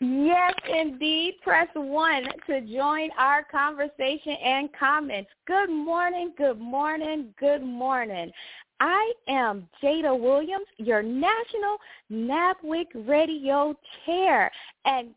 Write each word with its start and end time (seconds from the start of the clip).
Yes, 0.00 0.54
indeed. 0.66 1.34
Press 1.42 1.68
one 1.74 2.24
to 2.46 2.62
join 2.62 3.10
our 3.18 3.44
conversation 3.44 4.32
and 4.42 4.70
comments. 4.72 5.30
Good 5.46 5.68
morning, 5.68 6.32
good 6.38 6.58
morning, 6.58 7.34
good 7.38 7.62
morning. 7.62 8.32
I 8.80 9.12
am 9.28 9.68
Jada 9.82 10.18
Williams, 10.18 10.64
your 10.78 11.02
National 11.02 11.76
NABWIC 12.10 13.06
Radio 13.06 13.74
Chair, 14.06 14.50
and 14.86 15.08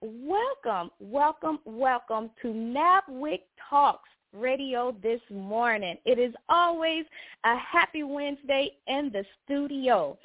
welcome, 0.00 0.90
welcome, 1.00 1.58
welcome 1.66 2.30
to 2.40 2.48
NABWIC 2.48 3.40
Talks 3.68 4.08
Radio 4.32 4.94
this 5.02 5.20
morning. 5.30 5.96
It 6.04 6.18
is 6.18 6.34
always 6.48 7.04
a 7.44 7.56
happy 7.56 8.02
Wednesday 8.02 8.72
in 8.86 9.10
the 9.12 9.24
studio. 9.44 10.16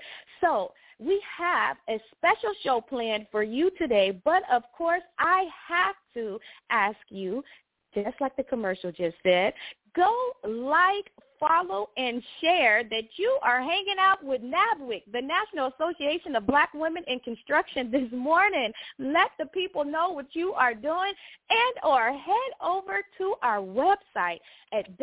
So 0.41 0.71
we 0.99 1.21
have 1.37 1.77
a 1.89 1.99
special 2.15 2.53
show 2.63 2.81
planned 2.81 3.27
for 3.31 3.43
you 3.43 3.71
today, 3.77 4.19
but 4.23 4.43
of 4.51 4.63
course 4.77 5.03
I 5.19 5.45
have 5.67 5.95
to 6.13 6.39
ask 6.69 6.97
you, 7.09 7.43
just 7.93 8.19
like 8.21 8.35
the 8.35 8.43
commercial 8.43 8.91
just 8.91 9.15
said, 9.23 9.53
go 9.95 10.11
like, 10.43 11.11
follow, 11.39 11.89
and 11.97 12.21
share 12.41 12.83
that 12.83 13.03
you 13.17 13.37
are 13.41 13.61
hanging 13.61 13.97
out 13.99 14.23
with 14.23 14.41
NABWIC, 14.41 15.03
the 15.11 15.21
National 15.21 15.71
Association 15.77 16.35
of 16.35 16.47
Black 16.47 16.73
Women 16.73 17.03
in 17.07 17.19
Construction 17.19 17.91
this 17.91 18.11
morning. 18.11 18.71
Let 18.99 19.31
the 19.39 19.45
people 19.47 19.83
know 19.83 20.11
what 20.11 20.27
you 20.33 20.53
are 20.53 20.73
doing 20.73 21.13
and 21.49 21.73
or 21.83 22.11
head 22.11 22.51
over 22.61 23.01
to 23.17 23.33
our 23.41 23.59
website 23.59 24.39
at 24.73 24.97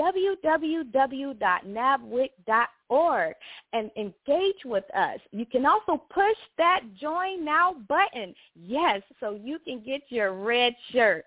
www.nabwic.org 2.93 3.35
and 3.73 3.91
engage 3.97 4.65
with 4.65 4.85
us. 4.95 5.19
You 5.31 5.47
can 5.47 5.67
also 5.67 6.03
push 6.11 6.37
that 6.59 6.81
join 7.01 7.45
now 7.45 7.77
button. 7.89 8.35
Yes, 8.55 9.03
so 9.21 9.39
you 9.43 9.59
can 9.65 9.83
get 9.85 10.03
your 10.09 10.33
red 10.33 10.75
shirt. 10.93 11.25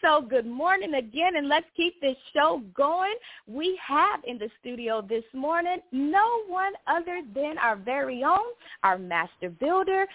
So 0.00 0.20
good 0.20 0.46
morning 0.46 0.94
again, 0.94 1.36
and 1.36 1.48
let's 1.48 1.66
keep 1.76 2.00
this 2.00 2.16
show 2.32 2.62
going. 2.74 3.14
We 3.46 3.78
have 3.86 4.20
in 4.26 4.38
the 4.38 4.50
studio 4.60 5.04
this 5.06 5.24
morning 5.32 5.78
no 5.92 6.42
one 6.48 6.72
other 6.86 7.22
than 7.34 7.56
our 7.58 7.76
very 7.76 8.24
own, 8.24 8.52
our 8.82 8.98
master 8.98 9.50
builder, 9.50 10.06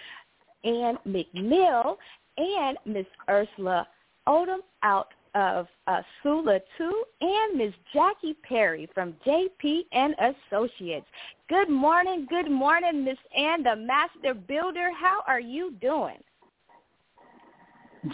Ann 0.64 0.98
McNeil, 1.06 1.96
and 2.36 2.76
Miss 2.84 3.06
Ersula 3.28 3.86
Odom 4.26 4.58
out 4.82 5.08
of 5.34 5.66
uh, 5.86 6.02
Sula 6.22 6.60
2, 6.76 7.04
and 7.20 7.58
Miss 7.58 7.74
Jackie 7.92 8.36
Perry 8.42 8.88
from 8.94 9.14
JP 9.26 9.86
and 9.92 10.14
Associates. 10.50 11.06
Good 11.48 11.70
morning, 11.70 12.26
good 12.28 12.50
morning, 12.50 13.04
Miss 13.04 13.18
Ann, 13.36 13.62
the 13.62 13.76
master 13.76 14.34
builder. 14.34 14.90
How 14.92 15.22
are 15.26 15.40
you 15.40 15.72
doing? 15.80 16.18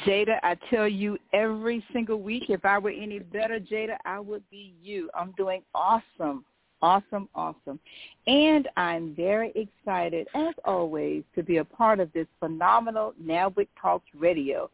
Jada, 0.07 0.39
I 0.43 0.57
tell 0.71 0.89
you 0.89 1.19
every 1.33 1.85
single 1.93 2.21
week, 2.21 2.45
if 2.49 2.65
I 2.65 2.79
were 2.79 2.91
any 2.91 3.19
better, 3.19 3.61
Jada, 3.61 3.97
I 4.05 4.19
would 4.19 4.43
be 4.51 4.75
you. 4.83 5.11
I'm 5.15 5.33
doing 5.37 5.63
awesome, 5.75 6.45
awesome, 6.81 7.29
awesome. 7.35 7.79
And 8.27 8.69
I'm 8.77 9.15
very 9.15 9.53
excited, 9.55 10.27
as 10.35 10.55
always, 10.65 11.23
to 11.35 11.43
be 11.43 11.59
a 11.59 11.65
part 11.65 12.01
of 12.01 12.13
this 12.13 12.27
phenomenal 12.41 13.15
NABWIC 13.23 13.69
Talks 13.81 14.07
Radio. 14.15 14.71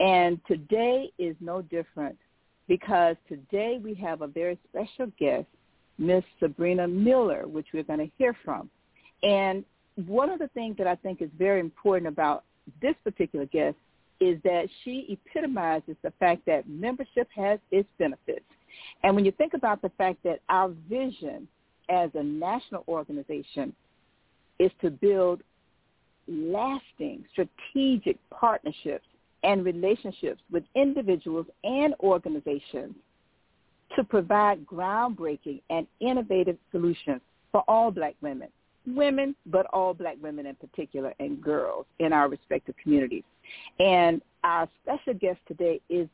And 0.00 0.40
today 0.46 1.12
is 1.18 1.36
no 1.40 1.62
different 1.62 2.18
because 2.68 3.16
today 3.28 3.78
we 3.82 3.94
have 3.94 4.22
a 4.22 4.26
very 4.26 4.58
special 4.68 5.10
guest, 5.18 5.46
Miss 5.98 6.24
Sabreena 6.40 6.90
Miller, 6.90 7.46
which 7.46 7.66
we're 7.72 7.84
going 7.84 8.00
to 8.00 8.10
hear 8.18 8.36
from. 8.44 8.70
And 9.22 9.64
one 10.06 10.30
of 10.30 10.38
the 10.38 10.48
things 10.48 10.76
that 10.78 10.86
I 10.86 10.96
think 10.96 11.22
is 11.22 11.30
very 11.38 11.60
important 11.60 12.08
about 12.08 12.44
this 12.82 12.94
particular 13.04 13.46
guest 13.46 13.76
is 14.20 14.40
that 14.42 14.68
she 14.82 15.06
epitomizes 15.08 15.96
the 16.02 16.12
fact 16.18 16.42
that 16.46 16.68
membership 16.68 17.28
has 17.34 17.58
its 17.70 17.88
benefits. 17.98 18.44
And 19.02 19.14
when 19.14 19.24
you 19.24 19.32
think 19.32 19.54
about 19.54 19.82
the 19.82 19.90
fact 19.90 20.22
that 20.24 20.40
our 20.48 20.70
vision 20.88 21.46
as 21.88 22.10
a 22.14 22.22
national 22.22 22.84
organization 22.88 23.74
is 24.58 24.70
to 24.80 24.90
build 24.90 25.42
lasting 26.26 27.24
strategic 27.32 28.16
partnerships 28.30 29.06
and 29.44 29.64
relationships 29.64 30.40
with 30.50 30.64
individuals 30.74 31.46
and 31.62 31.94
organizations 32.00 32.94
to 33.94 34.02
provide 34.02 34.66
groundbreaking 34.66 35.60
and 35.70 35.86
innovative 36.00 36.56
solutions 36.72 37.20
for 37.52 37.62
all 37.68 37.90
black 37.90 38.14
women, 38.20 38.48
women, 38.86 39.36
but 39.46 39.66
all 39.66 39.94
black 39.94 40.16
women 40.20 40.46
in 40.46 40.54
particular, 40.56 41.14
and 41.20 41.40
girls 41.40 41.86
in 42.00 42.12
our 42.12 42.28
respective 42.28 42.74
communities. 42.82 43.22
And 43.78 44.20
our 44.42 44.68
special 44.82 45.14
guest 45.14 45.38
today 45.46 45.80
is 45.88 46.08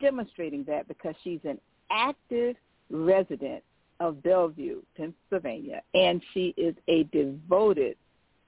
demonstrating 0.00 0.64
that 0.64 0.88
because 0.88 1.14
she's 1.24 1.40
an 1.44 1.58
active 1.90 2.56
resident 2.90 3.62
of 4.00 4.22
Bellevue, 4.22 4.82
Pennsylvania, 4.96 5.80
and 5.94 6.20
she 6.34 6.52
is 6.56 6.74
a 6.88 7.04
devoted 7.04 7.96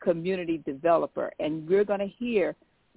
community 0.00 0.60
developer. 0.66 1.32
And 1.38 1.66
we're 1.66 1.84
going 1.84 2.00
to 2.00 2.08
hear 2.18 2.54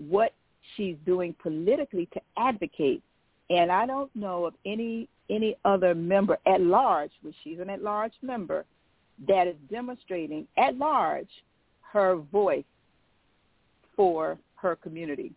what 0.09 0.33
she's 0.75 0.95
doing 1.05 1.35
politically 1.41 2.07
to 2.13 2.21
advocate. 2.37 3.01
And 3.49 3.71
I 3.71 3.85
don't 3.85 4.13
know 4.15 4.45
of 4.45 4.53
any 4.65 5.07
any 5.29 5.57
other 5.65 5.93
member 5.93 6.37
at 6.45 6.61
large, 6.61 7.11
which 7.21 7.35
she's 7.43 7.59
an 7.59 7.69
at 7.69 7.83
large 7.83 8.13
member, 8.21 8.63
that 9.27 9.47
is 9.47 9.55
demonstrating 9.69 10.47
at 10.57 10.77
large 10.77 11.27
her 11.91 12.15
voice 12.15 12.63
for 13.95 14.37
her 14.55 14.75
community. 14.77 15.33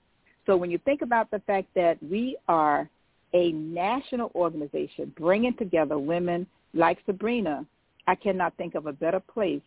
So 0.47 0.57
when 0.57 0.71
you 0.71 0.79
think 0.79 1.03
about 1.03 1.31
the 1.31 1.41
fact 1.41 1.69
that 1.75 1.99
we 2.03 2.37
are 2.47 2.89
a 3.33 3.53
national 3.53 4.31
organization 4.35 5.13
bringing 5.17 5.57
together 5.57 5.99
women 5.99 6.47
like 6.75 7.05
Sabreena, 7.07 7.67
I 8.07 8.15
cannot 8.15 8.57
think 8.57 8.75
of 8.75 8.87
a 8.87 8.93
better 8.93 9.21
place 9.21 9.63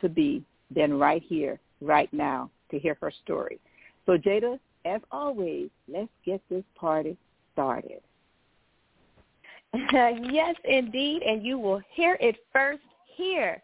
to 0.00 0.08
be 0.08 0.42
than 0.74 0.98
right 0.98 1.22
here, 1.26 1.58
right 1.80 2.12
now, 2.12 2.50
to 2.70 2.78
hear 2.78 2.96
her 3.00 3.12
story. 3.24 3.58
So 4.06 4.16
Jada, 4.16 4.58
as 4.84 5.00
always, 5.10 5.68
let's 5.88 6.10
get 6.24 6.40
this 6.48 6.64
party 6.74 7.16
started. 7.52 8.00
yes, 9.92 10.56
indeed, 10.64 11.22
and 11.22 11.44
you 11.44 11.58
will 11.58 11.80
hear 11.94 12.16
it 12.20 12.36
first 12.52 12.82
here 13.16 13.62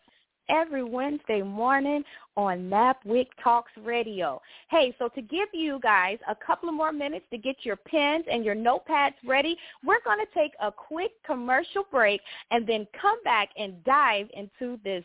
every 0.49 0.85
Wednesday 0.85 1.43
morning 1.43 2.05
on 2.37 2.71
NABWIC 2.71 3.27
Talks 3.43 3.73
Radio. 3.83 4.41
Hey, 4.71 4.95
so 4.99 5.09
to 5.09 5.23
give 5.23 5.49
you 5.53 5.81
guys 5.83 6.19
a 6.29 6.35
couple 6.35 6.69
of 6.69 6.75
more 6.75 6.93
minutes 6.93 7.25
to 7.31 7.39
get 7.39 7.57
your 7.63 7.77
pens 7.77 8.25
and 8.31 8.45
your 8.45 8.55
notepads 8.55 9.15
ready, 9.27 9.57
we're 9.85 10.03
going 10.05 10.19
to 10.19 10.39
take 10.39 10.53
a 10.61 10.71
quick 10.71 11.13
commercial 11.25 11.85
break 11.91 12.21
and 12.51 12.67
then 12.67 12.87
come 13.01 13.23
back 13.25 13.49
and 13.59 13.83
dive 13.85 14.29
into 14.35 14.79
this 14.85 15.05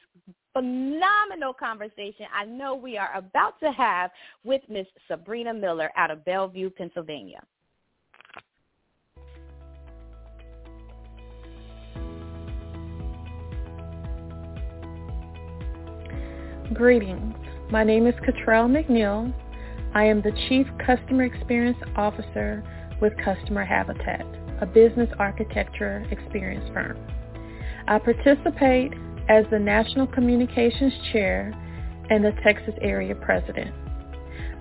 phenomenal 0.53 1.53
conversation 1.53 2.25
I 2.36 2.45
know 2.45 2.75
we 2.75 2.98
are 2.98 3.15
about 3.15 3.59
to 3.62 3.71
have 3.71 4.12
with 4.44 4.62
Miss 4.69 4.88
Sabreena 5.09 5.57
Miller 5.57 5.92
out 5.95 6.12
of 6.12 6.25
Bellevue, 6.25 6.69
Pennsylvania. 6.69 7.42
Greetings. 16.74 17.36
My 17.69 17.83
name 17.83 18.07
is 18.07 18.15
Cottrell 18.25 18.68
McNeil. 18.68 19.33
I 19.94 20.06
am 20.06 20.21
the 20.21 20.31
Chief 20.48 20.65
Customer 20.86 21.24
Experience 21.24 21.77
Officer 21.98 22.63
with 23.01 23.13
Customer 23.24 23.65
Habitat, 23.65 24.25
a 24.62 24.65
business 24.65 25.09
architecture 25.19 26.06
experience 26.12 26.63
firm. 26.74 26.98
I 27.88 28.00
participate 28.00 28.94
as 29.29 29.45
the 29.51 29.59
National 29.59 30.07
Communications 30.07 30.94
Chair 31.12 31.53
and 32.09 32.23
the 32.23 32.33
Texas 32.44 32.73
Area 32.81 33.15
President. 33.15 33.73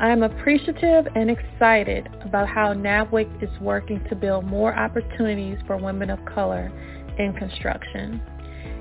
I 0.01 0.11
am 0.11 0.23
appreciative 0.23 1.07
and 1.15 1.31
excited 1.31 2.09
about 2.25 2.49
how 2.49 2.73
NABWIC 2.73 3.43
is 3.43 3.61
working 3.61 4.03
to 4.09 4.17
build 4.17 4.47
more 4.47 4.75
opportunities 4.75 5.59
for 5.67 5.77
women 5.77 6.09
of 6.09 6.19
color 6.25 6.73
in 7.19 7.35
construction. 7.35 8.23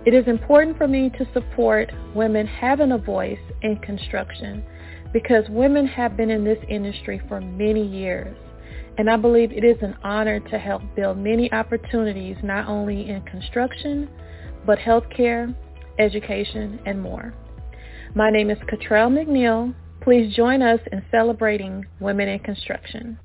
It 0.06 0.14
is 0.14 0.28
important 0.28 0.78
for 0.78 0.88
me 0.88 1.10
to 1.18 1.28
support 1.34 1.92
women 2.16 2.48
having 2.48 2.94
a 2.94 2.98
voice 2.98 3.40
in 3.62 3.76
construction 3.78 4.64
because 5.12 5.44
women 5.50 5.86
have 5.88 6.16
been 6.16 6.30
in 6.30 6.46
this 6.46 6.64
industry 6.70 7.22
for 7.28 7.42
many 7.42 7.86
years. 7.86 8.38
And 8.98 9.10
I 9.10 9.18
believe 9.18 9.52
it 9.52 9.64
is 9.64 9.78
an 9.82 9.96
honor 10.04 10.40
to 10.40 10.58
help 10.58 10.82
build 10.96 11.18
many 11.18 11.52
opportunities 11.52 12.38
not 12.44 12.68
only 12.68 13.10
in 13.10 13.22
construction, 13.24 14.10
but 14.66 14.80
healthcare, 14.80 15.54
education, 16.00 16.80
and 16.86 17.02
more. 17.02 17.34
My 18.16 18.30
name 18.30 18.50
is 18.50 18.58
Cottrell 18.70 19.10
McNeil. 19.10 19.76
Please 20.02 20.36
join 20.36 20.62
us 20.62 20.80
in 20.92 21.04
celebrating 21.12 21.86
women 22.00 22.30
in 22.30 22.40
construction. 22.40 23.20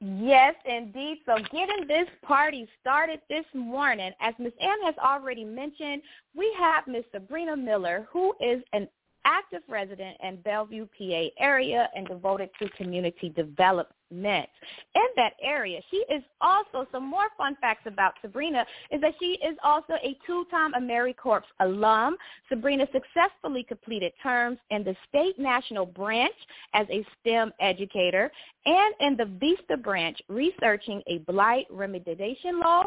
Yes, 0.00 0.54
indeed. 0.64 1.18
So 1.26 1.34
getting 1.52 1.86
this 1.86 2.08
party 2.22 2.66
started 2.80 3.20
this 3.28 3.44
morning, 3.54 4.12
as 4.20 4.32
Ms. 4.38 4.52
Ann 4.58 4.82
has 4.84 4.94
already 4.96 5.44
mentioned, 5.44 6.00
we 6.34 6.50
have 6.58 6.86
Ms. 6.86 7.04
Sabreena 7.14 7.62
Miller, 7.62 8.08
who 8.10 8.32
is 8.40 8.62
an 8.72 8.88
active 9.24 9.62
resident 9.68 10.16
in 10.22 10.36
Bellevue, 10.36 10.86
PA 10.98 11.24
area 11.38 11.88
and 11.94 12.06
devoted 12.06 12.50
to 12.60 12.68
community 12.70 13.30
development 13.30 13.94
in 14.10 15.06
that 15.16 15.32
area. 15.42 15.80
She 15.90 15.98
is 16.12 16.22
also, 16.40 16.86
some 16.90 17.08
more 17.08 17.26
fun 17.36 17.56
facts 17.60 17.82
about 17.86 18.14
Sabreena 18.24 18.64
is 18.90 19.00
that 19.00 19.14
she 19.20 19.38
is 19.44 19.56
also 19.62 19.94
a 20.02 20.16
two-time 20.26 20.72
AmeriCorps 20.72 21.42
alum. 21.60 22.16
Sabreena 22.50 22.86
successfully 22.92 23.62
completed 23.62 24.12
terms 24.22 24.58
in 24.70 24.82
the 24.82 24.96
state 25.08 25.38
national 25.38 25.86
branch 25.86 26.34
as 26.74 26.86
a 26.90 27.04
STEM 27.20 27.52
educator 27.60 28.30
and 28.66 28.94
in 29.00 29.16
the 29.16 29.26
Vista 29.38 29.76
branch 29.76 30.20
researching 30.28 31.02
a 31.06 31.18
blight 31.18 31.66
remediation 31.72 32.60
law 32.62 32.84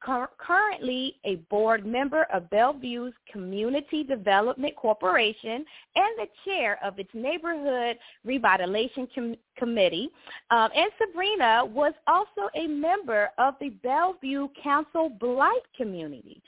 currently 0.00 1.16
a 1.24 1.36
board 1.50 1.86
member 1.86 2.24
of 2.32 2.48
Bellevue's 2.50 3.12
Community 3.30 4.02
Development 4.02 4.74
Corporation 4.76 5.64
and 5.96 6.18
the 6.18 6.26
chair 6.44 6.78
of 6.82 6.98
its 6.98 7.10
Neighborhood 7.14 7.98
Revitalization 8.26 9.08
Com- 9.14 9.36
Committee. 9.56 10.10
Um, 10.50 10.70
and 10.74 10.90
Sabreena 11.00 11.68
was 11.68 11.92
also 12.06 12.48
a 12.54 12.66
member 12.66 13.30
of 13.38 13.54
the 13.60 13.70
Bellevue 13.82 14.48
Council 14.62 15.08
Blight 15.08 15.62
Community 15.76 16.42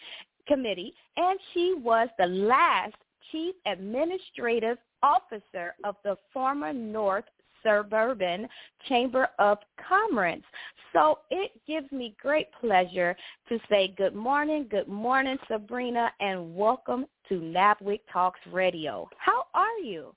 Committee, 0.49 0.95
and 1.17 1.39
she 1.53 1.75
was 1.77 2.09
the 2.19 2.27
last 2.27 2.95
chief 3.31 3.55
administrative 3.67 4.79
officer 5.03 5.75
of 5.85 5.97
the 6.05 6.17
former 6.33 6.73
North 6.73 7.25
Suburban 7.63 8.49
Chamber 8.89 9.29
of 9.39 9.59
Commerce. 9.89 10.43
So 10.93 11.21
it 11.31 11.53
gives 11.67 11.91
me 11.91 12.15
great 12.21 12.49
pleasure 12.61 13.17
to 13.49 13.59
say 13.71 13.95
good 13.97 14.15
morning, 14.15 14.67
good 14.71 14.89
morning, 14.89 15.39
Sabreena, 15.51 16.11
and 16.21 16.55
welcome 16.55 17.07
to 17.29 17.35
NABWIC 17.35 18.01
Talks 18.13 18.41
Radio. 18.51 19.09
How 19.17 19.45
are 19.55 19.79
you? 19.83 20.15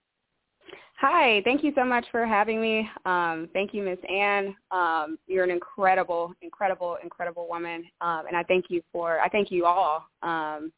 Hi, 0.99 1.41
thank 1.43 1.61
you 1.63 1.73
so 1.75 1.83
much 1.83 2.05
for 2.09 2.25
having 2.25 2.61
me. 2.61 2.89
Um, 3.05 3.49
thank 3.53 3.73
you, 3.73 3.83
Miss 3.83 3.99
Ann. 4.09 4.55
Um, 4.71 5.17
you're 5.27 5.43
an 5.43 5.51
incredible, 5.51 6.33
incredible, 6.41 6.97
incredible 7.03 7.47
woman, 7.49 7.83
um, 7.99 8.23
and 8.27 8.35
I 8.35 8.43
thank 8.43 8.65
you 8.69 8.81
for. 8.93 9.19
I 9.19 9.27
thank 9.27 9.51
you 9.51 9.65
all 9.65 10.05
um, 10.23 10.71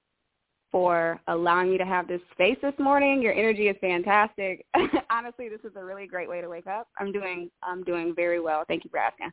for 0.78 1.20
allowing 1.28 1.72
me 1.72 1.78
to 1.80 1.86
have 1.88 2.08
this 2.08 2.22
space 2.34 2.56
this 2.62 2.76
morning. 2.78 3.20
Your 3.20 3.34
energy 3.34 3.68
is 3.68 3.76
fantastic. 3.82 4.64
Honestly, 5.10 5.50
this 5.50 5.62
is 5.64 5.76
a 5.76 5.84
really 5.84 6.06
great 6.06 6.30
way 6.30 6.40
to 6.40 6.48
wake 6.48 6.68
up. 6.68 6.88
I'm 7.00 7.12
doing 7.12 7.50
I'm 7.64 7.84
doing 7.84 8.14
very 8.16 8.40
well. 8.40 8.64
Thank 8.68 8.84
you 8.84 8.92
for 8.92 9.00
asking. 9.00 9.32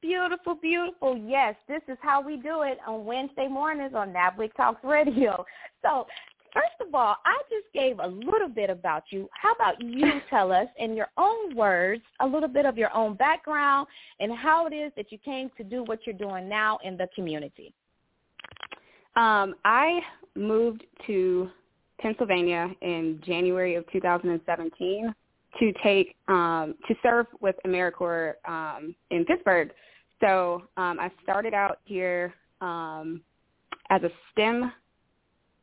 Beautiful, 0.00 0.54
beautiful. 0.54 1.18
Yes, 1.18 1.56
this 1.66 1.82
is 1.88 1.98
how 2.00 2.22
we 2.22 2.36
do 2.36 2.62
it 2.62 2.78
on 2.86 3.04
Wednesday 3.04 3.48
mornings 3.48 3.92
on 3.92 4.12
NABWIC 4.12 4.54
Talks 4.56 4.84
Radio. 4.84 5.44
So 5.82 6.06
First 6.52 6.88
of 6.88 6.94
all, 6.94 7.16
I 7.26 7.36
just 7.50 7.70
gave 7.74 7.98
a 7.98 8.06
little 8.06 8.48
bit 8.48 8.70
about 8.70 9.02
you. 9.10 9.28
How 9.32 9.52
about 9.52 9.74
you 9.82 10.20
tell 10.30 10.52
us 10.52 10.68
in 10.78 10.94
your 10.94 11.08
own 11.18 11.54
words 11.54 12.02
a 12.20 12.26
little 12.26 12.48
bit 12.48 12.64
of 12.66 12.78
your 12.78 12.94
own 12.96 13.14
background 13.14 13.88
and 14.20 14.32
how 14.32 14.66
it 14.66 14.72
is 14.72 14.90
that 14.96 15.12
you 15.12 15.18
came 15.18 15.50
to 15.58 15.64
do 15.64 15.82
what 15.82 16.06
you're 16.06 16.16
doing 16.16 16.48
now 16.48 16.78
in 16.82 16.96
the 16.96 17.08
community? 17.14 17.74
Um, 19.16 19.54
I 19.64 20.00
moved 20.34 20.84
to 21.06 21.50
Pennsylvania 22.00 22.70
in 22.82 23.20
January 23.24 23.74
of 23.74 23.90
2017 23.90 25.14
to 25.58 25.72
take 25.82 26.14
um, 26.28 26.74
to 26.86 26.94
serve 27.02 27.26
with 27.40 27.56
AmeriCorps 27.66 28.34
um, 28.46 28.94
in 29.10 29.24
Pittsburgh. 29.24 29.70
So 30.20 30.62
um, 30.76 30.98
I 31.00 31.10
started 31.22 31.54
out 31.54 31.78
here 31.84 32.34
um, 32.60 33.22
as 33.90 34.02
a 34.02 34.10
STEM 34.32 34.72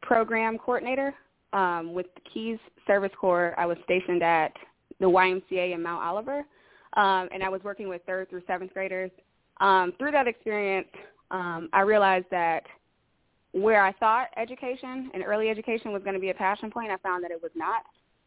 program 0.02 0.58
coordinator 0.58 1.14
um, 1.54 1.94
with 1.94 2.08
the 2.16 2.22
Keys 2.34 2.58
Service 2.88 3.12
Corps. 3.20 3.54
I 3.58 3.66
was 3.66 3.78
stationed 3.84 4.24
at 4.24 4.52
the 5.00 5.06
YMCA 5.06 5.74
in 5.74 5.82
Mount 5.82 6.04
Oliver, 6.04 6.40
um, 6.98 7.30
and 7.32 7.44
I 7.44 7.50
was 7.50 7.62
working 7.64 7.88
with 7.88 8.02
third 8.06 8.30
through 8.30 8.44
seventh 8.48 8.74
graders. 8.74 9.12
Um, 9.62 9.94
through 10.00 10.12
that 10.12 10.28
experience, 10.28 10.88
um, 11.30 11.70
I 11.74 11.82
realized 11.82 12.26
that 12.32 12.64
where 13.54 13.84
I 13.84 13.94
thought 13.94 14.28
education 14.36 15.12
and 15.14 15.24
early 15.24 15.50
education 15.50 15.92
was 15.92 16.04
going 16.04 16.16
to 16.16 16.20
be 16.20 16.32
a 16.32 16.34
passion 16.34 16.70
point, 16.70 16.92
I 16.92 16.98
found 16.98 17.24
that 17.24 17.32
it 17.32 17.42
was 17.42 17.52
not. 17.56 17.84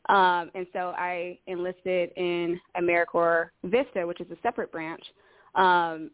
Um, 0.08 0.50
and 0.54 0.66
so 0.72 0.94
I 0.96 1.38
enlisted 1.48 2.10
in 2.16 2.60
AmeriCorps 2.76 3.48
Vista, 3.64 4.06
which 4.06 4.20
is 4.20 4.30
a 4.30 4.36
separate 4.42 4.70
branch, 4.70 5.02
um, 5.56 6.10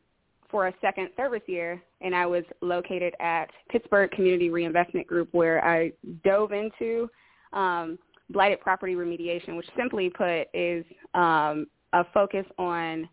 for 0.50 0.68
a 0.68 0.74
second 0.80 1.10
service 1.16 1.42
year. 1.46 1.82
And 2.00 2.14
I 2.14 2.24
was 2.24 2.44
located 2.62 3.14
at 3.20 3.50
Pittsburgh 3.70 4.10
Community 4.10 4.48
Reinvestment 4.48 5.06
Group, 5.06 5.28
where 5.32 5.62
I 5.64 5.92
dove 6.24 6.52
into 6.52 7.08
um, 7.52 7.98
blighted 8.30 8.60
property 8.60 8.94
remediation, 8.94 9.56
which 9.56 9.68
simply 9.76 10.08
put 10.08 10.44
is 10.54 10.84
um, 11.12 11.66
a 11.92 12.04
focus 12.14 12.46
on 12.58 13.06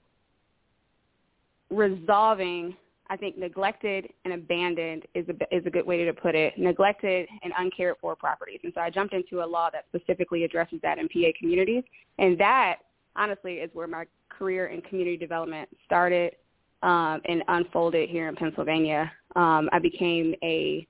resolving 1.69 2.75
I 3.09 3.17
think 3.17 3.37
neglected 3.37 4.07
and 4.23 4.33
abandoned 4.35 5.03
is 5.15 5.25
a, 5.29 5.55
is 5.55 5.65
a 5.65 5.69
good 5.69 5.85
way 5.85 6.05
to 6.05 6.13
put 6.13 6.35
it. 6.35 6.57
Neglected 6.57 7.27
and 7.43 7.51
uncared 7.57 7.95
for 7.99 8.15
properties. 8.15 8.59
And 8.63 8.71
so 8.75 8.81
I 8.81 8.89
jumped 8.89 9.13
into 9.13 9.43
a 9.43 9.47
law 9.47 9.69
that 9.71 9.85
specifically 9.93 10.43
addresses 10.43 10.79
that 10.83 10.99
in 10.99 11.09
PA 11.09 11.29
communities. 11.39 11.83
And 12.19 12.39
that, 12.39 12.77
honestly, 13.15 13.55
is 13.55 13.71
where 13.73 13.87
my 13.87 14.05
career 14.29 14.67
in 14.67 14.81
community 14.81 15.17
development 15.17 15.69
started 15.85 16.35
um, 16.83 17.21
and 17.25 17.43
unfolded 17.47 18.09
here 18.09 18.29
in 18.29 18.35
Pennsylvania. 18.35 19.11
Um, 19.35 19.69
I 19.71 19.79
became 19.79 20.35
a 20.43 20.87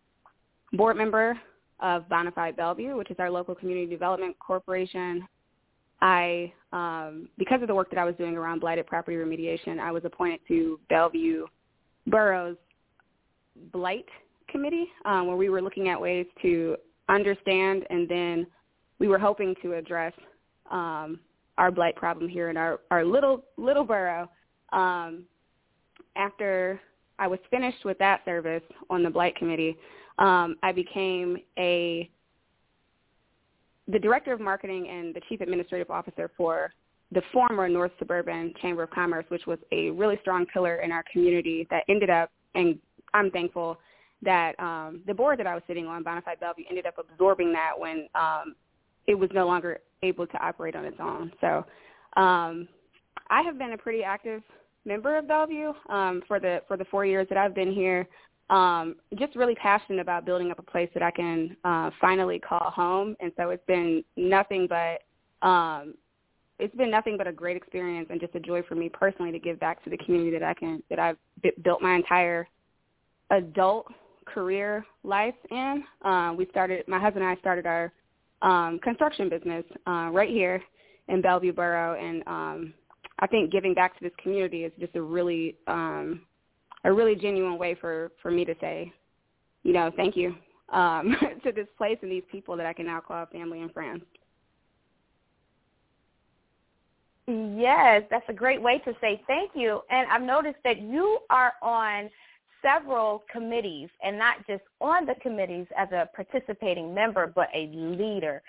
board 0.73 0.97
member 0.97 1.39
of 1.79 2.07
Bonafide 2.09 2.57
Bellevue, 2.57 2.97
which 2.97 3.09
is 3.11 3.17
our 3.19 3.31
local 3.31 3.55
community 3.55 3.87
development 3.87 4.37
corporation. 4.39 5.25
I, 6.01 6.51
um, 6.73 7.29
because 7.37 7.61
of 7.61 7.67
the 7.67 7.75
work 7.75 7.89
that 7.91 7.99
I 7.99 8.03
was 8.03 8.15
doing 8.15 8.35
around 8.35 8.59
blighted 8.59 8.87
property 8.87 9.17
remediation, 9.17 9.79
I 9.79 9.91
was 9.91 10.03
appointed 10.05 10.41
to 10.49 10.79
Bellevue 10.89 11.45
borough's 12.09 12.57
blight 13.71 14.05
committee 14.49 14.87
um, 15.05 15.27
where 15.27 15.37
we 15.37 15.49
were 15.49 15.61
looking 15.61 15.89
at 15.89 15.99
ways 15.99 16.25
to 16.41 16.75
understand 17.07 17.85
and 17.89 18.07
then 18.07 18.47
we 18.99 19.07
were 19.07 19.19
hoping 19.19 19.55
to 19.61 19.73
address 19.73 20.13
um, 20.71 21.19
our 21.57 21.71
blight 21.71 21.95
problem 21.95 22.29
here 22.29 22.49
in 22.49 22.57
our, 22.57 22.79
our 22.91 23.03
little 23.03 23.43
little 23.57 23.83
borough. 23.83 24.29
Um, 24.71 25.23
after 26.15 26.79
I 27.17 27.27
was 27.27 27.39
finished 27.49 27.83
with 27.85 27.97
that 27.99 28.23
service 28.25 28.63
on 28.89 29.03
the 29.03 29.09
blight 29.09 29.35
committee, 29.35 29.77
um, 30.19 30.57
I 30.63 30.71
became 30.71 31.37
a 31.57 32.09
the 33.87 33.99
director 33.99 34.31
of 34.31 34.39
marketing 34.39 34.87
and 34.89 35.15
the 35.15 35.21
chief 35.27 35.41
administrative 35.41 35.89
officer 35.89 36.29
for 36.37 36.71
the 37.11 37.21
former 37.33 37.67
North 37.67 37.91
Suburban 37.97 38.53
Chamber 38.61 38.83
of 38.83 38.91
Commerce, 38.91 39.25
which 39.29 39.47
was 39.47 39.59
a 39.71 39.89
really 39.91 40.17
strong 40.21 40.45
pillar 40.45 40.77
in 40.77 40.91
our 40.91 41.03
community 41.11 41.67
that 41.71 41.83
ended 41.89 42.09
up 42.09 42.31
and 42.55 42.79
I'm 43.13 43.31
thankful 43.31 43.79
that 44.21 44.59
um, 44.59 45.01
the 45.07 45.13
board 45.13 45.39
that 45.39 45.47
I 45.47 45.53
was 45.53 45.63
sitting 45.67 45.87
on, 45.87 46.03
Bonafide 46.03 46.39
Bellevue, 46.39 46.65
ended 46.69 46.85
up 46.85 46.95
absorbing 46.97 47.53
that 47.53 47.71
when 47.77 48.07
um, 48.15 48.55
it 49.07 49.15
was 49.15 49.29
no 49.33 49.47
longer 49.47 49.79
able 50.03 50.27
to 50.27 50.37
operate 50.37 50.75
on 50.75 50.85
its 50.85 50.97
own. 50.99 51.31
So 51.41 51.65
um, 52.19 52.67
I 53.29 53.41
have 53.43 53.57
been 53.57 53.73
a 53.73 53.77
pretty 53.77 54.03
active 54.03 54.41
member 54.85 55.17
of 55.17 55.27
Bellevue 55.27 55.73
um, 55.89 56.21
for 56.27 56.39
the 56.39 56.61
for 56.67 56.77
the 56.77 56.85
four 56.85 57.05
years 57.05 57.27
that 57.29 57.37
I've 57.37 57.55
been 57.55 57.71
here. 57.71 58.07
Um, 58.49 58.95
just 59.17 59.35
really 59.35 59.55
passionate 59.55 60.01
about 60.01 60.25
building 60.25 60.49
up 60.49 60.57
a 60.57 60.63
place 60.63 60.89
that 60.95 61.03
I 61.03 61.11
can 61.11 61.55
uh, 61.63 61.91
finally 62.01 62.39
call 62.39 62.71
home, 62.71 63.15
and 63.19 63.31
so 63.37 63.51
it's 63.51 63.65
been 63.67 64.03
nothing 64.17 64.67
but 64.67 65.47
um, 65.47 65.93
it's 66.59 66.75
been 66.75 66.91
nothing 66.91 67.17
but 67.17 67.27
a 67.27 67.31
great 67.31 67.57
experience 67.57 68.07
and 68.09 68.19
just 68.19 68.35
a 68.35 68.39
joy 68.39 68.61
for 68.63 68.75
me 68.75 68.89
personally 68.89 69.31
to 69.31 69.39
give 69.39 69.59
back 69.59 69.83
to 69.83 69.89
the 69.89 69.97
community 69.97 70.31
that 70.31 70.43
I 70.43 70.53
can 70.53 70.83
that 70.89 70.99
I've 70.99 71.17
built 71.63 71.81
my 71.81 71.95
entire 71.95 72.47
adult 73.31 73.87
career 74.25 74.85
life 75.03 75.35
in. 75.49 75.83
Uh, 76.03 76.33
we 76.37 76.47
started 76.51 76.87
my 76.87 76.99
husband 76.99 77.23
and 77.23 77.35
I 77.35 77.39
started 77.39 77.65
our 77.65 77.91
um, 78.41 78.79
construction 78.79 79.29
business 79.29 79.63
uh, 79.87 80.09
right 80.11 80.29
here 80.29 80.61
in 81.07 81.21
Bellevue 81.21 81.53
Borough, 81.53 81.99
and 81.99 82.23
um, 82.27 82.73
I 83.19 83.27
think 83.27 83.51
giving 83.51 83.73
back 83.73 83.97
to 83.97 84.03
this 84.03 84.13
community 84.21 84.63
is 84.63 84.71
just 84.79 84.95
a 84.95 85.01
really 85.01 85.55
um, 85.67 86.21
a 86.85 86.93
really 86.93 87.15
genuine 87.15 87.57
way 87.57 87.75
for 87.79 88.11
for 88.21 88.31
me 88.31 88.45
to 88.45 88.55
say, 88.61 88.91
you 89.63 89.73
know, 89.73 89.91
thank 89.95 90.15
you 90.15 90.35
um, 90.71 91.15
to 91.43 91.51
this 91.51 91.67
place 91.77 91.97
and 92.01 92.11
these 92.11 92.23
people 92.31 92.55
that 92.57 92.65
I 92.65 92.73
can 92.73 92.85
now 92.85 93.01
call 93.01 93.25
family 93.27 93.61
and 93.61 93.71
friends. 93.73 94.03
Yes, 97.29 98.03
that's 98.09 98.25
a 98.27 98.33
great 98.33 98.59
way 98.59 98.81
to 98.85 98.93
say 98.99 99.21
thank 99.27 99.51
you. 99.53 99.81
And 99.91 100.09
I've 100.09 100.23
noticed 100.23 100.57
that 100.63 100.81
you 100.81 101.19
are 101.29 101.53
on 101.61 102.09
several 102.63 103.23
committees 103.31 103.89
and 104.03 104.17
not 104.17 104.37
just 104.47 104.63
on 104.81 105.05
the 105.05 105.13
committees 105.21 105.67
as 105.77 105.91
a 105.91 106.09
participating 106.15 106.93
member, 106.93 107.27
but 107.27 107.49
a 107.53 107.67
leader. 107.67 108.41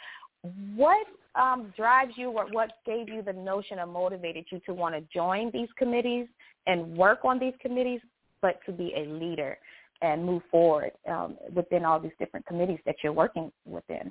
What 0.75 1.07
um, 1.35 1.75
drives 1.77 2.13
you 2.17 2.31
or 2.31 2.47
what 2.53 2.73
gave 2.87 3.11
you 3.11 3.21
the 3.23 3.35
notion 3.35 3.79
or 3.79 3.87
motivated 3.87 4.47
you 4.51 4.61
to 4.65 4.73
want 4.73 4.95
to 4.95 5.03
join 5.13 5.51
these 5.53 5.69
committees 5.77 6.27
and 6.67 6.97
work 6.97 7.21
on 7.25 7.39
these 7.39 7.55
committees, 7.61 8.01
but 8.41 8.61
to 8.65 8.73
be 8.73 8.95
a 8.97 9.05
leader 9.05 9.59
and 10.01 10.25
move 10.25 10.43
forward 10.51 10.93
um, 11.07 11.37
within 11.55 11.85
all 11.85 12.01
these 12.01 12.13
different 12.19 12.47
committees 12.47 12.79
that 12.87 12.97
you're 13.05 13.13
working 13.13 13.53
within? 13.67 14.11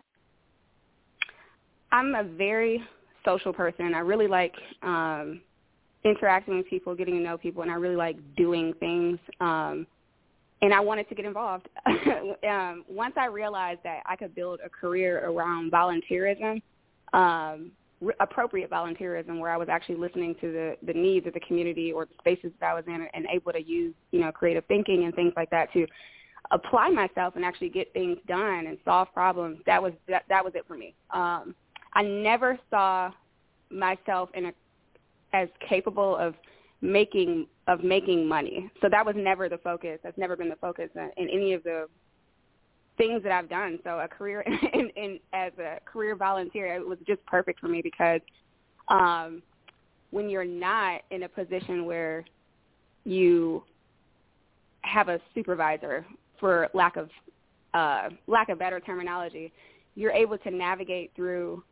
I'm 1.92 2.14
a 2.14 2.24
very 2.24 2.84
social 3.30 3.54
person. 3.54 3.94
I 3.94 4.00
really 4.00 4.28
like 4.28 4.54
um, 4.82 5.42
interacting 6.04 6.58
with 6.58 6.70
people, 6.70 6.96
getting 6.96 7.16
to 7.16 7.22
know 7.22 7.38
people, 7.38 7.62
and 7.62 7.72
I 7.72 7.76
really 7.76 7.96
like 7.96 8.18
doing 8.36 8.74
things. 8.80 9.20
Um, 9.40 9.86
and 10.62 10.74
I 10.74 10.80
wanted 10.80 11.08
to 11.10 11.16
get 11.16 11.26
involved. 11.26 11.68
um, 11.88 12.84
once 12.90 13.14
I 13.18 13.28
realized 13.28 13.80
that 13.84 14.02
I 14.06 14.16
could 14.16 14.36
build 14.36 14.60
a 14.66 14.70
career 14.70 15.26
around 15.30 15.72
volunteerism, 15.72 16.62
um, 17.14 17.72
re- 18.02 18.14
appropriate 18.20 18.70
volunteerism, 18.70 19.40
where 19.40 19.52
I 19.52 19.58
was 19.58 19.70
actually 19.70 19.96
listening 19.96 20.36
to 20.42 20.52
the 20.52 20.78
the 20.86 20.94
needs 20.94 21.28
of 21.28 21.34
the 21.34 21.40
community 21.42 21.92
or 21.94 22.06
the 22.06 22.14
spaces 22.20 22.52
that 22.60 22.72
I 22.72 22.74
was 22.74 22.84
in, 22.88 23.08
and 23.14 23.26
able 23.32 23.54
to 23.54 23.62
use 23.62 23.94
you 24.12 24.20
know 24.20 24.32
creative 24.32 24.66
thinking 24.66 25.06
and 25.06 25.16
things 25.16 25.34
like 25.38 25.50
that 25.52 25.72
to 25.74 25.88
apply 26.52 26.90
myself 26.90 27.36
and 27.36 27.46
actually 27.46 27.70
get 27.70 27.94
things 27.94 28.18
done 28.28 28.66
and 28.68 28.78
solve 28.84 29.08
problems. 29.14 29.60
That 29.66 29.82
was 29.82 29.94
that 30.08 30.24
that 30.30 30.44
was 30.44 30.54
it 30.56 30.66
for 30.68 30.76
me. 30.76 30.94
Um, 31.12 31.56
I 31.94 32.04
never 32.04 32.60
saw 32.70 33.12
myself 33.70 34.30
in 34.34 34.46
a 34.48 34.52
as 35.34 35.48
capable 35.68 36.16
of 36.18 36.34
making 36.82 37.48
of 37.68 37.84
making 37.84 38.28
money. 38.28 38.72
So 38.82 38.90
that 38.90 39.06
was 39.06 39.16
never 39.18 39.48
the 39.48 39.60
focus. 39.60 40.00
That's 40.04 40.18
never 40.18 40.36
been 40.36 40.50
the 40.50 40.56
focus 40.56 40.90
in, 40.96 41.12
in 41.18 41.30
any 41.30 41.54
of 41.54 41.64
the 41.64 41.88
things 42.98 43.22
that 43.24 43.32
I've 43.32 43.50
done. 43.50 43.80
So 43.84 44.00
a 44.00 44.08
career 44.08 44.42
in, 44.74 44.90
in 44.96 45.20
as 45.34 45.52
a 45.60 45.80
career 45.86 46.16
volunteer, 46.16 46.76
it 46.76 46.88
was 46.88 46.98
just 47.06 47.24
perfect 47.26 47.60
for 47.60 47.68
me 47.68 47.82
because 47.82 48.22
um, 48.88 49.42
when 50.12 50.30
you're 50.30 50.46
not 50.46 51.02
in 51.12 51.24
a 51.24 51.30
position 51.30 51.86
where 51.86 52.26
you 53.04 53.64
have 54.82 55.10
a 55.10 55.20
supervisor, 55.36 56.06
for 56.40 56.70
lack 56.74 56.96
of 56.96 57.10
uh, 57.74 58.10
lack 58.28 58.50
of 58.50 58.58
better 58.58 58.80
terminology, 58.80 59.52
you're 59.96 60.12
able 60.12 60.38
to 60.40 60.50
navigate 60.50 61.12
through 61.16 61.64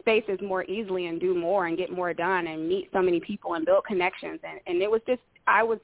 spaces 0.00 0.38
more 0.42 0.64
easily 0.64 1.06
and 1.06 1.20
do 1.20 1.34
more 1.34 1.66
and 1.66 1.76
get 1.76 1.92
more 1.92 2.12
done 2.12 2.46
and 2.48 2.68
meet 2.68 2.88
so 2.92 3.00
many 3.00 3.20
people 3.20 3.54
and 3.54 3.64
build 3.64 3.84
connections 3.84 4.40
and 4.42 4.60
and 4.66 4.82
it 4.82 4.90
was 4.90 5.00
just 5.06 5.20
I 5.46 5.62
was 5.62 5.78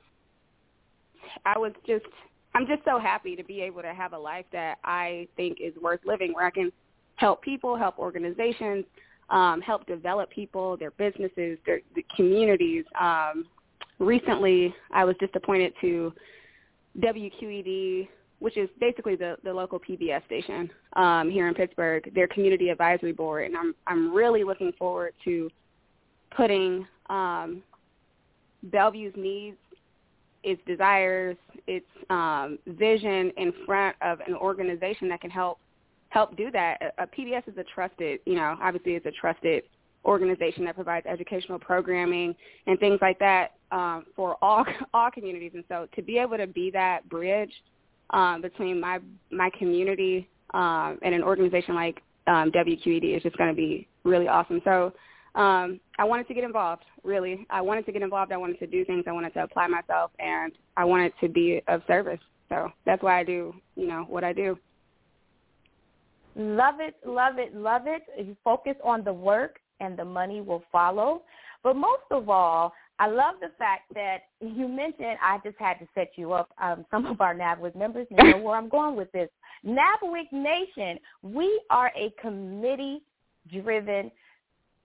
I 1.44 1.58
was 1.58 1.72
just 1.86 2.06
I'm 2.54 2.66
just 2.66 2.84
so 2.84 2.98
happy 2.98 3.36
to 3.36 3.44
be 3.44 3.60
able 3.60 3.82
to 3.82 3.92
have 3.92 4.14
a 4.14 4.18
life 4.18 4.46
that 4.52 4.78
I 4.82 5.28
think 5.36 5.58
is 5.60 5.74
worth 5.82 6.00
living 6.06 6.32
where 6.32 6.46
I 6.46 6.50
can 6.50 6.72
help 7.16 7.42
people, 7.42 7.76
help 7.76 7.98
organizations, 7.98 8.84
um, 9.28 9.60
help 9.60 9.86
develop 9.86 10.30
people, 10.30 10.76
their 10.76 10.92
businesses, 10.92 11.58
their, 11.66 11.80
their 11.94 12.04
communities. 12.14 12.84
Um, 12.98 13.46
recently, 13.98 14.74
I 14.90 15.04
was 15.04 15.16
just 15.20 15.34
appointed 15.36 15.74
to 15.82 16.12
WQED 17.00 18.08
which 18.38 18.56
is 18.56 18.68
basically 18.80 19.16
the, 19.16 19.36
the 19.44 19.52
local 19.52 19.80
PBS 19.80 20.24
station 20.26 20.70
um, 20.94 21.30
here 21.30 21.48
in 21.48 21.54
Pittsburgh, 21.54 22.10
their 22.14 22.28
community 22.28 22.68
advisory 22.68 23.12
board, 23.12 23.46
and 23.46 23.56
I'm 23.56 23.74
I'm 23.86 24.14
really 24.14 24.44
looking 24.44 24.72
forward 24.78 25.14
to 25.24 25.50
putting 26.36 26.86
um, 27.08 27.62
Bellevue's 28.64 29.14
needs, 29.16 29.56
its 30.42 30.60
desires, 30.66 31.36
its 31.66 31.86
um, 32.10 32.58
vision 32.66 33.32
in 33.36 33.52
front 33.64 33.96
of 34.02 34.20
an 34.20 34.34
organization 34.34 35.08
that 35.08 35.20
can 35.20 35.30
help 35.30 35.58
help 36.10 36.36
do 36.36 36.50
that. 36.50 36.94
A, 36.98 37.06
PBS 37.06 37.48
is 37.48 37.58
a 37.58 37.64
trusted, 37.64 38.20
you 38.26 38.36
know, 38.36 38.56
obviously 38.62 38.92
it's 38.92 39.06
a 39.06 39.10
trusted 39.10 39.64
organization 40.04 40.64
that 40.64 40.76
provides 40.76 41.04
educational 41.06 41.58
programming 41.58 42.34
and 42.66 42.78
things 42.78 42.98
like 43.02 43.18
that 43.18 43.54
um, 43.72 44.06
for 44.14 44.36
all 44.42 44.64
all 44.94 45.10
communities, 45.10 45.52
and 45.54 45.64
so 45.68 45.88
to 45.94 46.02
be 46.02 46.18
able 46.18 46.36
to 46.36 46.46
be 46.46 46.70
that 46.70 47.08
bridge 47.08 47.52
um, 48.10 48.42
between 48.42 48.80
my 48.80 48.98
my 49.30 49.50
community 49.58 50.28
um, 50.54 50.98
and 51.02 51.14
an 51.14 51.22
organization 51.22 51.74
like 51.74 52.00
um, 52.26 52.50
WQED 52.50 53.16
is 53.16 53.22
just 53.22 53.36
going 53.36 53.50
to 53.50 53.56
be 53.56 53.86
really 54.04 54.28
awesome. 54.28 54.60
So 54.64 54.92
um, 55.34 55.80
I 55.98 56.04
wanted 56.04 56.26
to 56.28 56.34
get 56.34 56.44
involved. 56.44 56.84
Really, 57.04 57.46
I 57.50 57.60
wanted 57.60 57.86
to 57.86 57.92
get 57.92 58.02
involved. 58.02 58.32
I 58.32 58.36
wanted 58.36 58.58
to 58.60 58.66
do 58.66 58.84
things. 58.84 59.04
I 59.06 59.12
wanted 59.12 59.34
to 59.34 59.42
apply 59.42 59.66
myself, 59.66 60.10
and 60.18 60.52
I 60.76 60.84
wanted 60.84 61.12
to 61.20 61.28
be 61.28 61.62
of 61.68 61.82
service. 61.86 62.20
So 62.48 62.70
that's 62.84 63.02
why 63.02 63.20
I 63.20 63.24
do, 63.24 63.54
you 63.74 63.86
know, 63.86 64.04
what 64.08 64.24
I 64.24 64.32
do. 64.32 64.58
Love 66.36 66.76
it, 66.80 66.94
love 67.06 67.38
it, 67.38 67.54
love 67.56 67.82
it. 67.86 68.02
You 68.18 68.36
focus 68.44 68.74
on 68.84 69.02
the 69.02 69.12
work, 69.12 69.58
and 69.80 69.98
the 69.98 70.04
money 70.04 70.40
will 70.40 70.62
follow. 70.70 71.22
But 71.62 71.76
most 71.76 72.04
of 72.10 72.28
all, 72.28 72.72
I 72.98 73.08
love 73.08 73.36
the 73.40 73.50
fact 73.58 73.92
that 73.94 74.18
you 74.40 74.68
mentioned 74.68 75.18
I 75.22 75.38
just 75.44 75.58
had 75.58 75.74
to 75.74 75.88
set 75.94 76.12
you 76.16 76.32
up. 76.32 76.50
Um, 76.60 76.86
some 76.90 77.06
of 77.06 77.20
our 77.20 77.34
NABWIC 77.34 77.76
members 77.76 78.06
know 78.10 78.38
where 78.42 78.56
I'm 78.56 78.68
going 78.68 78.96
with 78.96 79.12
this. 79.12 79.28
NABWIC 79.66 80.32
Nation, 80.32 80.98
we 81.22 81.60
are 81.70 81.92
a 81.96 82.12
committee-driven 82.20 84.10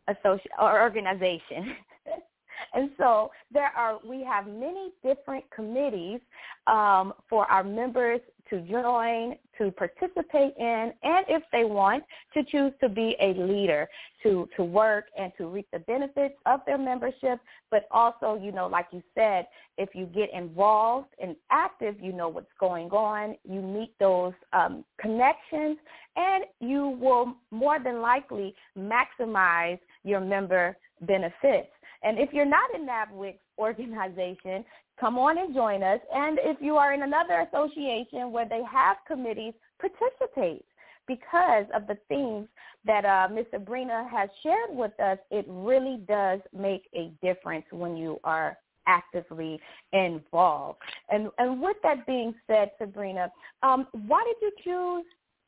associ- 0.09 0.39
or 0.59 0.81
organization. 0.81 1.75
and 2.73 2.89
so 2.97 3.31
there 3.51 3.71
are 3.77 3.99
we 4.07 4.23
have 4.23 4.45
many 4.47 4.91
different 5.03 5.45
committees 5.53 6.19
um, 6.67 7.13
for 7.29 7.45
our 7.45 7.63
members 7.63 8.19
to 8.51 8.61
join, 8.61 9.35
to 9.57 9.71
participate 9.71 10.53
in, 10.57 10.93
and 11.01 11.25
if 11.27 11.41
they 11.51 11.63
want, 11.63 12.03
to 12.35 12.43
choose 12.43 12.71
to 12.81 12.89
be 12.89 13.15
a 13.19 13.33
leader, 13.33 13.87
to, 14.21 14.47
to 14.55 14.63
work 14.63 15.05
and 15.17 15.31
to 15.37 15.47
reap 15.47 15.67
the 15.73 15.79
benefits 15.79 16.35
of 16.45 16.59
their 16.67 16.77
membership. 16.77 17.39
But 17.71 17.87
also, 17.89 18.39
you 18.39 18.51
know, 18.51 18.67
like 18.67 18.87
you 18.91 19.01
said, 19.15 19.47
if 19.77 19.89
you 19.95 20.05
get 20.05 20.31
involved 20.33 21.07
and 21.19 21.35
active, 21.49 21.95
you 21.99 22.13
know 22.13 22.29
what's 22.29 22.51
going 22.59 22.89
on, 22.91 23.35
you 23.49 23.61
meet 23.61 23.93
those 23.99 24.33
um, 24.53 24.85
connections, 24.99 25.77
and 26.15 26.43
you 26.59 26.97
will 27.01 27.33
more 27.49 27.79
than 27.83 28.01
likely 28.01 28.53
maximize 28.77 29.79
your 30.03 30.19
member 30.19 30.77
benefits. 31.01 31.69
And 32.03 32.17
if 32.17 32.33
you're 32.33 32.45
not 32.45 32.73
in 32.73 32.87
NABWIC's 32.87 33.39
organization, 33.59 34.65
come 35.01 35.17
on 35.17 35.39
and 35.39 35.53
join 35.53 35.83
us. 35.83 35.99
And 36.13 36.39
if 36.41 36.57
you 36.61 36.77
are 36.77 36.93
in 36.93 37.01
another 37.01 37.45
association 37.51 38.31
where 38.31 38.47
they 38.47 38.61
have 38.71 38.97
committees, 39.07 39.53
participate 39.79 40.63
because 41.07 41.65
of 41.75 41.87
the 41.87 41.97
things 42.07 42.47
that 42.85 43.03
uh, 43.03 43.27
Ms. 43.33 43.47
Sabreena 43.53 44.09
has 44.09 44.29
shared 44.43 44.69
with 44.69 44.97
us. 44.99 45.17
It 45.31 45.45
really 45.49 45.99
does 46.07 46.39
make 46.57 46.83
a 46.95 47.11
difference 47.21 47.65
when 47.71 47.97
you 47.97 48.19
are 48.23 48.57
actively 48.87 49.59
involved. 49.93 50.79
And 51.09 51.29
and 51.37 51.61
with 51.61 51.77
that 51.83 52.05
being 52.05 52.33
said, 52.47 52.71
Sabreena, 52.79 53.29
um, 53.63 53.87
why 54.07 54.23
did 54.25 54.37
you 54.41 54.51
choose 54.63 55.05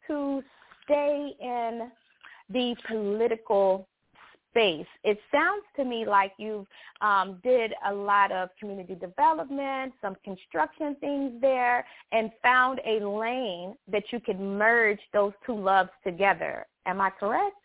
to 0.08 0.44
stay 0.84 1.34
in 1.40 1.92
the 2.50 2.76
political 2.88 3.88
space. 4.54 4.86
It 5.04 5.18
sounds 5.32 5.64
to 5.78 5.84
me 5.84 6.06
like 6.06 6.34
you 6.38 6.68
um, 7.02 7.40
did 7.44 7.74
a 7.88 7.94
lot 7.94 8.32
of 8.32 8.50
community 8.60 8.96
development, 8.96 9.94
some 10.02 10.16
construction 10.24 10.96
things 11.00 11.34
there, 11.42 11.86
and 12.12 12.32
found 12.44 12.80
a 12.86 13.04
lane 13.04 13.76
that 13.92 14.04
you 14.12 14.20
could 14.20 14.40
merge 14.40 15.00
those 15.12 15.34
two 15.46 15.56
loves 15.56 15.90
together. 16.06 16.68
Am 16.86 17.02
I 17.02 17.10
correct? 17.10 17.56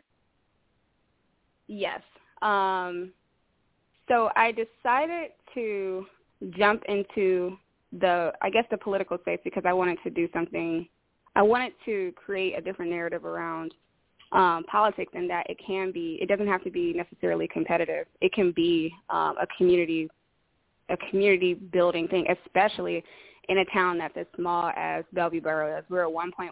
Yes. 1.66 2.00
Um, 2.40 3.12
so 4.09 4.30
I 4.35 4.52
decided 4.52 5.33
to 5.54 6.07
jump 6.57 6.83
into 6.88 7.59
the, 7.92 8.33
I 8.40 8.49
guess, 8.49 8.64
the 8.71 8.78
political 8.78 9.18
space 9.18 9.40
because 9.45 9.64
I 9.66 9.75
wanted 9.75 9.99
to 10.04 10.11
do 10.11 10.28
something. 10.33 10.88
I 11.37 11.42
wanted 11.42 11.73
to 11.85 12.12
create 12.16 12.57
a 12.57 12.61
different 12.62 12.90
narrative 12.90 13.26
around 13.26 13.75
um, 14.32 14.64
politics 14.64 15.12
and 15.14 15.28
that 15.30 15.49
it 15.49 15.58
can 15.64 15.90
be, 15.90 16.18
it 16.20 16.28
doesn't 16.28 16.47
have 16.47 16.62
to 16.64 16.70
be 16.70 16.92
necessarily 16.92 17.49
competitive. 17.49 18.06
It 18.20 18.32
can 18.32 18.52
be 18.52 18.92
um, 19.11 19.37
a 19.40 19.47
community, 19.56 20.08
a 20.88 20.97
community 21.11 21.54
building 21.54 22.08
thing, 22.08 22.26
especially 22.44 23.02
in 23.49 23.58
a 23.58 23.64
town 23.66 23.99
that's 23.99 24.16
as 24.16 24.26
small 24.37 24.70
as 24.76 25.04
Bellevue 25.12 25.40
Borough 25.40 25.78
is. 25.78 25.85
We're 25.88 26.04
a 26.04 26.11
1.1 26.11 26.50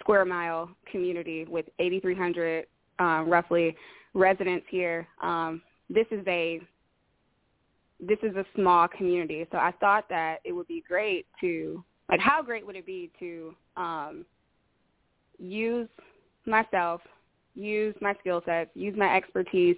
square 0.00 0.24
mile 0.24 0.70
community 0.90 1.44
with 1.48 1.66
8,300 1.78 2.66
um, 2.98 3.28
roughly 3.28 3.76
residents 4.14 4.66
here. 4.70 5.06
Um, 5.22 5.62
this 5.90 6.06
is 6.10 6.24
a 6.26 6.60
this 8.00 8.18
is 8.22 8.36
a 8.36 8.44
small 8.54 8.86
community, 8.86 9.44
so 9.50 9.58
I 9.58 9.72
thought 9.80 10.08
that 10.08 10.36
it 10.44 10.52
would 10.52 10.68
be 10.68 10.84
great 10.86 11.26
to 11.40 11.82
like 12.08 12.20
how 12.20 12.42
great 12.42 12.64
would 12.64 12.76
it 12.76 12.86
be 12.86 13.10
to 13.18 13.54
um, 13.76 14.24
use 15.38 15.88
myself, 16.48 17.00
use 17.54 17.94
my 18.00 18.14
skill 18.20 18.42
sets, 18.44 18.70
use 18.74 18.94
my 18.96 19.14
expertise 19.14 19.76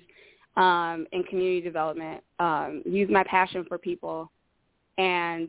um, 0.57 1.07
in 1.13 1.23
community 1.25 1.61
development, 1.61 2.23
um, 2.39 2.83
use 2.85 3.09
my 3.11 3.25
passion 3.25 3.65
for 3.69 3.79
people, 3.79 4.31
and 4.99 5.49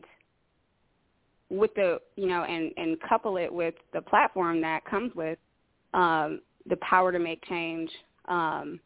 with 1.50 1.74
the 1.74 1.98
you 2.16 2.26
know 2.26 2.44
and 2.44 2.72
and 2.76 2.98
couple 3.02 3.36
it 3.36 3.52
with 3.52 3.74
the 3.92 4.00
platform 4.00 4.60
that 4.60 4.84
comes 4.84 5.14
with 5.14 5.38
um, 5.94 6.40
the 6.68 6.76
power 6.76 7.12
to 7.12 7.18
make 7.18 7.44
change, 7.44 7.90
um, 8.26 8.80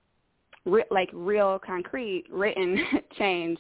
re- 0.65 0.85
like 0.91 1.09
real 1.13 1.59
concrete 1.65 2.25
written 2.31 2.79
change. 3.19 3.59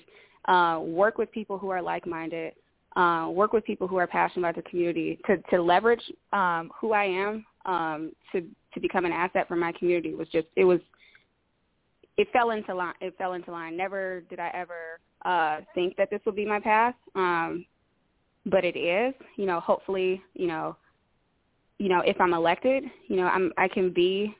Uh, 0.48 0.78
work 0.80 1.18
with 1.18 1.30
people 1.32 1.58
who 1.58 1.70
are 1.70 1.82
like-minded. 1.82 2.52
Uh, 2.94 3.28
work 3.28 3.52
with 3.52 3.64
people 3.64 3.86
who 3.86 3.96
are 3.96 4.06
passionate 4.06 4.48
about 4.48 4.56
the 4.56 4.68
community 4.70 5.18
to 5.26 5.36
to 5.50 5.60
leverage 5.60 6.02
um, 6.32 6.70
who 6.80 6.92
I 6.92 7.04
am 7.04 7.44
um, 7.66 8.12
to 8.32 8.42
to 8.76 8.80
become 8.80 9.04
an 9.06 9.12
asset 9.12 9.48
for 9.48 9.56
my 9.56 9.72
community 9.72 10.14
was 10.14 10.28
just 10.28 10.46
it 10.54 10.64
was 10.64 10.80
it 12.16 12.28
fell 12.32 12.50
into 12.50 12.74
line 12.74 12.94
it 13.00 13.16
fell 13.18 13.32
into 13.32 13.50
line. 13.50 13.76
Never 13.76 14.20
did 14.30 14.38
I 14.38 14.50
ever 14.54 15.00
uh 15.24 15.60
think 15.74 15.96
that 15.96 16.10
this 16.10 16.20
would 16.26 16.36
be 16.36 16.46
my 16.46 16.60
path. 16.60 16.94
Um 17.14 17.66
but 18.44 18.64
it 18.64 18.76
is. 18.76 19.14
You 19.36 19.46
know, 19.46 19.58
hopefully, 19.58 20.22
you 20.34 20.46
know, 20.46 20.76
you 21.78 21.88
know, 21.88 22.02
if 22.04 22.20
I'm 22.20 22.34
elected, 22.34 22.84
you 23.08 23.16
know, 23.16 23.26
I'm 23.26 23.50
I 23.56 23.66
can 23.66 23.92
be 23.92 24.36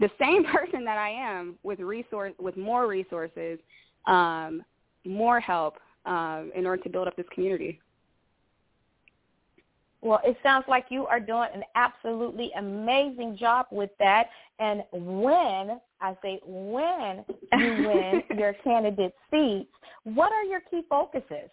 the 0.00 0.10
same 0.20 0.44
person 0.52 0.84
that 0.84 0.98
I 0.98 1.10
am 1.10 1.56
with 1.62 1.78
resource 1.78 2.32
with 2.40 2.56
more 2.56 2.88
resources, 2.88 3.60
um, 4.06 4.62
more 5.06 5.38
help 5.38 5.76
um, 6.06 6.50
in 6.56 6.66
order 6.66 6.82
to 6.82 6.88
build 6.88 7.06
up 7.06 7.16
this 7.16 7.26
community. 7.32 7.80
Well, 10.02 10.20
it 10.24 10.36
sounds 10.42 10.64
like 10.66 10.86
you 10.88 11.06
are 11.06 11.20
doing 11.20 11.48
an 11.54 11.62
absolutely 11.74 12.50
amazing 12.56 13.36
job 13.36 13.66
with 13.70 13.90
that. 13.98 14.28
And 14.58 14.82
when, 14.92 15.78
I 16.00 16.16
say 16.22 16.40
when 16.46 17.24
you 17.58 17.88
win 17.88 18.22
your 18.38 18.54
candidate 18.64 19.14
seat, 19.30 19.68
what 20.04 20.32
are 20.32 20.44
your 20.44 20.60
key 20.70 20.82
focuses 20.88 21.50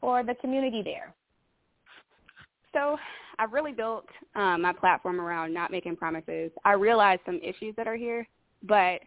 for 0.00 0.22
the 0.22 0.34
community 0.34 0.82
there? 0.82 1.14
So 2.74 2.98
I've 3.38 3.52
really 3.52 3.72
built 3.72 4.06
um, 4.34 4.62
my 4.62 4.72
platform 4.74 5.20
around 5.20 5.54
not 5.54 5.70
making 5.70 5.96
promises. 5.96 6.50
I 6.64 6.72
realize 6.72 7.18
some 7.24 7.40
issues 7.42 7.74
that 7.76 7.86
are 7.86 7.96
here, 7.96 8.28
but 8.64 9.00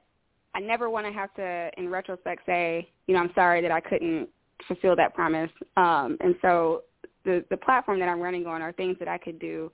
I 0.54 0.60
never 0.60 0.90
want 0.90 1.06
to 1.06 1.14
have 1.14 1.34
to, 1.36 1.70
in 1.78 1.90
retrospect, 1.90 2.46
say, 2.46 2.90
you 3.08 3.14
know, 3.14 3.22
I'm 3.22 3.32
sorry 3.36 3.62
that 3.62 3.72
I 3.72 3.80
couldn't 3.80 4.28
fulfill 4.68 4.96
that 4.96 5.14
promise. 5.14 5.52
Um, 5.78 6.18
and 6.22 6.36
so 6.42 6.84
the 7.26 7.44
the 7.50 7.58
platform 7.58 8.00
that 8.00 8.10
I'm 8.10 8.20
running 8.20 8.46
on 8.46 8.62
are 8.62 8.72
things 8.72 8.98
that 9.00 9.08
I 9.08 9.18
could 9.18 9.40
do, 9.40 9.72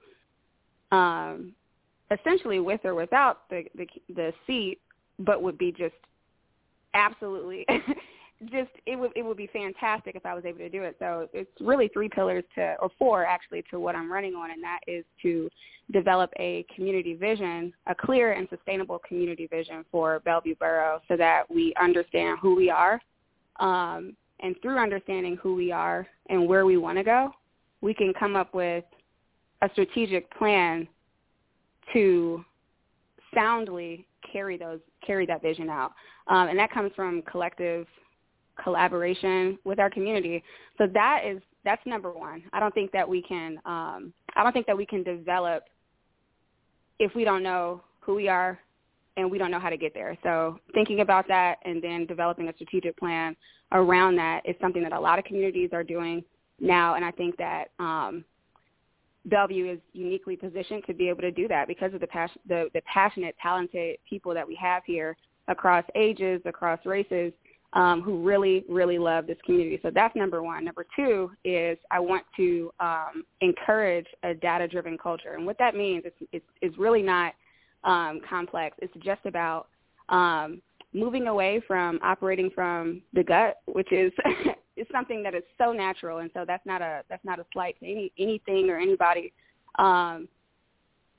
um, 0.92 1.54
essentially 2.12 2.60
with 2.60 2.82
or 2.84 2.96
without 2.96 3.50
the 3.50 3.64
the, 3.76 3.88
the 4.14 4.34
seat, 4.46 4.80
but 5.20 5.42
would 5.42 5.58
be 5.58 5.72
just 5.72 5.96
absolutely 6.94 7.66
just 8.52 8.70
it 8.86 8.96
would 8.98 9.12
it 9.16 9.24
would 9.24 9.38
be 9.38 9.48
fantastic 9.48 10.16
if 10.16 10.26
I 10.26 10.34
was 10.34 10.46
able 10.46 10.60
to 10.60 10.70
do 10.70 10.84
it. 10.84 10.96
So 11.00 11.28
it's 11.34 11.50
really 11.60 11.90
three 11.90 12.10
pillars 12.10 12.44
to 12.56 12.76
or 12.80 12.90
four 13.00 13.26
actually 13.26 13.64
to 13.72 13.80
what 13.80 13.96
I'm 13.96 14.12
running 14.12 14.36
on 14.36 14.52
and 14.52 14.64
that 14.64 14.80
is 14.88 15.04
to 15.24 15.50
develop 15.94 16.32
a 16.38 16.66
community 16.76 17.14
vision, 17.14 17.74
a 17.88 17.96
clear 17.96 18.34
and 18.34 18.48
sustainable 18.50 19.00
community 19.08 19.48
vision 19.48 19.86
for 19.90 20.20
Bellevue 20.20 20.56
Borough 20.56 21.00
so 21.08 21.16
that 21.16 21.50
we 21.50 21.74
understand 21.82 22.40
who 22.42 22.56
we 22.56 22.70
are 22.70 23.00
um, 23.60 24.16
and 24.40 24.56
through 24.62 24.78
understanding 24.78 25.38
who 25.42 25.56
we 25.56 25.72
are 25.72 26.08
and 26.30 26.48
where 26.48 26.66
we 26.66 26.78
want 26.78 26.98
to 26.98 27.04
go, 27.04 27.32
we 27.82 27.94
can 27.94 28.14
come 28.18 28.36
up 28.36 28.54
with 28.54 28.84
a 29.62 29.70
strategic 29.72 30.30
plan 30.38 30.88
to 31.94 32.44
soundly 33.34 34.06
carry 34.32 34.58
those 34.58 34.80
carry 35.06 35.26
that 35.26 35.42
vision 35.42 35.70
out. 35.70 35.94
Um, 36.28 36.50
and 36.50 36.60
that 36.60 36.72
comes 36.72 36.92
from 36.96 37.22
collective 37.24 37.88
collaboration 38.62 39.58
with 39.64 39.80
our 39.80 39.90
community. 39.90 40.44
So 40.78 40.88
that 40.94 41.22
is 41.26 41.42
that's 41.64 41.86
number 41.86 42.12
one. 42.12 42.44
I 42.54 42.60
don't 42.60 42.74
think 42.74 42.92
that 42.92 43.08
we 43.08 43.22
can 43.22 43.58
um, 43.66 44.14
I 44.36 44.44
don't 44.44 44.54
think 44.54 44.68
that 44.68 44.78
we 44.78 44.86
can 44.86 45.04
develop 45.04 45.64
if 47.00 47.14
we 47.16 47.24
don't 47.24 47.44
know 47.44 47.82
who 48.00 48.16
we 48.16 48.28
are 48.28 48.60
and 49.18 49.30
we 49.30 49.38
don't 49.38 49.52
know 49.52 49.60
how 49.60 49.70
to 49.70 49.78
get 49.78 49.94
there. 49.94 50.18
So 50.24 50.60
thinking 50.74 51.02
about 51.02 51.28
that 51.28 51.58
and 51.66 51.84
then 51.84 52.06
developing 52.06 52.48
a 52.48 52.54
strategic 52.54 52.96
plan 52.98 53.36
around 53.74 54.16
that 54.16 54.42
is 54.46 54.56
something 54.62 54.84
that 54.84 54.94
a 54.94 55.00
lot 55.00 55.20
of 55.20 55.26
communities 55.26 55.72
are 55.74 55.84
doing 55.84 56.24
now, 56.60 56.96
and 56.96 57.04
I 57.04 57.12
think 57.12 57.36
that 57.38 57.66
um, 57.80 58.24
Bellevue 59.26 59.74
is 59.74 59.80
uniquely 59.94 60.36
positioned 60.36 60.84
to 60.88 60.94
be 60.94 61.10
able 61.10 61.22
to 61.22 61.32
do 61.32 61.48
that 61.50 61.68
because 61.68 61.94
of 61.94 62.00
the, 62.00 62.08
pas- 62.08 62.30
the, 62.48 62.70
the 62.74 62.82
passionate, 62.92 63.36
talented 63.42 63.98
people 64.10 64.34
that 64.34 64.48
we 64.48 64.56
have 64.56 64.84
here 64.86 65.18
across 65.50 65.84
ages, 65.96 66.42
across 66.46 66.80
races, 66.86 67.34
um, 67.74 68.02
who 68.02 68.24
really, 68.24 68.64
really 68.70 68.98
love 68.98 69.28
this 69.28 69.38
community. 69.46 69.80
So 69.84 69.92
that's 69.94 70.16
number 70.16 70.42
one. 70.42 70.64
Number 70.64 70.86
two 70.96 71.32
is 71.44 71.78
I 71.92 72.00
want 72.00 72.24
to 72.38 72.72
um, 72.80 73.24
encourage 73.42 74.08
a 74.24 74.34
data-driven 74.34 74.98
culture, 74.98 75.34
and 75.34 75.46
what 75.46 75.58
that 75.60 75.76
means 75.76 76.04
is 76.32 76.42
it's 76.62 76.78
really 76.78 77.02
not– 77.02 77.34
um, 77.88 78.22
complex. 78.30 78.78
It's 78.80 78.94
just 79.04 79.26
about 79.26 79.70
um, 80.10 80.62
moving 80.94 81.28
away 81.28 81.62
from 81.66 82.00
operating 82.04 82.52
from 82.54 83.02
the 83.14 83.24
gut, 83.24 83.58
which 83.66 83.92
is 83.92 84.12
is 84.78 84.86
something 84.92 85.24
that 85.24 85.34
is 85.34 85.44
so 85.58 85.72
natural, 85.72 86.20
and 86.20 86.30
so 86.34 86.44
that's 86.46 86.66
not 86.66 86.82
a 86.82 87.02
that's 87.10 87.26
not 87.26 87.40
a 87.40 87.46
slight 87.54 87.80
to 87.80 87.86
any 87.86 88.12
anything 88.20 88.70
or 88.70 88.78
anybody. 88.78 89.34
Um, 89.80 90.28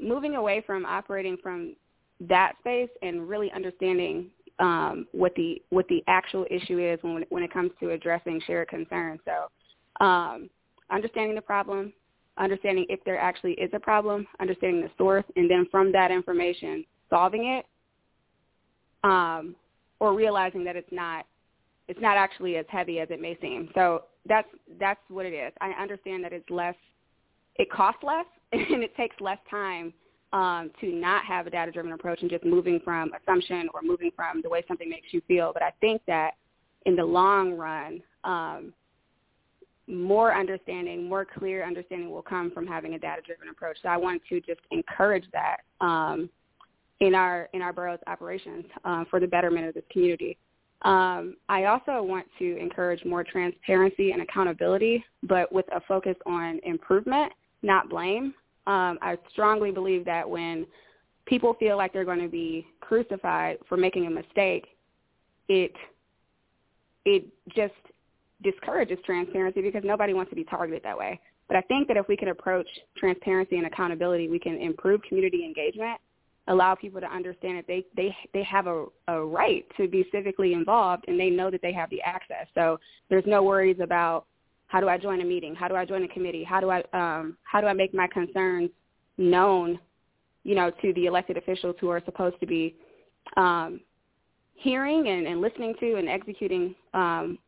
moving 0.01 0.37
away 0.37 0.63
from 0.65 0.87
operating 0.87 1.37
from 1.43 1.75
that 2.21 2.53
space 2.61 2.91
and 3.03 3.29
really 3.29 3.51
understanding 3.53 4.27
um, 4.59 5.07
what 5.13 5.35
the 5.37 5.63
what 5.71 5.87
the 5.89 6.05
actual 6.07 6.45
issue 6.51 6.79
is 6.79 6.99
when 7.03 7.25
when 7.31 7.43
it 7.43 7.53
comes 7.53 7.71
to 7.81 7.91
addressing 7.91 8.41
shared 8.47 8.69
concerns. 8.69 9.21
So, 9.25 10.05
um, 10.05 10.51
understanding 10.91 11.35
the 11.35 11.43
problem, 11.43 11.93
understanding 12.39 12.87
if 12.89 13.03
there 13.05 13.19
actually 13.19 13.53
is 13.53 13.71
a 13.73 13.81
problem, 13.81 14.27
understanding 14.41 14.83
the 14.83 14.91
source, 14.97 15.25
and 15.37 15.51
then 15.51 15.67
from 15.71 15.93
that 15.93 16.11
information, 16.11 16.85
solving 17.11 17.47
it, 17.47 17.67
um, 19.05 19.55
or 20.01 20.15
realizing 20.15 20.65
that 20.65 20.77
it's 20.77 20.93
not 20.93 21.27
it's 21.89 22.01
not 22.01 22.19
actually 22.19 22.57
as 22.57 22.67
heavy 22.69 23.01
as 23.01 23.09
it 23.11 23.21
may 23.21 23.37
seem. 23.41 23.71
So 23.75 24.05
that's 24.27 24.49
that's 24.79 25.01
what 25.09 25.27
it 25.27 25.33
is. 25.33 25.53
I 25.61 25.71
understand 25.71 26.23
that 26.25 26.33
it's 26.33 26.49
less, 26.51 26.75
it 27.57 27.71
costs 27.71 28.03
less, 28.03 28.27
and 28.53 28.83
it 28.83 28.95
takes 28.95 29.17
less 29.21 29.39
time 29.51 29.93
um, 30.33 30.71
to 30.81 30.93
not 30.93 31.25
have 31.25 31.47
a 31.47 31.51
data-driven 31.51 31.93
approach 31.93 32.21
and 32.21 32.31
just 32.31 32.45
moving 32.45 32.81
from 32.85 33.11
assumption 33.15 33.69
or 33.73 33.81
moving 33.83 34.11
from 34.15 34.43
the 34.43 34.49
way 34.49 34.63
something 34.69 34.89
makes 34.89 35.09
you 35.11 35.23
feel. 35.27 35.53
But 35.55 35.63
I 35.63 35.73
think 35.81 36.03
that 36.07 36.33
in 36.85 36.95
the 36.95 37.05
long 37.05 37.55
run, 37.55 38.03
um, 38.25 38.75
more 39.89 40.35
understanding, 40.35 41.09
more 41.09 41.25
clear 41.25 41.67
understanding 41.67 42.11
will 42.11 42.23
come 42.23 42.51
from 42.51 42.67
having 42.67 42.95
a 42.95 42.99
data-driven 42.99 43.49
approach. 43.49 43.79
So 43.83 43.89
I 43.89 43.97
want 43.97 44.23
to 44.29 44.41
just 44.41 44.61
encourage 44.71 45.25
that 45.33 45.59
um, 45.81 46.29
in 47.01 47.15
our 47.15 47.49
in 47.53 47.63
our 47.63 47.73
borough's 47.73 48.01
operations 48.07 48.65
uh, 48.85 49.05
for 49.11 49.21
the 49.21 49.27
betterment 49.27 49.67
of 49.67 49.75
this 49.75 49.85
community. 49.91 50.37
Um, 50.83 51.37
I 51.49 51.65
also 51.65 52.03
want 52.03 52.27
to 52.39 52.57
encourage 52.59 53.05
more 53.05 53.25
transparency 53.25 54.13
and 54.13 54.23
accountability, 54.23 55.05
but 55.25 55.53
with 55.53 55.67
a 55.75 55.81
focus 55.89 56.15
on 56.25 56.61
improvement, 56.63 57.33
not 57.63 57.89
blame. 57.89 58.35
Um, 58.67 58.99
I 59.03 59.17
strongly 59.33 59.71
believe 59.73 60.05
that 60.05 60.29
when 60.29 60.67
people 61.27 61.55
feel 61.55 61.77
like 61.77 61.93
they're 61.93 62.05
going 62.05 62.23
to 62.23 62.29
be 62.29 62.67
crucified 62.81 63.59
for 63.69 63.77
making 63.77 64.07
a 64.07 64.11
mistake, 64.11 64.67
it 65.49 65.73
it 67.05 67.27
just 67.57 67.73
discourages 68.43 68.99
transparency 69.05 69.61
because 69.63 69.83
nobody 69.85 70.15
wants 70.15 70.31
to 70.31 70.37
be 70.37 70.45
targeted 70.45 70.83
that 70.85 70.97
way. 70.97 71.21
But 71.49 71.57
I 71.57 71.63
think 71.63 71.89
that 71.89 71.97
if 71.97 72.07
we 72.09 72.17
can 72.17 72.29
approach 72.29 72.69
transparency 72.97 73.57
and 73.57 73.67
accountability, 73.67 74.29
we 74.29 74.39
can 74.39 74.59
improve 74.59 75.01
community 75.03 75.45
engagement, 75.45 75.99
allow 76.47 76.75
people 76.75 77.01
to 77.01 77.07
understand 77.07 77.59
that 77.59 77.67
they 77.67 77.85
they 77.97 78.15
they 78.33 78.43
have 78.43 78.67
a, 78.67 78.87
a 79.09 79.25
right 79.25 79.65
to 79.77 79.89
be 79.89 80.05
civically 80.15 80.53
involved 80.53 81.05
and 81.09 81.19
they 81.19 81.31
know 81.31 81.51
that 81.51 81.63
they 81.63 81.73
have 81.73 81.91
the 81.91 82.03
access. 82.03 82.47
So 82.55 82.79
there's 83.09 83.25
no 83.27 83.43
worries 83.43 83.79
about 83.83 84.27
how 84.67 84.81
do 84.81 84.89
I 84.89 84.99
join 84.99 85.23
a 85.23 85.25
meeting, 85.25 85.55
how 85.55 85.69
do 85.69 85.75
I 85.75 85.87
join 85.87 86.05
a 86.05 86.09
committee, 86.09 86.45
how 86.45 86.61
do 86.61 86.71
I 86.71 86.83
um, 86.93 87.37
how 87.45 87.61
do 87.61 87.67
I 87.67 87.73
make 87.73 87.95
my 87.95 88.07
concerns 88.07 88.71
known, 89.17 89.79
you 90.45 90.55
know, 90.55 90.71
to 90.83 90.93
the 90.93 91.07
elected 91.07 91.39
officials 91.39 91.77
who 91.81 91.89
are 91.89 92.03
supposed 92.05 92.39
to 92.41 92.47
be 92.47 92.77
um, 93.37 93.81
hearing 94.55 95.09
and, 95.09 95.27
and 95.27 95.41
listening 95.41 95.75
to 95.81 95.95
and 95.97 96.09
executing 96.09 96.75
um, 96.93 97.39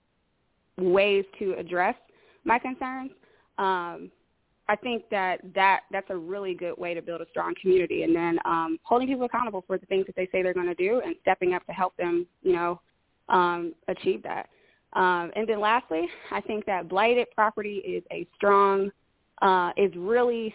ways 0.81 1.25
to 1.39 1.55
address 1.59 1.95
my 2.45 2.59
concerns. 2.59 3.11
Um, 3.59 4.11
I 4.69 4.77
think 4.77 5.05
that, 5.11 5.41
that 5.55 5.81
that's 5.91 6.07
a 6.11 6.17
really 6.17 6.55
good 6.55 6.79
way 6.79 6.95
to 6.95 7.03
build 7.03 7.21
a 7.21 7.27
strong 7.31 7.55
community, 7.61 8.05
and 8.05 8.15
then 8.15 8.39
um, 8.45 8.79
holding 8.85 9.09
people 9.09 9.25
accountable 9.25 9.65
for 9.67 9.79
the 9.79 9.87
things 9.87 10.07
that 10.07 10.15
they 10.15 10.29
say 10.31 10.43
they're 10.43 10.55
going 10.55 10.67
to 10.67 10.75
do, 10.75 11.03
and 11.05 11.17
stepping 11.23 11.55
up 11.55 11.67
to 11.67 11.73
help 11.73 11.97
them, 11.97 12.27
you 12.43 12.53
know, 12.53 12.81
um, 13.29 13.75
achieve 13.89 14.23
that. 14.23 14.49
Um, 14.93 15.31
and 15.35 15.49
then 15.49 15.61
lastly, 15.61 16.09
I 16.31 16.41
think 16.41 16.67
that 16.67 16.89
blighted 16.89 17.29
property 17.35 17.77
is 17.79 18.05
a 18.13 18.27
strong, 18.37 18.91
uh, 19.43 19.71
is 19.77 19.93
really 19.97 20.55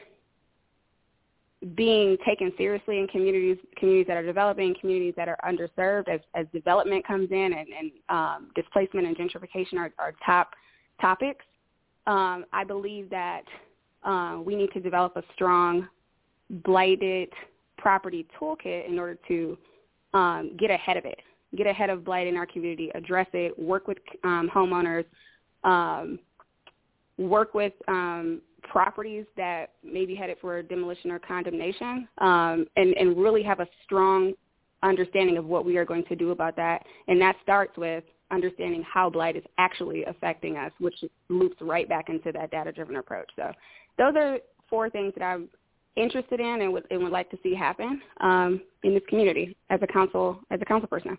being 1.73 2.15
taken 2.25 2.51
seriously 2.57 2.99
in 2.99 3.07
communities 3.07 3.57
communities 3.77 4.05
that 4.07 4.17
are 4.17 4.25
developing, 4.25 4.75
communities 4.79 5.15
that 5.17 5.27
are 5.27 5.37
underserved 5.43 6.07
as, 6.07 6.19
as 6.35 6.45
development 6.53 7.05
comes 7.07 7.31
in 7.31 7.53
and, 7.53 7.67
and 7.69 7.91
um, 8.09 8.51
displacement 8.55 9.07
and 9.07 9.17
gentrification 9.17 9.77
are, 9.77 9.91
are 9.97 10.13
top 10.23 10.51
topics. 11.01 11.43
Um, 12.05 12.45
I 12.53 12.63
believe 12.63 13.09
that 13.09 13.41
uh, 14.03 14.39
we 14.45 14.55
need 14.55 14.71
to 14.73 14.79
develop 14.79 15.15
a 15.17 15.23
strong 15.33 15.87
blighted 16.63 17.29
property 17.77 18.27
toolkit 18.39 18.87
in 18.87 18.99
order 18.99 19.17
to 19.27 19.57
um, 20.13 20.51
get 20.59 20.69
ahead 20.69 20.97
of 20.97 21.05
it, 21.05 21.19
get 21.57 21.65
ahead 21.65 21.89
of 21.89 22.05
blight 22.05 22.27
in 22.27 22.37
our 22.37 22.45
community, 22.45 22.91
address 22.93 23.27
it, 23.33 23.57
work 23.57 23.87
with 23.87 23.97
um, 24.23 24.49
homeowners, 24.53 25.05
um, 25.63 26.19
work 27.17 27.55
with 27.55 27.73
um, 27.87 28.41
properties 28.71 29.25
that 29.37 29.71
may 29.83 30.05
be 30.05 30.15
headed 30.15 30.37
for 30.41 30.61
demolition 30.61 31.11
or 31.11 31.19
condemnation 31.19 32.07
um, 32.19 32.65
and, 32.75 32.93
and 32.97 33.17
really 33.17 33.43
have 33.43 33.59
a 33.59 33.67
strong 33.83 34.33
understanding 34.83 35.37
of 35.37 35.45
what 35.45 35.65
we 35.65 35.77
are 35.77 35.85
going 35.85 36.03
to 36.05 36.15
do 36.15 36.31
about 36.31 36.55
that. 36.55 36.85
And 37.07 37.19
that 37.21 37.35
starts 37.41 37.77
with 37.77 38.03
understanding 38.31 38.83
how 38.91 39.09
blight 39.09 39.35
is 39.35 39.43
actually 39.57 40.03
affecting 40.05 40.57
us, 40.57 40.71
which 40.79 40.95
loops 41.29 41.57
right 41.61 41.87
back 41.87 42.09
into 42.09 42.31
that 42.31 42.51
data-driven 42.51 42.95
approach. 42.97 43.29
So 43.35 43.51
those 43.97 44.13
are 44.15 44.39
four 44.69 44.89
things 44.89 45.13
that 45.17 45.23
I'm 45.23 45.47
interested 45.95 46.39
in 46.39 46.61
and 46.61 46.73
would, 46.73 46.85
and 46.91 47.03
would 47.03 47.11
like 47.11 47.29
to 47.31 47.37
see 47.41 47.55
happen 47.55 48.01
um, 48.19 48.61
in 48.83 48.93
this 48.93 49.03
community 49.07 49.55
as 49.69 49.79
a 49.81 49.87
council 49.87 50.39
as 50.51 50.59
a 50.61 50.65
council 50.65 50.87
person. 50.87 51.17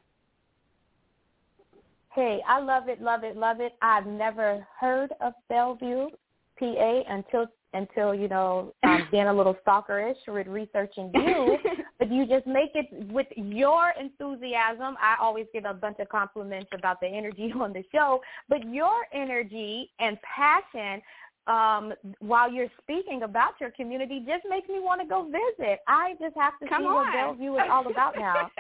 Hey, 2.13 2.41
I 2.49 2.61
love 2.61 2.89
it, 2.89 3.01
love 3.01 3.25
it, 3.25 3.37
love 3.37 3.61
it. 3.61 3.75
I've 3.83 4.07
never 4.07 4.67
heard 4.81 5.13
of 5.21 5.35
Bellevue. 5.49 6.09
PA 6.59 7.03
until 7.09 7.47
until 7.75 8.15
you 8.15 8.29
know 8.29 8.73
um, 8.85 9.07
being 9.11 9.27
a 9.27 9.33
little 9.35 9.57
stalkerish 9.67 10.17
with 10.29 10.47
researching 10.47 11.11
you, 11.15 11.59
but 11.99 12.11
you 12.11 12.27
just 12.27 12.47
make 12.47 12.71
it 12.75 12.87
with 13.11 13.27
your 13.37 13.93
enthusiasm. 14.01 14.97
I 15.01 15.17
always 15.21 15.47
give 15.53 15.65
a 15.65 15.75
bunch 15.75 15.99
of 16.01 16.09
compliments 16.09 16.71
about 16.77 17.01
the 17.01 17.07
energy 17.07 17.53
on 17.61 17.73
the 17.73 17.85
show, 17.93 18.21
but 18.49 18.67
your 18.73 19.07
energy 19.13 19.91
and 19.99 20.17
passion 20.23 21.03
um, 21.47 21.93
while 22.19 22.51
you're 22.51 22.71
speaking 22.83 23.23
about 23.23 23.53
your 23.61 23.71
community 23.71 24.19
just 24.27 24.45
makes 24.49 24.69
me 24.69 24.81
want 24.81 25.01
to 25.01 25.07
go 25.07 25.25
visit. 25.25 25.81
I 25.87 26.15
just 26.21 26.37
have 26.37 26.59
to 26.61 26.69
Come 26.69 26.83
see 26.83 26.87
on. 26.87 26.95
what 26.95 27.13
Bellevue 27.13 27.55
is 27.55 27.63
all 27.71 27.87
about 27.89 28.17
now. 28.17 28.51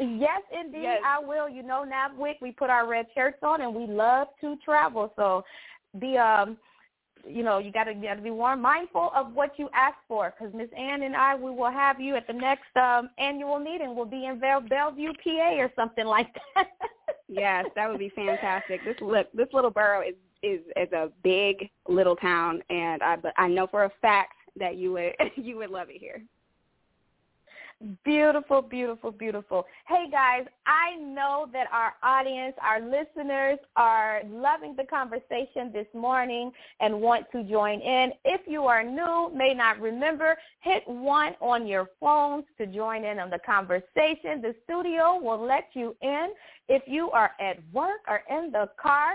yes, 0.00 0.42
indeed, 0.52 0.82
Yes. 0.82 1.02
I 1.06 1.20
will. 1.20 1.48
You 1.48 1.62
know, 1.62 1.84
NABWIC, 1.88 2.34
we 2.42 2.50
put 2.50 2.70
our 2.70 2.88
red 2.88 3.06
shirts 3.14 3.38
on 3.42 3.60
and 3.60 3.72
we 3.72 3.86
love 3.86 4.28
to 4.40 4.56
travel. 4.64 5.12
So 5.14 5.44
be 5.98 6.16
um 6.16 6.56
you 7.26 7.42
know 7.42 7.58
you 7.58 7.72
got 7.72 7.84
to 7.84 7.94
got 7.94 8.14
to 8.14 8.22
be 8.22 8.30
more 8.30 8.56
mindful 8.56 9.10
of 9.14 9.32
what 9.32 9.58
you 9.58 9.68
ask 9.74 9.96
for 10.06 10.34
because 10.38 10.54
Miss 10.54 10.68
Ann 10.76 11.02
and 11.02 11.16
I 11.16 11.34
we 11.34 11.50
will 11.50 11.70
have 11.70 12.00
you 12.00 12.16
at 12.16 12.26
the 12.26 12.32
next 12.32 12.76
um 12.76 13.10
annual 13.18 13.58
meeting. 13.58 13.94
We'll 13.94 14.06
be 14.06 14.26
in 14.26 14.38
Bell- 14.38 14.60
Bellevue, 14.60 15.12
PA, 15.24 15.54
or 15.58 15.70
something 15.76 16.06
like 16.06 16.28
that. 16.54 16.68
Yes, 17.28 17.66
that 17.74 17.88
would 17.90 17.98
be 17.98 18.10
fantastic. 18.10 18.80
This 18.84 18.96
look, 19.00 19.30
this 19.34 19.48
little 19.52 19.70
borough 19.70 20.02
is 20.02 20.14
is 20.42 20.60
is 20.76 20.92
a 20.92 21.10
big 21.22 21.68
little 21.88 22.16
town, 22.16 22.62
and 22.70 23.02
I 23.02 23.16
but 23.16 23.32
I 23.36 23.48
know 23.48 23.66
for 23.66 23.84
a 23.84 23.90
fact 24.00 24.34
that 24.56 24.76
you 24.76 24.92
would 24.92 25.12
you 25.36 25.56
would 25.58 25.70
love 25.70 25.90
it 25.90 26.00
here. 26.00 26.22
Beautiful, 28.04 28.60
beautiful, 28.60 29.12
beautiful. 29.12 29.64
Hey 29.86 30.10
guys, 30.10 30.46
I 30.66 30.96
know 30.96 31.48
that 31.52 31.68
our 31.72 31.94
audience, 32.02 32.54
our 32.60 32.80
listeners 32.80 33.60
are 33.76 34.22
loving 34.28 34.74
the 34.74 34.82
conversation 34.82 35.70
this 35.72 35.86
morning 35.94 36.50
and 36.80 37.00
want 37.00 37.26
to 37.30 37.44
join 37.44 37.80
in. 37.80 38.10
If 38.24 38.40
you 38.48 38.64
are 38.64 38.82
new, 38.82 39.30
may 39.32 39.54
not 39.54 39.80
remember, 39.80 40.36
hit 40.58 40.82
one 40.88 41.34
on 41.40 41.68
your 41.68 41.88
phones 42.00 42.46
to 42.58 42.66
join 42.66 43.04
in 43.04 43.20
on 43.20 43.30
the 43.30 43.38
conversation. 43.46 44.42
The 44.42 44.56
studio 44.64 45.16
will 45.22 45.40
let 45.40 45.68
you 45.74 45.94
in. 46.02 46.30
If 46.68 46.82
you 46.88 47.12
are 47.12 47.30
at 47.40 47.58
work 47.72 48.00
or 48.08 48.22
in 48.28 48.50
the 48.50 48.70
car, 48.82 49.12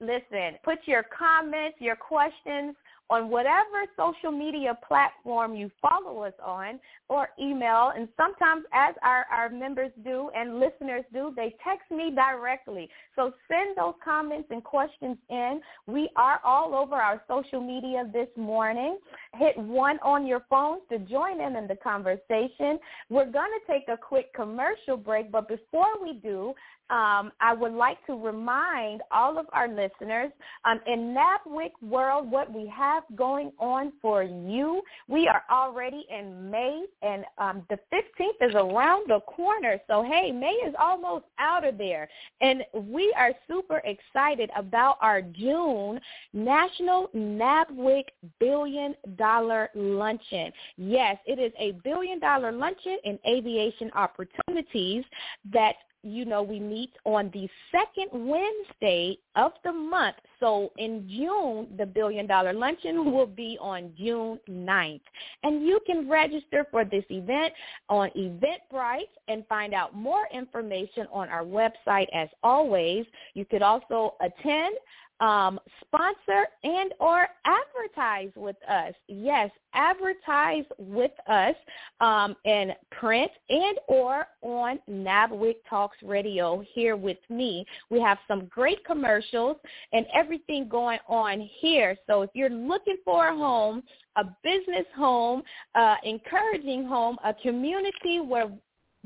listen, 0.00 0.58
put 0.64 0.78
your 0.86 1.02
comments, 1.02 1.76
your 1.78 1.96
questions 1.96 2.74
on 3.10 3.30
whatever 3.30 3.84
social 3.96 4.36
media 4.36 4.76
platform 4.86 5.54
you 5.54 5.70
follow 5.80 6.22
us 6.22 6.32
on 6.44 6.80
or 7.08 7.28
email. 7.40 7.92
And 7.96 8.08
sometimes 8.16 8.64
as 8.72 8.94
our, 9.02 9.26
our 9.30 9.48
members 9.48 9.92
do 10.04 10.30
and 10.36 10.58
listeners 10.58 11.04
do, 11.12 11.32
they 11.36 11.54
text 11.62 11.90
me 11.90 12.12
directly. 12.14 12.88
So 13.14 13.32
send 13.48 13.76
those 13.76 13.94
comments 14.04 14.48
and 14.50 14.62
questions 14.62 15.16
in. 15.30 15.60
We 15.86 16.10
are 16.16 16.40
all 16.44 16.74
over 16.74 16.96
our 16.96 17.22
social 17.28 17.60
media 17.60 18.10
this 18.12 18.28
morning. 18.36 18.98
Hit 19.34 19.56
one 19.56 19.98
on 20.02 20.26
your 20.26 20.44
phones 20.50 20.82
to 20.90 20.98
join 20.98 21.40
in 21.40 21.56
in 21.56 21.68
the 21.68 21.76
conversation. 21.76 22.78
We're 23.08 23.30
going 23.30 23.50
to 23.60 23.72
take 23.72 23.88
a 23.88 23.96
quick 23.96 24.34
commercial 24.34 24.96
break, 24.96 25.30
but 25.30 25.48
before 25.48 26.02
we 26.02 26.14
do, 26.14 26.54
um, 26.90 27.32
I 27.40 27.52
would 27.52 27.72
like 27.72 28.04
to 28.06 28.14
remind 28.14 29.02
all 29.10 29.38
of 29.38 29.46
our 29.52 29.68
listeners 29.68 30.30
um, 30.64 30.80
in 30.86 31.14
NABWIC 31.14 31.70
world 31.82 32.30
what 32.30 32.52
we 32.52 32.66
have 32.68 33.02
going 33.14 33.52
on 33.58 33.92
for 34.00 34.22
you. 34.22 34.82
We 35.08 35.28
are 35.28 35.42
already 35.50 36.06
in 36.10 36.50
May, 36.50 36.84
and 37.02 37.24
um, 37.38 37.62
the 37.70 37.78
15th 37.92 38.48
is 38.48 38.54
around 38.54 39.08
the 39.08 39.20
corner. 39.26 39.78
So, 39.88 40.02
hey, 40.02 40.32
May 40.32 40.52
is 40.66 40.74
almost 40.78 41.24
out 41.38 41.66
of 41.66 41.78
there. 41.78 42.08
And 42.40 42.62
we 42.72 43.12
are 43.16 43.32
super 43.48 43.82
excited 43.84 44.50
about 44.56 44.98
our 45.00 45.22
June 45.22 46.00
National 46.32 47.08
NABWIC 47.14 48.04
Billion 48.38 48.94
Dollar 49.16 49.70
Luncheon. 49.74 50.52
Yes, 50.76 51.16
it 51.26 51.38
is 51.38 51.52
a 51.58 51.72
billion 51.84 52.18
dollar 52.18 52.52
luncheon 52.52 52.98
in 53.04 53.18
aviation 53.26 53.90
opportunities 53.94 55.04
that 55.52 55.74
you 56.06 56.24
know, 56.24 56.42
we 56.42 56.60
meet 56.60 56.92
on 57.04 57.30
the 57.32 57.48
second 57.72 58.28
Wednesday 58.28 59.18
of 59.34 59.52
the 59.64 59.72
month. 59.72 60.16
So 60.40 60.70
in 60.78 61.08
June, 61.08 61.68
the 61.76 61.86
Billion 61.86 62.26
Dollar 62.26 62.52
Luncheon 62.52 63.12
will 63.12 63.26
be 63.26 63.58
on 63.60 63.92
June 63.98 64.38
9th. 64.48 65.00
And 65.42 65.66
you 65.66 65.80
can 65.86 66.08
register 66.08 66.66
for 66.70 66.84
this 66.84 67.04
event 67.10 67.52
on 67.88 68.10
Eventbrite 68.16 69.10
and 69.28 69.46
find 69.48 69.74
out 69.74 69.94
more 69.94 70.28
information 70.32 71.06
on 71.12 71.28
our 71.28 71.44
website 71.44 72.06
as 72.14 72.28
always. 72.42 73.04
You 73.34 73.44
could 73.44 73.62
also 73.62 74.14
attend 74.20 74.76
um, 75.20 75.58
sponsor 75.80 76.46
and 76.62 76.92
or 77.00 77.26
advertise 77.44 78.30
with 78.36 78.56
us. 78.68 78.94
Yes, 79.08 79.50
advertise 79.72 80.64
with 80.78 81.12
us 81.28 81.54
um, 82.00 82.36
in 82.44 82.72
print 82.90 83.30
and 83.48 83.78
or 83.88 84.26
on 84.42 84.78
NABWIC 84.88 85.56
Talks 85.68 85.96
Radio 86.02 86.62
here 86.74 86.96
with 86.96 87.18
me. 87.28 87.64
We 87.90 88.00
have 88.00 88.18
some 88.28 88.46
great 88.46 88.84
commercials 88.84 89.56
and 89.92 90.06
everything 90.14 90.68
going 90.68 90.98
on 91.08 91.48
here. 91.60 91.96
So 92.06 92.22
if 92.22 92.30
you're 92.34 92.50
looking 92.50 92.96
for 93.04 93.28
a 93.28 93.36
home, 93.36 93.82
a 94.16 94.24
business 94.42 94.86
home, 94.96 95.42
uh, 95.74 95.96
encouraging 96.04 96.84
home, 96.86 97.16
a 97.24 97.34
community 97.34 98.20
where 98.20 98.50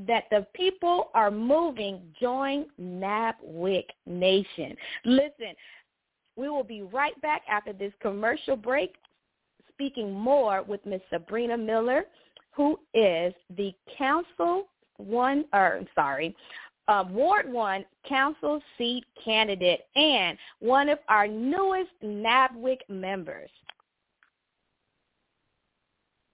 that 0.07 0.23
the 0.31 0.45
people 0.55 1.09
are 1.13 1.31
moving, 1.31 2.01
join 2.19 2.65
NABWIC 2.79 3.83
Nation. 4.05 4.75
Listen, 5.05 5.53
we 6.35 6.49
will 6.49 6.63
be 6.63 6.81
right 6.81 7.19
back 7.21 7.41
after 7.49 7.73
this 7.73 7.93
commercial 8.01 8.55
break 8.55 8.95
speaking 9.73 10.11
more 10.11 10.63
with 10.63 10.85
Ms. 10.85 11.01
Sabreena 11.11 11.59
Miller, 11.63 12.03
who 12.51 12.79
is 12.93 13.33
the 13.57 13.73
council 13.97 14.67
one, 14.97 15.45
or 15.53 15.77
I'm 15.77 15.87
sorry, 15.95 16.35
uh, 16.87 17.05
Ward 17.09 17.51
1 17.51 17.85
council 18.07 18.61
seat 18.77 19.05
candidate 19.23 19.81
and 19.95 20.37
one 20.59 20.89
of 20.89 20.99
our 21.07 21.27
newest 21.27 21.91
NABWIC 22.03 22.79
members. 22.89 23.49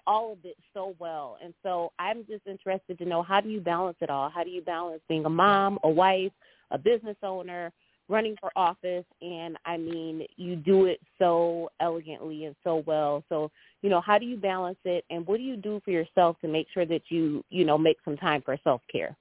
all 0.08 0.34
of 0.34 0.40
it 0.44 0.58
so 0.74 0.96
well. 1.00 1.38
And 1.44 1.54
so 1.64 1.92
I'm 2.00 2.26
just 2.26 2.48
interested 2.48 2.98
to 2.98 3.06
know 3.06 3.22
how 3.24 3.42
do 3.42 3.50
you 3.50 3.60
balance 3.62 3.98
it 4.02 4.10
all? 4.10 4.30
How 4.30 4.44
do 4.44 4.50
you 4.50 4.62
balance 4.62 5.02
being 5.08 5.26
a 5.26 5.30
mom, 5.30 5.80
a 5.84 5.90
wife, 5.90 6.32
a 6.72 6.78
business 6.78 7.18
owner, 7.24 7.72
running 8.10 8.36
for 8.42 8.52
office? 8.56 9.06
And 9.22 9.58
I 9.66 9.78
mean, 9.78 10.26
you 10.38 10.56
do 10.56 10.86
it 10.86 11.00
so 11.20 11.70
elegantly 11.80 12.46
and 12.46 12.56
so 12.64 12.84
well. 12.86 13.24
So, 13.30 13.52
you 13.82 13.90
know, 13.90 14.02
how 14.02 14.18
do 14.18 14.26
you 14.26 14.38
balance 14.38 14.80
it? 14.86 15.06
And 15.10 15.26
what 15.28 15.38
do 15.38 15.44
you 15.44 15.56
do 15.56 15.82
for 15.86 15.92
yourself 15.92 16.38
to 16.42 16.48
make 16.48 16.68
sure 16.74 16.86
that 16.86 17.04
you, 17.10 17.44
you 17.50 17.66
know, 17.66 17.78
make 17.78 17.98
some 18.04 18.18
time 18.18 18.42
for 18.42 18.58
self-care? 18.64 19.16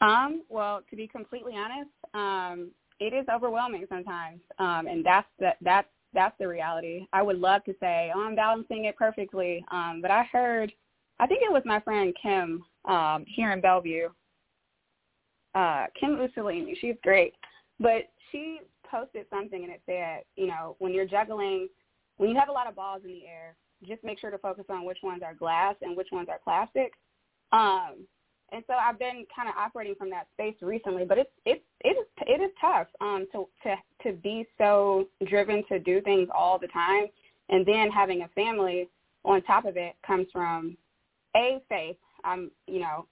Um, 0.00 0.42
well, 0.48 0.82
to 0.90 0.96
be 0.96 1.06
completely 1.06 1.54
honest, 1.56 1.90
um, 2.12 2.70
it 3.00 3.14
is 3.14 3.26
overwhelming 3.32 3.86
sometimes. 3.88 4.40
Um, 4.58 4.86
and 4.86 5.04
that's 5.04 5.26
the, 5.38 5.50
that's 5.62 5.88
that's 6.14 6.36
the 6.38 6.48
reality. 6.48 7.06
I 7.12 7.22
would 7.22 7.38
love 7.38 7.64
to 7.64 7.74
say, 7.80 8.10
oh, 8.14 8.24
I'm 8.24 8.34
balancing 8.36 8.86
it 8.86 8.96
perfectly. 8.96 9.64
Um, 9.70 10.00
but 10.00 10.10
I 10.10 10.24
heard, 10.32 10.72
I 11.18 11.26
think 11.26 11.42
it 11.42 11.52
was 11.52 11.62
my 11.64 11.80
friend 11.80 12.14
Kim 12.20 12.64
um, 12.86 13.24
here 13.26 13.52
in 13.52 13.60
Bellevue, 13.60 14.08
uh, 15.54 15.86
Kim 15.98 16.16
Mussolini. 16.18 16.76
She's 16.80 16.96
great. 17.02 17.34
But 17.80 18.10
she 18.30 18.60
posted 18.90 19.26
something 19.30 19.64
and 19.64 19.72
it 19.72 19.82
said, 19.86 20.22
you 20.36 20.46
know, 20.46 20.76
when 20.78 20.92
you're 20.92 21.06
juggling, 21.06 21.68
when 22.16 22.30
you 22.30 22.36
have 22.38 22.48
a 22.48 22.52
lot 22.52 22.68
of 22.68 22.76
balls 22.76 23.02
in 23.04 23.10
the 23.10 23.26
air, 23.26 23.56
just 23.86 24.04
make 24.04 24.18
sure 24.18 24.30
to 24.30 24.38
focus 24.38 24.64
on 24.70 24.84
which 24.84 24.98
ones 25.02 25.22
are 25.24 25.34
glass 25.34 25.74
and 25.82 25.96
which 25.96 26.08
ones 26.12 26.28
are 26.30 26.40
plastic. 26.42 26.92
Um, 27.52 28.06
and 28.54 28.62
so 28.68 28.74
I've 28.74 28.98
been 28.98 29.26
kind 29.34 29.48
of 29.48 29.56
operating 29.58 29.96
from 29.96 30.10
that 30.10 30.28
space 30.32 30.54
recently, 30.62 31.04
but 31.04 31.18
it's 31.18 31.30
it's 31.44 31.64
it 31.80 31.96
is 31.96 32.06
it 32.20 32.40
is 32.40 32.50
tough 32.60 32.86
um, 33.00 33.26
to 33.32 33.46
to 33.64 33.76
to 34.04 34.16
be 34.18 34.46
so 34.58 35.08
driven 35.26 35.64
to 35.68 35.80
do 35.80 36.00
things 36.00 36.28
all 36.32 36.58
the 36.58 36.68
time, 36.68 37.06
and 37.48 37.66
then 37.66 37.90
having 37.90 38.22
a 38.22 38.28
family 38.28 38.88
on 39.24 39.42
top 39.42 39.64
of 39.64 39.76
it 39.76 39.94
comes 40.06 40.28
from 40.32 40.76
a 41.36 41.60
faith. 41.68 41.96
I'm 42.22 42.50
you 42.68 42.80
know 42.80 43.06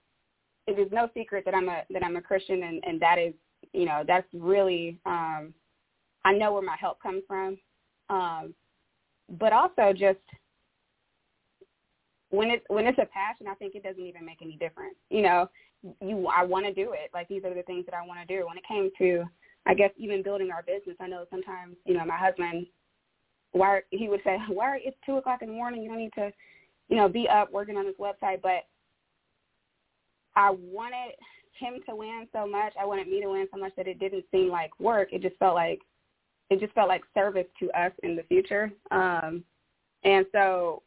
it 0.69 0.79
is 0.79 0.93
no 0.93 1.09
secret 1.13 1.45
that 1.45 1.55
I'm 1.55 1.69
a 1.69 1.83
that 1.91 2.05
I'm 2.05 2.17
a 2.17 2.23
Christian, 2.23 2.63
and 2.63 2.83
and 2.85 3.01
that 3.01 3.19
is 3.19 3.35
you 3.73 3.85
know 3.85 4.05
that's 4.07 4.29
really 4.33 4.97
um, 5.07 5.53
I 6.25 6.33
know 6.33 6.53
where 6.53 6.63
my 6.63 6.77
help 6.81 7.03
comes 7.03 7.25
from, 7.27 7.59
um, 8.11 8.55
but 9.41 9.53
also 9.53 9.93
just 9.93 10.21
when 12.33 12.51
it's 12.51 12.64
when 12.68 12.87
it's 12.87 12.99
a 12.99 13.07
passion, 13.12 13.47
I 13.47 13.55
think 13.55 13.75
it 13.75 13.83
doesn't 13.83 14.03
even 14.03 14.25
make 14.25 14.40
any 14.40 14.57
difference. 14.57 14.97
You 15.11 15.23
know, 15.23 15.51
you 16.01 16.27
I 16.35 16.42
want 16.45 16.64
to 16.64 16.73
do 16.73 16.92
it. 16.92 17.11
Like 17.12 17.29
these 17.29 17.45
are 17.45 17.55
the 17.55 17.62
things 17.62 17.85
that 17.85 17.95
I 17.95 18.05
want 18.07 18.27
to 18.27 18.38
do. 18.38 18.47
When 18.47 18.57
it 18.57 18.64
came 18.66 18.90
to, 18.99 19.25
I 19.66 19.75
guess 19.75 19.90
even 19.99 20.23
building 20.23 20.51
our 20.51 20.62
business, 20.62 20.97
I 20.99 21.09
know 21.09 21.27
sometimes 21.31 21.77
you 21.85 21.92
know 21.92 22.07
my 22.07 22.16
husband, 22.16 22.66
why 23.53 23.81
he 23.90 24.09
would 24.09 24.21
say, 24.25 24.38
why 24.49 24.79
it's 24.83 24.97
two 25.05 25.18
o'clock 25.18 25.42
in 25.42 25.49
the 25.49 25.55
morning, 25.55 25.83
you 25.83 25.90
don't 25.90 25.99
need 25.99 26.14
to, 26.14 26.33
you 26.88 26.97
know, 26.97 27.09
be 27.09 27.29
up 27.29 27.53
working 27.53 27.77
on 27.77 27.85
this 27.85 27.97
website. 28.01 28.40
But 28.42 28.66
I 30.35 30.51
wanted 30.53 31.12
him 31.61 31.81
to 31.87 31.95
win 31.95 32.27
so 32.33 32.47
much. 32.47 32.73
I 32.81 32.87
wanted 32.87 33.09
me 33.09 33.21
to 33.21 33.29
win 33.29 33.47
so 33.53 33.61
much 33.61 33.73
that 33.77 33.87
it 33.87 34.01
didn't 34.01 34.25
seem 34.31 34.49
like 34.49 34.71
work. 34.81 35.12
It 35.12 35.21
just 35.21 35.37
felt 35.37 35.55
like 35.55 35.81
it 36.49 36.61
just 36.61 36.73
felt 36.73 36.88
like 36.88 37.03
service 37.12 37.47
to 37.61 37.71
us 37.79 37.92
in 38.03 38.16
the 38.16 38.23
future. 38.23 38.73
Um, 38.90 39.45
and 40.05 40.25
so 40.33 40.83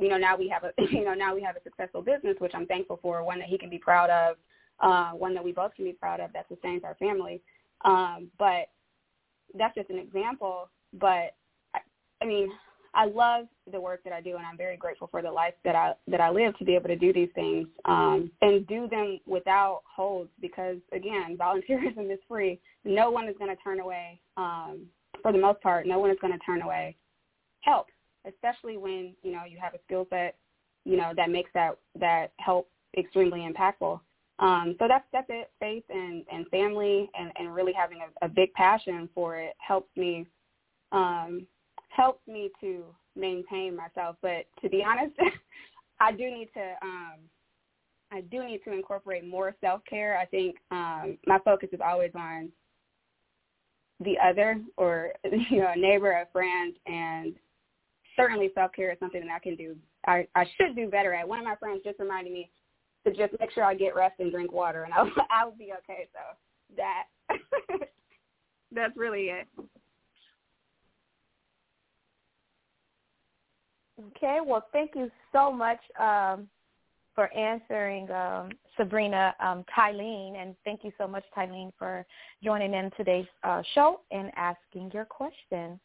you 0.00 0.08
know 0.08 0.16
now 0.16 0.36
we 0.36 0.48
have 0.48 0.64
a 0.64 0.72
you 0.90 1.04
know 1.04 1.14
now 1.14 1.34
we 1.34 1.42
have 1.42 1.56
a 1.56 1.62
successful 1.62 2.02
business 2.02 2.36
which 2.38 2.52
I'm 2.54 2.66
thankful 2.66 2.98
for 3.02 3.22
one 3.24 3.38
that 3.38 3.48
he 3.48 3.58
can 3.58 3.70
be 3.70 3.78
proud 3.78 4.10
of 4.10 4.36
uh, 4.80 5.10
one 5.10 5.34
that 5.34 5.44
we 5.44 5.52
both 5.52 5.74
can 5.74 5.84
be 5.84 5.92
proud 5.92 6.20
of 6.20 6.32
that 6.32 6.48
sustains 6.48 6.84
our 6.84 6.94
family. 6.94 7.42
Um, 7.84 8.28
but 8.38 8.68
that's 9.56 9.74
just 9.74 9.90
an 9.90 9.98
example 9.98 10.68
but 10.98 11.34
I, 11.74 11.80
I 12.20 12.24
mean 12.24 12.50
I 12.92 13.06
love 13.06 13.46
the 13.70 13.80
work 13.80 14.02
that 14.04 14.12
I 14.12 14.20
do 14.20 14.36
and 14.36 14.44
I'm 14.44 14.56
very 14.56 14.76
grateful 14.76 15.08
for 15.10 15.22
the 15.22 15.30
life 15.30 15.54
that 15.64 15.76
I 15.76 15.92
that 16.08 16.20
I 16.20 16.30
live 16.30 16.56
to 16.58 16.64
be 16.64 16.74
able 16.74 16.88
to 16.88 16.96
do 16.96 17.12
these 17.12 17.28
things 17.34 17.68
um, 17.84 18.30
and 18.42 18.66
do 18.66 18.88
them 18.88 19.20
without 19.26 19.82
holds 19.84 20.30
because 20.40 20.78
again 20.92 21.36
volunteerism 21.40 22.12
is 22.12 22.18
free. 22.28 22.60
No 22.84 23.10
one 23.10 23.28
is 23.28 23.36
going 23.38 23.54
to 23.54 23.62
turn 23.62 23.80
away 23.80 24.20
um, 24.36 24.86
for 25.22 25.32
the 25.32 25.38
most 25.38 25.60
part 25.62 25.86
no 25.86 25.98
one 25.98 26.10
is 26.10 26.16
going 26.20 26.32
to 26.32 26.38
turn 26.44 26.62
away 26.62 26.96
help 27.60 27.86
especially 28.26 28.76
when 28.76 29.14
you 29.22 29.32
know 29.32 29.42
you 29.48 29.58
have 29.60 29.74
a 29.74 29.78
skill 29.86 30.06
set 30.10 30.36
you 30.84 30.96
know, 30.96 31.12
that 31.16 31.30
makes 31.30 31.50
that 31.54 31.76
that 31.98 32.32
help 32.38 32.68
extremely 32.96 33.40
impactful. 33.40 34.00
Um, 34.38 34.74
so 34.78 34.86
that's 34.88 35.04
that's 35.12 35.26
it. 35.28 35.50
Faith 35.60 35.84
and, 35.90 36.24
and 36.32 36.48
family 36.48 37.10
and, 37.18 37.30
and 37.38 37.54
really 37.54 37.72
having 37.72 37.98
a, 38.00 38.26
a 38.26 38.28
big 38.28 38.52
passion 38.54 39.08
for 39.14 39.36
it 39.36 39.54
helps 39.58 39.94
me 39.96 40.26
um, 40.92 41.46
helps 41.88 42.26
me 42.26 42.50
to 42.60 42.84
maintain 43.16 43.76
myself. 43.76 44.16
But 44.22 44.46
to 44.62 44.68
be 44.68 44.84
honest, 44.84 45.14
I 46.00 46.12
do 46.12 46.24
need 46.24 46.48
to 46.54 46.74
um, 46.82 47.14
I 48.12 48.22
do 48.22 48.44
need 48.44 48.62
to 48.64 48.72
incorporate 48.72 49.26
more 49.26 49.54
self 49.60 49.82
care. 49.88 50.18
I 50.18 50.24
think 50.24 50.56
um, 50.70 51.18
my 51.26 51.38
focus 51.44 51.68
is 51.72 51.80
always 51.84 52.12
on 52.14 52.48
the 54.02 54.14
other 54.18 54.58
or 54.78 55.10
you 55.50 55.58
know 55.58 55.72
a 55.74 55.78
neighbor, 55.78 56.12
a 56.12 56.26
friend, 56.32 56.74
and 56.86 57.34
certainly 58.16 58.50
self 58.54 58.72
care 58.72 58.92
is 58.92 58.98
something 58.98 59.20
that 59.20 59.32
I 59.34 59.38
can 59.38 59.56
do. 59.56 59.76
I, 60.06 60.26
I 60.34 60.44
should 60.56 60.76
do 60.76 60.88
better 60.88 61.14
at. 61.14 61.26
One 61.26 61.38
of 61.38 61.44
my 61.44 61.56
friends 61.56 61.82
just 61.84 61.98
reminded 61.98 62.32
me 62.32 62.50
to 63.06 63.12
just 63.12 63.32
make 63.40 63.50
sure 63.52 63.64
I 63.64 63.74
get 63.74 63.94
rest 63.94 64.14
and 64.18 64.30
drink 64.30 64.52
water, 64.52 64.84
and 64.84 64.92
I'll 64.92 65.10
I'll 65.30 65.52
be 65.52 65.72
okay. 65.78 66.08
So 66.12 66.76
that 66.76 67.04
that's 68.72 68.96
really 68.96 69.30
it. 69.30 69.46
Okay, 74.16 74.38
well, 74.44 74.66
thank 74.72 74.92
you 74.94 75.10
so 75.30 75.52
much 75.52 75.78
um, 75.98 76.48
for 77.14 77.32
answering 77.34 78.10
um, 78.10 78.50
Sabreena 78.78 79.32
um, 79.40 79.64
Tylene, 79.76 80.36
and 80.40 80.54
thank 80.64 80.84
you 80.84 80.92
so 80.96 81.06
much, 81.06 81.24
Tylene, 81.36 81.72
for 81.78 82.06
joining 82.42 82.72
in 82.72 82.90
today's 82.96 83.26
uh, 83.44 83.62
show 83.74 84.00
and 84.10 84.30
asking 84.36 84.90
your 84.94 85.04
question. 85.04 85.78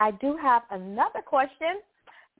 I 0.00 0.10
do 0.12 0.36
have 0.40 0.62
another 0.70 1.20
question. 1.24 1.80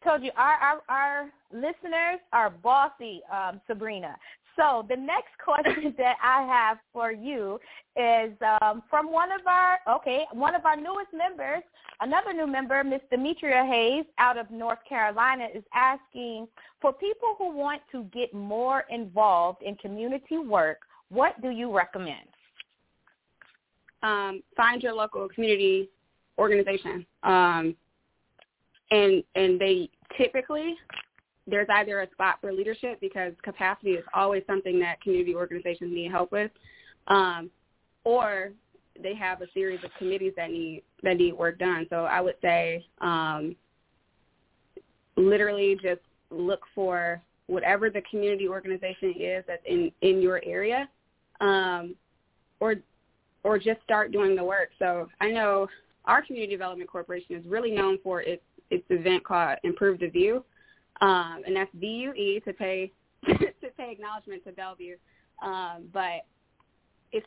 I 0.03 0.09
told 0.09 0.23
you 0.23 0.31
our, 0.37 0.55
our, 0.55 0.83
our 0.89 1.31
listeners 1.53 2.21
are 2.33 2.49
bossy, 2.49 3.21
um, 3.31 3.61
Sabreena. 3.69 4.15
So 4.57 4.85
the 4.89 4.97
next 4.97 5.37
question 5.45 5.95
that 5.99 6.17
I 6.23 6.43
have 6.43 6.79
for 6.93 7.13
you 7.13 7.61
is 7.97 8.33
um, 8.63 8.83
from 8.89 9.13
one 9.13 9.31
of 9.31 9.47
our 9.47 9.79
okay, 9.97 10.25
one 10.33 10.55
of 10.55 10.65
our 10.65 10.77
newest 10.77 11.13
members, 11.15 11.63
another 12.01 12.33
new 12.33 12.47
member, 12.47 12.83
Miss 12.83 13.03
Demetria 13.11 13.65
Hayes 13.65 14.07
out 14.19 14.39
of 14.39 14.51
North 14.51 14.79
Carolina, 14.89 15.47
is 15.55 15.65
asking 15.75 16.49
for 16.81 16.93
people 16.95 17.35
who 17.37 17.55
want 17.55 17.83
to 17.93 18.05
get 18.05 18.33
more 18.33 18.85
involved 18.91 19.63
in 19.63 19.77
community 19.77 20.39
work. 20.39 20.79
What 21.11 21.41
do 21.43 21.51
you 21.51 21.75
recommend? 21.77 22.29
Um, 24.03 24.43
find 24.57 24.83
your 24.83 24.95
local 24.95 25.29
community 25.29 25.91
organization, 26.41 27.07
um, 27.23 27.77
and 28.91 29.23
and 29.37 29.61
they 29.61 29.91
typically 30.17 30.75
there's 31.47 31.69
either 31.71 32.01
a 32.01 32.11
spot 32.11 32.37
for 32.41 32.53
leadership 32.53 32.99
because 33.01 33.33
capacity 33.43 33.91
is 33.91 34.05
always 34.15 34.43
something 34.47 34.79
that 34.81 35.01
community 35.01 35.35
organizations 35.35 35.93
need 35.93 36.11
help 36.11 36.33
with, 36.33 36.51
um, 37.09 37.51
or 38.05 38.51
they 39.03 39.15
have 39.15 39.43
a 39.43 39.47
series 39.53 39.83
of 39.85 39.91
committees 39.99 40.33
that 40.37 40.51
need 40.51 40.83
that 41.03 41.17
need 41.17 41.33
work 41.33 41.59
done. 41.59 41.87
So 41.91 42.05
I 42.05 42.21
would 42.21 42.37
say 42.43 42.85
um, 43.01 43.55
literally 45.17 45.77
just 45.83 46.01
look 46.31 46.61
for 46.75 47.21
whatever 47.47 47.91
the 47.91 48.03
community 48.11 48.49
organization 48.49 49.15
is 49.19 49.45
that's 49.47 49.63
in 49.67 49.91
in 50.03 50.23
your 50.23 50.41
area, 50.45 50.89
um, 51.41 51.95
or 52.61 52.77
or 53.43 53.59
just 53.59 53.83
start 53.83 54.13
doing 54.13 54.37
the 54.37 54.45
work. 54.45 54.71
So 54.79 55.09
I 55.21 55.31
know 55.31 55.67
our 56.11 56.23
community 56.23 56.53
development 56.53 56.91
corporation 56.91 57.37
is 57.37 57.47
really 57.47 57.71
known 57.71 57.99
for 58.03 58.21
its 58.21 58.43
its 58.71 58.85
event 58.91 59.25
called 59.25 59.59
Improve 59.65 60.01
the 60.01 60.09
View, 60.09 60.45
um, 61.01 61.43
and 61.47 61.57
that's 61.57 61.71
VUE 61.75 62.41
to 62.45 62.53
pay 62.53 62.93
to 63.27 63.69
pay 63.77 63.93
acknowledgement 63.93 64.45
to 64.45 64.53
Bellevue. 64.53 64.97
Um, 65.43 65.89
but 65.93 66.27
it's 67.13 67.27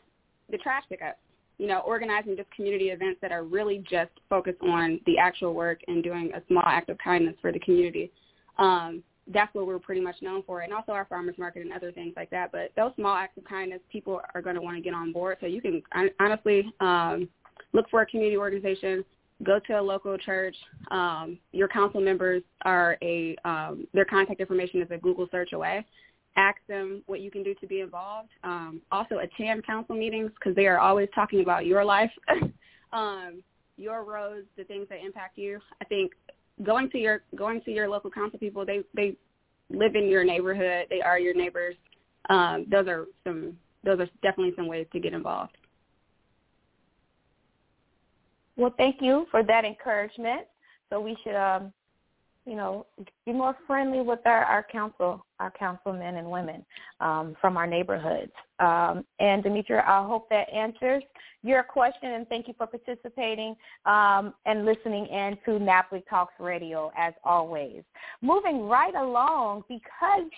the 0.50 0.58
trash 0.58 0.84
pickup, 0.88 1.18
you 1.58 1.66
know, 1.66 1.80
organizing 1.80 2.36
just 2.36 2.50
community 2.50 2.90
events 2.90 3.18
that 3.22 3.32
are 3.32 3.42
really 3.42 3.78
just 3.90 4.10
focused 4.28 4.60
on 4.62 5.00
the 5.06 5.18
actual 5.18 5.54
work 5.54 5.80
and 5.88 6.04
doing 6.04 6.30
a 6.34 6.42
small 6.46 6.64
act 6.66 6.90
of 6.90 6.98
kindness 6.98 7.34
for 7.40 7.52
the 7.52 7.58
community. 7.60 8.12
Um, 8.58 9.02
that's 9.32 9.52
what 9.54 9.66
we're 9.66 9.78
pretty 9.78 10.02
much 10.02 10.16
known 10.20 10.42
for, 10.46 10.60
and 10.60 10.72
also 10.74 10.92
our 10.92 11.06
farmers 11.06 11.36
market 11.38 11.62
and 11.62 11.72
other 11.72 11.90
things 11.90 12.12
like 12.16 12.28
that. 12.30 12.52
But 12.52 12.72
those 12.76 12.92
small 12.96 13.16
acts 13.16 13.38
of 13.38 13.44
kindness, 13.44 13.80
people 13.90 14.20
are 14.34 14.42
going 14.42 14.56
to 14.56 14.60
want 14.60 14.76
to 14.76 14.82
get 14.82 14.92
on 14.92 15.12
board. 15.12 15.38
So 15.40 15.46
you 15.46 15.62
can 15.62 15.82
honestly 16.20 16.70
um, 16.80 17.28
look 17.72 17.88
for 17.90 18.02
a 18.02 18.06
community 18.06 18.36
organization 18.36 19.04
go 19.42 19.58
to 19.66 19.80
a 19.80 19.82
local 19.82 20.16
church. 20.16 20.56
Um, 20.90 21.38
your 21.52 21.68
council 21.68 22.00
members 22.00 22.42
are 22.62 22.96
a 23.02 23.36
um, 23.44 23.86
their 23.92 24.04
contact 24.04 24.40
information 24.40 24.80
is 24.80 24.88
a 24.90 24.98
Google 24.98 25.26
search 25.30 25.52
away. 25.52 25.84
Ask 26.36 26.58
them 26.68 27.02
what 27.06 27.20
you 27.20 27.30
can 27.30 27.42
do 27.42 27.54
to 27.54 27.66
be 27.66 27.80
involved. 27.80 28.30
Um, 28.42 28.80
also 28.90 29.18
attend 29.18 29.66
council 29.66 29.94
meetings 29.94 30.30
because 30.34 30.54
they 30.54 30.66
are 30.66 30.78
always 30.78 31.08
talking 31.14 31.40
about 31.40 31.66
your 31.66 31.84
life, 31.84 32.10
um, 32.92 33.42
your 33.76 34.04
roads, 34.04 34.46
the 34.56 34.64
things 34.64 34.86
that 34.90 34.98
impact 35.04 35.38
you. 35.38 35.60
I 35.80 35.84
think 35.84 36.12
going 36.64 36.90
to 36.90 36.98
your 36.98 37.22
going 37.36 37.60
to 37.62 37.70
your 37.70 37.88
local 37.88 38.10
council 38.10 38.38
people, 38.38 38.64
they 38.64 38.82
they 38.94 39.16
live 39.70 39.94
in 39.94 40.08
your 40.08 40.24
neighborhood. 40.24 40.86
They 40.90 41.00
are 41.00 41.18
your 41.18 41.34
neighbors. 41.34 41.76
Um, 42.30 42.66
those 42.70 42.86
are 42.88 43.06
some 43.24 43.56
those 43.84 44.00
are 44.00 44.08
definitely 44.22 44.54
some 44.56 44.66
ways 44.66 44.86
to 44.92 45.00
get 45.00 45.12
involved. 45.12 45.56
Well, 48.56 48.74
thank 48.76 48.96
you 49.00 49.26
for 49.30 49.42
that 49.42 49.64
encouragement. 49.64 50.42
So 50.90 51.00
we 51.00 51.16
should, 51.24 51.34
um, 51.34 51.72
you 52.46 52.54
know, 52.54 52.86
be 53.24 53.32
more 53.32 53.56
friendly 53.66 54.00
with 54.00 54.20
our, 54.26 54.44
our 54.44 54.62
council, 54.62 55.24
our 55.40 55.50
councilmen 55.50 56.16
and 56.16 56.30
women 56.30 56.64
um, 57.00 57.36
from 57.40 57.56
our 57.56 57.66
neighborhoods. 57.66 58.32
Um, 58.60 59.04
and 59.18 59.42
Demetria, 59.42 59.82
I 59.86 60.06
hope 60.06 60.28
that 60.28 60.52
answers 60.52 61.02
your 61.42 61.62
question, 61.62 62.12
and 62.12 62.28
thank 62.28 62.46
you 62.48 62.54
for 62.56 62.66
participating 62.66 63.56
um, 63.86 64.34
and 64.46 64.64
listening 64.64 65.06
in 65.06 65.36
to 65.44 65.52
NABWIC 65.58 66.04
Talks 66.08 66.34
Radio 66.38 66.92
as 66.96 67.12
always. 67.24 67.82
Moving 68.22 68.68
right 68.68 68.94
along, 68.94 69.64
because 69.68 70.30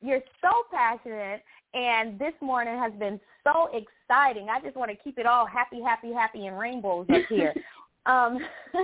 you're 0.00 0.22
so 0.40 0.50
passionate 0.70 1.42
and 1.74 2.18
this 2.18 2.32
morning 2.40 2.78
has 2.78 2.92
been 2.98 3.20
so 3.42 3.68
exciting. 3.72 4.48
I 4.48 4.60
just 4.60 4.76
want 4.76 4.90
to 4.90 4.96
keep 4.96 5.18
it 5.18 5.26
all 5.26 5.46
happy, 5.46 5.80
happy, 5.82 6.12
happy 6.12 6.46
and 6.46 6.58
rainbows 6.58 7.06
up 7.12 7.22
here. 7.28 7.52
um, 8.06 8.38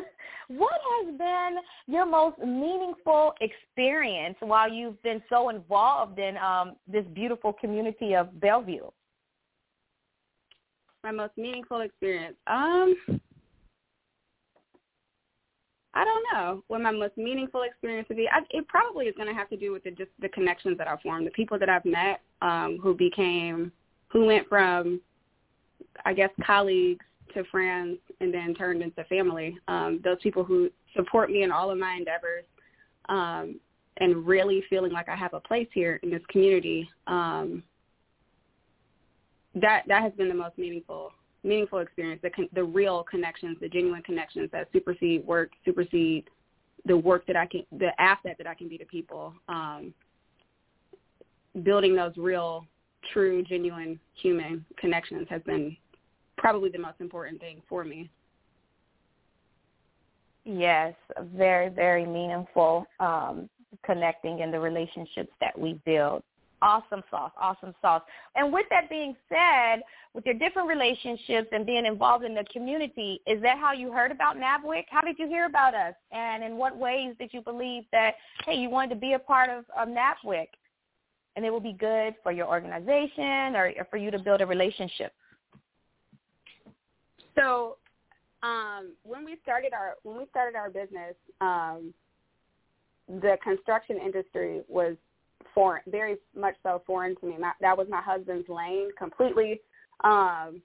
what 0.49 0.81
has 0.99 1.17
been 1.17 1.57
your 1.87 2.07
most 2.07 2.39
meaningful 2.39 3.35
experience 3.41 4.37
while 4.41 4.71
you've 4.71 5.01
been 5.03 5.23
so 5.29 5.49
involved 5.49 6.19
in 6.19 6.37
um, 6.39 6.73
this 6.87 7.05
beautiful 7.15 7.53
community 7.53 8.15
of 8.15 8.39
Bellevue? 8.41 8.91
My 11.05 11.13
most 11.13 11.33
meaningful 11.37 11.81
experience. 11.81 12.37
Um, 12.47 12.97
I 15.93 16.05
don't 16.05 16.25
know 16.33 16.63
what 16.69 16.81
my 16.81 16.93
most 16.93 17.17
meaningful 17.17 17.63
experience 17.63 18.09
would 18.09 18.17
be. 18.17 18.29
I, 18.29 18.41
it 18.51 18.69
probably 18.69 19.07
is 19.07 19.15
going 19.17 19.29
to 19.29 19.35
have 19.35 19.49
to 19.51 19.57
do 19.57 19.73
with 19.73 19.83
the, 19.83 19.91
just 19.91 20.11
the 20.21 20.29
connections 20.29 20.79
that 20.79 20.87
I've 20.87 21.01
formed, 21.01 21.27
the 21.27 21.33
people 21.33 21.59
that 21.59 21.69
I've 21.69 21.85
met 21.85 22.21
um, 22.43 22.79
who 22.81 22.95
became, 22.95 23.73
who 24.09 24.27
went 24.27 24.49
from, 24.49 25.01
I 26.05 26.13
guess, 26.13 26.31
colleagues 26.47 27.05
to 27.35 27.45
friends 27.45 27.99
and 28.21 28.33
then 28.33 28.55
turned 28.55 28.83
into 28.83 29.03
family. 29.05 29.59
Um, 29.67 30.01
those 30.05 30.19
people 30.23 30.45
who 30.45 30.71
support 30.97 31.31
me 31.31 31.43
in 31.43 31.51
all 31.51 31.71
of 31.71 31.79
my 31.79 31.95
endeavors 31.95 32.45
um, 33.09 33.59
and 33.99 34.27
really 34.27 34.63
feeling 34.71 34.93
like 34.93 35.09
I 35.09 35.17
have 35.17 35.35
a 35.35 35.41
place 35.41 35.69
here 35.73 35.99
in 36.03 36.11
this 36.11 36.23
community. 36.29 36.89
Um, 37.07 37.65
that 39.57 39.83
that 39.89 40.03
has 40.03 40.13
been 40.13 40.29
the 40.29 40.35
most 40.35 40.57
meaningful 40.57 41.13
meaningful 41.43 41.79
experience, 41.79 42.21
the, 42.23 42.31
con- 42.31 42.49
the 42.53 42.63
real 42.63 43.05
connections, 43.05 43.57
the 43.61 43.69
genuine 43.69 44.03
connections 44.03 44.51
that 44.53 44.69
supersede 44.73 45.27
work, 45.27 45.51
supersede 45.65 46.29
the 46.87 46.97
work 46.97 47.27
that 47.27 47.37
I 47.37 47.47
can, 47.47 47.63
the 47.79 47.91
asset 48.01 48.37
that 48.39 48.47
I 48.47 48.55
can 48.55 48.69
be 48.69 48.79
to 48.79 48.85
people. 48.85 49.35
Um, 49.49 49.95
building 51.63 51.97
those 51.97 52.13
real, 52.17 52.67
true, 53.13 53.43
genuine 53.43 53.99
human 54.15 54.65
connections 54.79 55.27
has 55.31 55.43
been 55.43 55.77
probably 56.37 56.71
the 56.71 56.79
most 56.79 57.01
important 57.01 57.41
thing 57.41 57.61
for 57.69 57.85
me. 57.85 58.11
Yes, 60.45 60.95
very, 61.35 61.69
very 61.69 62.07
meaningful 62.07 62.87
um, 62.99 63.49
connecting 63.85 64.41
in 64.41 64.51
the 64.51 64.59
relationships 64.59 65.33
that 65.41 65.59
we 65.59 65.79
build. 65.85 66.23
Awesome 66.63 67.03
sauce, 67.11 67.33
awesome 67.41 67.75
sauce. 67.81 68.03
And 68.37 68.53
with 68.53 68.67
that 68.69 68.91
being 68.91 69.17
said, 69.31 69.83
with 70.13 70.27
your 70.27 70.35
different 70.35 70.69
relationships 70.69 71.49
and 71.53 71.65
being 71.65 71.87
involved 71.87 72.25
in 72.25 72.35
the 72.35 72.45
community, 72.53 73.21
is 73.27 73.41
that 73.43 73.59
how 73.59 73.73
you 73.73 73.93
heard 73.93 74.11
about 74.11 74.37
NABWIC? 74.37 74.85
How 74.91 75.01
did 75.01 75.19
you 75.19 75.27
hear 75.27 75.47
about 75.47 75.75
us? 75.75 75.95
And 76.13 76.45
in 76.45 76.57
what 76.57 76.77
ways 76.77 77.15
did 77.19 77.33
you 77.33 77.41
believe 77.41 77.85
that, 77.93 78.17
hey, 78.45 78.57
you 78.57 78.69
wanted 78.69 78.95
to 78.95 79.01
be 79.01 79.15
a 79.15 79.19
part 79.19 79.49
of, 79.49 79.65
of 79.79 79.89
NABWIC 79.89 80.49
and 81.37 81.45
it 81.45 81.51
will 81.51 81.61
be 81.61 81.73
good 81.73 82.15
for 82.23 82.33
your 82.33 82.47
organization 82.47 83.57
or, 83.57 83.73
or 83.79 83.87
for 83.91 83.97
you 83.97 84.11
to 84.11 84.19
build 84.19 84.43
a 84.43 84.47
relationship? 84.47 85.15
So 87.37 87.77
um, 88.43 88.93
when 89.03 89.25
we 89.25 89.37
started 89.43 89.73
our 89.73 89.95
when 90.03 90.19
we 90.19 90.27
started 90.31 90.57
our 90.57 90.69
business, 90.69 91.15
um, 91.41 91.95
the 93.09 93.39
construction 93.43 93.99
industry 94.05 94.63
was 94.69 94.97
foreign, 95.55 95.83
very 95.89 96.17
much 96.37 96.55
so 96.63 96.83
foreign 96.87 97.17
to 97.17 97.27
me. 97.27 97.37
My, 97.39 97.53
that 97.61 97.77
was 97.77 97.87
my 97.91 98.01
husband's 98.01 98.49
lane 98.49 98.91
completely. 98.99 99.61
Um, 100.05 100.63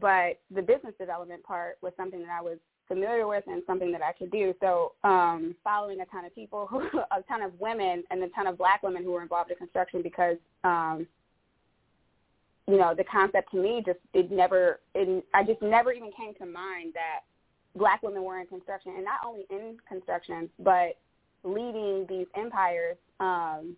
but 0.00 0.40
the 0.54 0.62
business 0.62 0.94
development 0.98 1.42
part 1.42 1.76
was 1.82 1.92
something 1.96 2.20
that 2.20 2.30
I 2.30 2.40
was 2.40 2.58
familiar 2.88 3.26
with 3.26 3.44
and 3.46 3.62
something 3.66 3.92
that 3.92 4.02
I 4.02 4.12
could 4.12 4.30
do. 4.30 4.54
So 4.60 4.92
um, 5.04 5.54
following 5.64 6.00
a 6.00 6.06
ton 6.06 6.24
of 6.24 6.34
people, 6.34 6.66
who, 6.66 6.80
a 7.10 7.22
ton 7.28 7.42
of 7.42 7.58
women 7.60 8.04
and 8.10 8.22
a 8.22 8.28
ton 8.30 8.46
of 8.46 8.58
black 8.58 8.82
women 8.82 9.02
who 9.02 9.12
were 9.12 9.22
involved 9.22 9.50
in 9.50 9.56
construction 9.56 10.02
because, 10.02 10.36
um, 10.64 11.06
you 12.68 12.78
know, 12.78 12.94
the 12.94 13.04
concept 13.04 13.50
to 13.52 13.56
me 13.56 13.82
just, 13.84 13.98
it 14.14 14.30
never, 14.30 14.80
it, 14.94 15.24
I 15.34 15.42
just 15.42 15.60
never 15.62 15.92
even 15.92 16.10
came 16.12 16.34
to 16.34 16.46
mind 16.46 16.94
that 16.94 17.20
black 17.74 18.02
women 18.02 18.22
were 18.22 18.40
in 18.40 18.46
construction 18.46 18.92
and 18.96 19.04
not 19.04 19.20
only 19.26 19.46
in 19.50 19.76
construction, 19.88 20.48
but 20.58 20.98
leading 21.44 22.06
these 22.08 22.26
empires. 22.36 22.96
Um, 23.20 23.76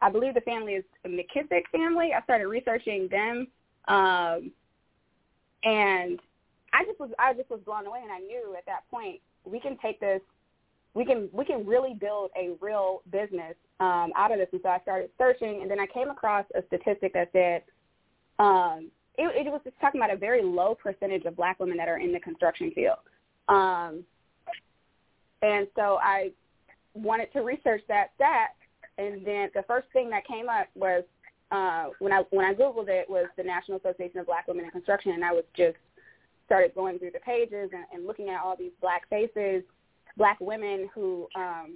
I 0.00 0.10
believe 0.10 0.34
the 0.34 0.40
family 0.42 0.74
is 0.74 0.84
a 1.04 1.08
McKissick 1.08 1.62
family. 1.72 2.10
I 2.16 2.22
started 2.22 2.46
researching 2.48 3.08
them. 3.10 3.46
Um, 3.88 4.50
and 5.64 6.20
I 6.72 6.84
just 6.84 7.00
was 7.00 7.10
I 7.18 7.34
just 7.34 7.50
was 7.50 7.60
blown 7.64 7.86
away, 7.86 8.00
and 8.02 8.12
I 8.12 8.18
knew 8.18 8.54
at 8.56 8.66
that 8.66 8.88
point 8.90 9.20
we 9.44 9.60
can 9.60 9.76
take 9.78 10.00
this, 10.00 10.20
we 10.94 11.04
can 11.04 11.28
we 11.32 11.44
can 11.44 11.66
really 11.66 11.94
build 11.94 12.30
a 12.36 12.52
real 12.60 13.02
business 13.10 13.54
um, 13.80 14.12
out 14.16 14.32
of 14.32 14.38
this. 14.38 14.48
And 14.52 14.60
so 14.62 14.68
I 14.68 14.78
started 14.80 15.10
searching, 15.18 15.62
and 15.62 15.70
then 15.70 15.80
I 15.80 15.86
came 15.86 16.10
across 16.10 16.44
a 16.54 16.62
statistic 16.66 17.12
that 17.14 17.30
said 17.32 17.62
um, 18.38 18.90
it, 19.16 19.46
it 19.46 19.50
was 19.50 19.60
just 19.64 19.78
talking 19.80 20.00
about 20.00 20.12
a 20.12 20.18
very 20.18 20.42
low 20.42 20.74
percentage 20.74 21.24
of 21.24 21.36
Black 21.36 21.58
women 21.58 21.76
that 21.78 21.88
are 21.88 21.98
in 21.98 22.12
the 22.12 22.20
construction 22.20 22.70
field, 22.72 22.98
um, 23.48 24.04
and 25.42 25.66
so 25.74 25.98
I 26.02 26.30
wanted 26.94 27.32
to 27.32 27.40
research 27.40 27.82
that 27.88 28.10
stat, 28.16 28.54
and 28.98 29.26
then 29.26 29.50
the 29.54 29.64
first 29.66 29.86
thing 29.92 30.10
that 30.10 30.26
came 30.26 30.48
up 30.48 30.66
was 30.74 31.04
uh, 31.50 31.86
when 32.00 32.12
I 32.12 32.22
when 32.30 32.44
I 32.44 32.54
googled 32.54 32.88
it 32.88 33.08
was 33.08 33.26
the 33.36 33.42
National 33.42 33.78
Association 33.78 34.18
of 34.18 34.26
Black 34.26 34.48
Women 34.48 34.64
in 34.64 34.70
Construction, 34.70 35.12
and 35.12 35.24
I 35.24 35.32
was 35.32 35.44
just 35.56 35.76
started 36.46 36.74
going 36.74 36.98
through 36.98 37.10
the 37.10 37.20
pages 37.20 37.70
and, 37.72 37.84
and 37.92 38.06
looking 38.06 38.30
at 38.30 38.40
all 38.40 38.56
these 38.56 38.72
black 38.80 39.08
faces, 39.10 39.62
black 40.16 40.38
women 40.40 40.88
who, 40.94 41.26
um, 41.36 41.74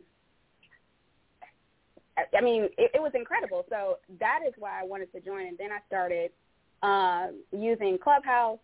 I, 2.17 2.41
mean, 2.41 2.65
it, 2.79 2.93
it 2.95 3.03
was 3.03 3.13
incredible. 3.15 3.67
So 3.69 3.99
that 4.21 4.41
is 4.47 4.55
why 4.59 4.81
I 4.81 4.85
wanted 4.85 5.13
to 5.13 5.21
join. 5.21 5.47
And 5.47 5.59
then 5.59 5.71
I 5.73 5.81
started 5.89 6.31
um, 6.83 7.43
using 7.53 7.99
Clubhouse 7.99 8.59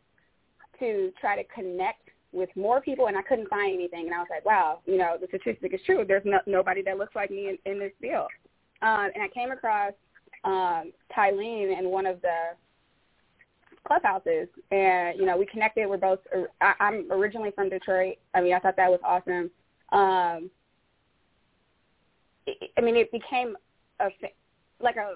to 0.79 1.13
try 1.21 1.37
to 1.37 1.45
connect 1.53 2.11
with 2.33 2.51
more 2.55 2.81
people, 2.81 3.07
and 3.07 3.17
I 3.17 3.23
couldn't 3.23 3.49
find 3.49 3.75
anything. 3.75 4.07
And 4.07 4.15
I 4.15 4.19
was 4.19 4.29
like, 4.31 4.45
wow, 4.45 4.81
you 4.87 4.99
know, 4.99 5.17
the 5.21 5.27
statistic 5.27 5.75
is 5.75 5.81
true. 5.87 6.05
There's 6.07 6.25
no, 6.25 6.39
nobody 6.47 6.83
that 6.83 6.99
looks 6.99 7.17
like 7.17 7.31
me 7.31 7.49
in, 7.49 7.73
in 7.73 7.79
this 7.79 7.93
field. 8.01 8.29
Um, 8.83 9.11
and 9.15 9.23
I 9.23 9.29
came 9.29 9.51
across 9.53 9.93
um, 10.45 10.93
Tylene 11.15 11.79
in 11.79 11.89
one 11.91 12.07
of 12.07 12.21
the 12.23 12.57
clubhouses. 13.87 14.49
And 14.71 15.19
you 15.19 15.27
know 15.27 15.37
we 15.37 15.47
connected. 15.47 15.87
We're 15.89 15.97
both 15.97 16.21
I, 16.61 16.75
i'm 16.81 17.11
originally 17.11 17.51
from 17.53 17.69
detroit. 17.69 18.17
I 18.35 18.41
mean 18.41 18.55
i 18.55 18.59
thought 18.59 18.77
that 18.77 18.91
was 18.91 19.01
awesome. 19.05 19.51
Um 19.93 20.51
it, 22.47 22.71
i 22.77 22.81
mean 22.81 22.97
it 22.97 23.11
became 23.13 23.57
a 24.01 24.09
like 24.81 24.97
a 24.97 25.13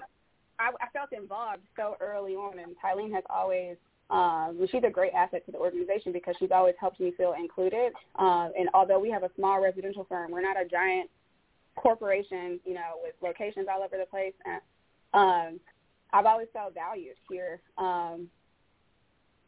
I, 0.59 0.69
I 0.79 0.89
felt 0.93 1.11
involved 1.11 1.63
so 1.75 1.97
early 1.99 2.35
on. 2.35 2.59
And 2.59 2.75
Tylene 2.83 3.13
has 3.13 3.23
always 3.29 3.77
um 4.09 4.59
she's 4.71 4.83
a 4.85 4.89
great 4.89 5.13
asset 5.13 5.45
to 5.45 5.51
the 5.51 5.57
organization 5.57 6.11
because 6.11 6.35
she's 6.39 6.51
always 6.51 6.75
helped 6.79 6.99
me 6.99 7.13
feel 7.17 7.33
included. 7.39 7.93
Um 8.15 8.51
and 8.57 8.69
although 8.73 8.99
we 8.99 9.09
have 9.09 9.23
a 9.23 9.31
small 9.35 9.61
residential 9.61 10.05
firm 10.05 10.31
we're 10.31 10.41
not 10.41 10.59
a 10.59 10.65
giant 10.65 11.09
corporation 11.75 12.59
you 12.65 12.73
know 12.73 12.99
with 13.03 13.13
locations 13.21 13.67
all 13.71 13.83
over 13.83 13.97
the 13.97 14.05
place 14.05 14.33
and 14.45 14.61
um 15.13 15.59
I've 16.13 16.25
always 16.25 16.47
felt 16.53 16.73
valued 16.73 17.15
here. 17.29 17.61
Um, 17.77 18.27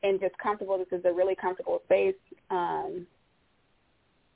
and 0.03 0.19
just 0.19 0.37
comfortable. 0.37 0.77
This 0.77 0.99
is 0.99 1.05
a 1.05 1.11
really 1.11 1.35
comfortable 1.35 1.81
space. 1.85 2.15
Um, 2.49 3.07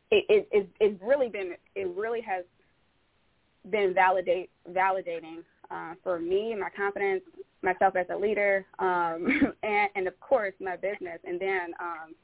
it, 0.10 0.26
it, 0.30 0.48
it, 0.52 0.70
it's 0.80 1.02
really 1.04 1.28
been, 1.28 1.54
it 1.76 1.88
really 1.96 2.22
has 2.22 2.46
been 3.70 3.94
validate, 3.94 4.50
validating 4.72 5.44
uh, 5.70 5.96
for 6.02 6.20
me 6.20 6.54
and 6.54 6.62
my 6.62 6.70
confidence, 6.70 7.22
myself 7.62 7.98
as 7.98 8.06
a 8.10 8.16
leader, 8.16 8.66
um, 8.80 9.54
and, 9.64 9.90
and 9.96 10.08
of 10.08 10.18
course 10.22 10.54
my 10.62 10.78
business. 10.78 11.20
And 11.26 11.40
then 11.40 11.74
um, 11.82 12.16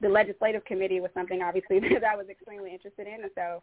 the 0.00 0.08
legislative 0.08 0.64
committee 0.64 1.00
was 1.00 1.10
something 1.14 1.40
obviously 1.40 1.78
that 1.94 2.04
I 2.04 2.16
was 2.16 2.26
extremely 2.28 2.72
interested 2.72 3.06
in. 3.06 3.22
And 3.22 3.30
so 3.36 3.62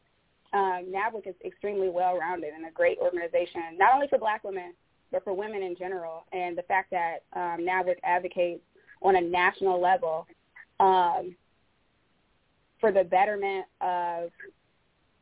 um, 0.54 0.86
NABWIC 0.94 1.28
is 1.28 1.36
extremely 1.44 1.90
well-rounded 1.90 2.54
and 2.54 2.66
a 2.66 2.72
great 2.72 2.98
organization, 3.00 3.62
not 3.78 3.94
only 3.94 4.08
for 4.08 4.18
black 4.18 4.44
women, 4.44 4.74
but 5.12 5.24
for 5.24 5.34
women 5.34 5.64
in 5.64 5.76
general. 5.78 6.26
And 6.32 6.58
the 6.58 6.64
fact 6.64 6.92
that 6.92 7.24
um, 7.34 7.66
NABWIC 7.66 7.96
advocates 8.04 8.62
on 9.02 9.16
a 9.16 9.22
national 9.22 9.82
level 9.82 10.28
um, 10.80 11.36
for 12.80 12.92
the 12.92 13.04
betterment 13.04 13.66
of 13.82 14.30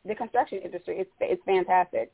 the 0.05 0.15
construction 0.15 0.59
industry. 0.63 0.97
It's 0.99 1.11
it's 1.21 1.41
fantastic. 1.45 2.11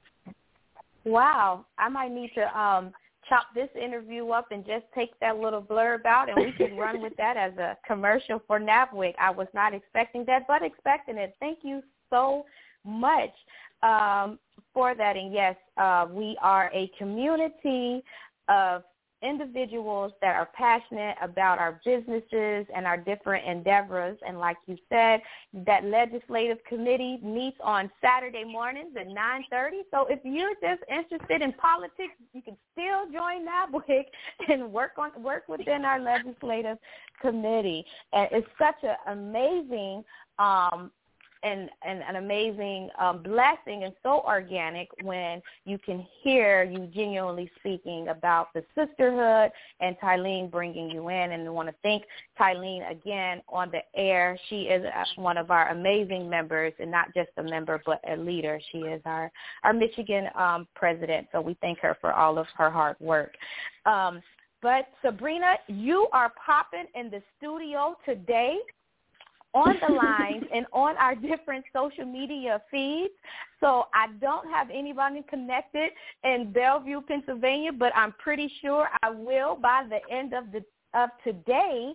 Wow, 1.05 1.66
I 1.78 1.89
might 1.89 2.12
need 2.12 2.32
to 2.36 2.60
um, 2.60 2.91
chop 3.28 3.47
this 3.55 3.70
interview 3.82 4.30
up 4.30 4.51
and 4.51 4.66
just 4.66 4.86
take 4.93 5.18
that 5.22 5.38
little 5.38 5.62
blurb 5.62 6.05
out, 6.05 6.30
and 6.30 6.38
we 6.38 6.51
can 6.51 6.78
run 6.78 7.01
with 7.01 7.16
that 7.18 7.38
as 7.38 7.57
a 7.57 7.78
commercial 7.88 8.41
for 8.47 8.60
NABWIC. 8.60 9.14
I 9.20 9.32
was 9.32 9.47
not 9.53 9.74
expecting 9.74 10.26
that, 10.26 10.45
but 10.47 10.62
expecting 10.62 11.18
it. 11.18 11.36
Thank 11.39 11.60
you 11.64 11.82
so 12.10 12.38
much 12.38 12.45
um, 13.84 14.39
for 14.73 14.95
that. 14.95 15.15
And 15.15 15.34
yes, 15.34 15.55
uh, 15.77 16.07
we 16.09 16.38
are 16.41 16.71
a 16.73 16.91
community 16.97 18.03
of 18.47 18.84
individuals 19.21 20.13
that 20.21 20.36
are 20.36 20.49
passionate 20.53 21.17
about 21.21 21.59
our 21.59 21.82
businesses 21.84 22.65
and 22.73 22.86
our 22.86 22.97
different 22.97 23.45
endeavors. 23.45 24.17
And 24.25 24.39
like 24.39 24.57
you 24.65 24.77
said, 24.88 25.21
that 25.65 25.84
legislative 25.84 26.57
committee 26.67 27.19
meets 27.21 27.57
on 27.61 27.91
Saturday 28.01 28.43
mornings 28.45 28.95
at 28.97 29.07
9.30. 29.07 29.82
So 29.91 30.05
if 30.09 30.19
you're 30.23 30.55
just 30.61 30.84
interested 30.89 31.41
in 31.41 31.53
politics, 31.53 32.13
you 32.34 32.41
can 32.41 32.55
still 32.71 33.11
join 33.11 33.45
NABWIC 33.45 34.05
and 34.47 34.71
work 34.71 34.91
on 34.97 35.11
work 35.21 35.43
within 35.49 35.84
our 35.84 35.99
legislative 35.99 36.77
committee. 37.21 37.86
And 38.13 38.30
it's 38.32 38.47
such 38.57 38.77
an 38.84 38.95
amazing 39.07 40.03
um, 40.38 40.91
and, 41.43 41.69
and 41.83 42.01
an 42.07 42.17
amazing 42.17 42.89
um, 42.99 43.23
blessing 43.23 43.83
and 43.83 43.93
so 44.03 44.21
organic 44.25 44.89
when 45.03 45.41
you 45.65 45.77
can 45.77 46.05
hear 46.21 46.63
you 46.63 46.87
genuinely 46.93 47.49
speaking 47.59 48.09
about 48.09 48.49
the 48.53 48.63
sisterhood 48.75 49.51
and 49.79 49.95
Tylene 50.03 50.51
bringing 50.51 50.89
you 50.89 51.09
in. 51.09 51.31
And 51.31 51.47
I 51.47 51.49
want 51.49 51.69
to 51.69 51.75
thank 51.81 52.03
Tylene 52.39 52.89
again 52.89 53.41
on 53.47 53.71
the 53.71 53.81
air. 53.95 54.37
She 54.49 54.63
is 54.63 54.85
one 55.15 55.37
of 55.37 55.51
our 55.51 55.69
amazing 55.69 56.29
members 56.29 56.73
and 56.79 56.91
not 56.91 57.13
just 57.13 57.29
a 57.37 57.43
member 57.43 57.81
but 57.85 58.01
a 58.09 58.15
leader. 58.15 58.59
She 58.71 58.79
is 58.79 59.01
our, 59.05 59.31
our 59.63 59.73
Michigan 59.73 60.27
um, 60.35 60.67
president. 60.75 61.27
So 61.31 61.41
we 61.41 61.57
thank 61.61 61.79
her 61.79 61.97
for 62.01 62.13
all 62.13 62.37
of 62.37 62.47
her 62.57 62.69
hard 62.69 62.97
work. 62.99 63.35
Um, 63.85 64.21
but 64.61 64.87
Sabreena, 65.03 65.55
you 65.67 66.07
are 66.11 66.33
popping 66.45 66.85
in 66.93 67.09
the 67.09 67.21
studio 67.37 67.95
today 68.05 68.57
on 69.53 69.75
the 69.87 69.93
lines 69.93 70.45
and 70.53 70.65
on 70.71 70.95
our 70.97 71.15
different 71.15 71.65
social 71.73 72.05
media 72.05 72.61
feeds. 72.69 73.13
So 73.59 73.85
I 73.93 74.07
don't 74.21 74.49
have 74.49 74.69
anybody 74.69 75.23
connected 75.29 75.89
in 76.23 76.51
Bellevue, 76.53 77.01
Pennsylvania, 77.01 77.71
but 77.71 77.91
I'm 77.95 78.13
pretty 78.13 78.51
sure 78.61 78.87
I 79.01 79.09
will 79.09 79.55
by 79.55 79.85
the 79.89 79.99
end 80.13 80.33
of 80.33 80.51
the 80.51 80.63
of 80.93 81.09
today, 81.23 81.93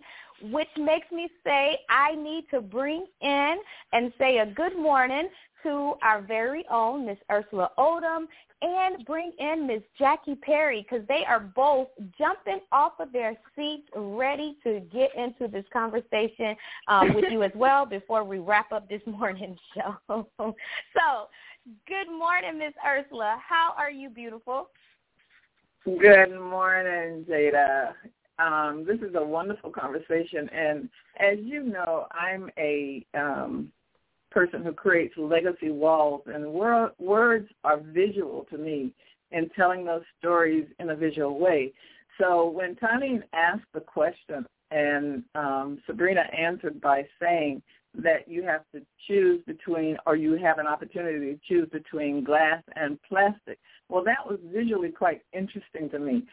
which 0.51 0.69
makes 0.77 1.11
me 1.11 1.29
say 1.45 1.79
I 1.89 2.15
need 2.15 2.47
to 2.51 2.61
bring 2.61 3.07
in 3.21 3.57
and 3.93 4.13
say 4.19 4.39
a 4.39 4.47
good 4.47 4.77
morning 4.77 5.29
to 5.63 5.95
our 6.03 6.21
very 6.21 6.65
own 6.71 7.07
Miss 7.07 7.19
Ersula 7.31 7.71
Odom 7.79 8.27
and 8.63 9.05
bring 9.05 9.33
in 9.39 9.67
Miss 9.67 9.83
Jackie 9.99 10.37
Perry 10.37 10.87
because 10.89 11.07
they 11.09 11.25
are 11.27 11.41
both 11.41 11.89
jumping 12.19 12.61
off 12.73 12.93
of 13.01 13.13
their 13.13 13.35
seats 13.57 13.89
ready 13.95 14.57
to 14.63 14.81
get 14.93 15.11
into 15.17 15.49
this 15.49 15.65
conversation 15.73 16.55
um, 16.89 17.15
with 17.15 17.27
you 17.31 17.43
as 17.43 17.51
well 17.55 17.85
before 17.85 18.25
we 18.25 18.39
wrap 18.39 18.73
up 18.73 18.89
this 18.89 19.03
morning 19.07 19.57
show. 19.75 19.97
so 20.09 21.29
good 21.87 22.11
morning, 22.11 22.59
Miss 22.59 22.75
Ersula. 22.87 23.39
How 23.47 23.75
are 23.77 23.91
you, 23.91 24.09
beautiful? 24.09 24.69
Good 25.85 26.39
morning, 26.41 27.27
Jada. 27.29 27.93
Um, 28.39 28.85
this 28.87 28.99
is 29.01 29.15
a 29.15 29.25
wonderful 29.25 29.71
conversation, 29.71 30.49
and 30.51 30.89
as 31.21 31.39
you 31.41 31.63
know, 31.63 32.07
I'm 32.11 32.51
a 32.59 33.07
um, 33.15 33.73
person 34.31 34.65
who 34.65 34.73
creates 34.73 35.15
legacy 35.17 35.71
walls, 35.71 36.23
and 36.27 36.45
wor- 36.45 36.93
words 36.99 37.49
are 37.63 37.79
visual 37.79 38.47
to 38.51 38.59
me 38.59 38.93
in 39.31 39.49
telling 39.51 39.85
those 39.85 40.03
stories 40.19 40.67
in 40.81 40.91
a 40.91 40.97
visual 40.97 41.39
way. 41.39 41.73
So 42.21 42.49
when 42.49 42.77
Tani 42.77 43.21
asked 43.33 43.67
the 43.73 43.81
question 43.81 44.47
and 44.71 45.23
um, 45.35 45.79
Sabreena 45.89 46.27
answered 46.37 46.81
by 46.81 47.07
saying 47.21 47.63
that 47.97 48.27
you 48.27 48.43
have 48.43 48.63
to 48.75 48.83
choose 49.07 49.41
between, 49.47 49.97
or 50.07 50.17
you 50.17 50.33
have 50.35 50.59
an 50.59 50.67
opportunity 50.67 51.33
to 51.33 51.39
choose 51.47 51.69
between 51.71 52.25
glass 52.25 52.63
and 52.75 52.99
plastic. 53.03 53.59
Well, 53.89 54.03
that 54.05 54.27
was 54.27 54.39
visually 54.53 54.91
quite 54.91 55.23
interesting 55.33 55.89
to 55.91 55.99
me. 55.99 56.25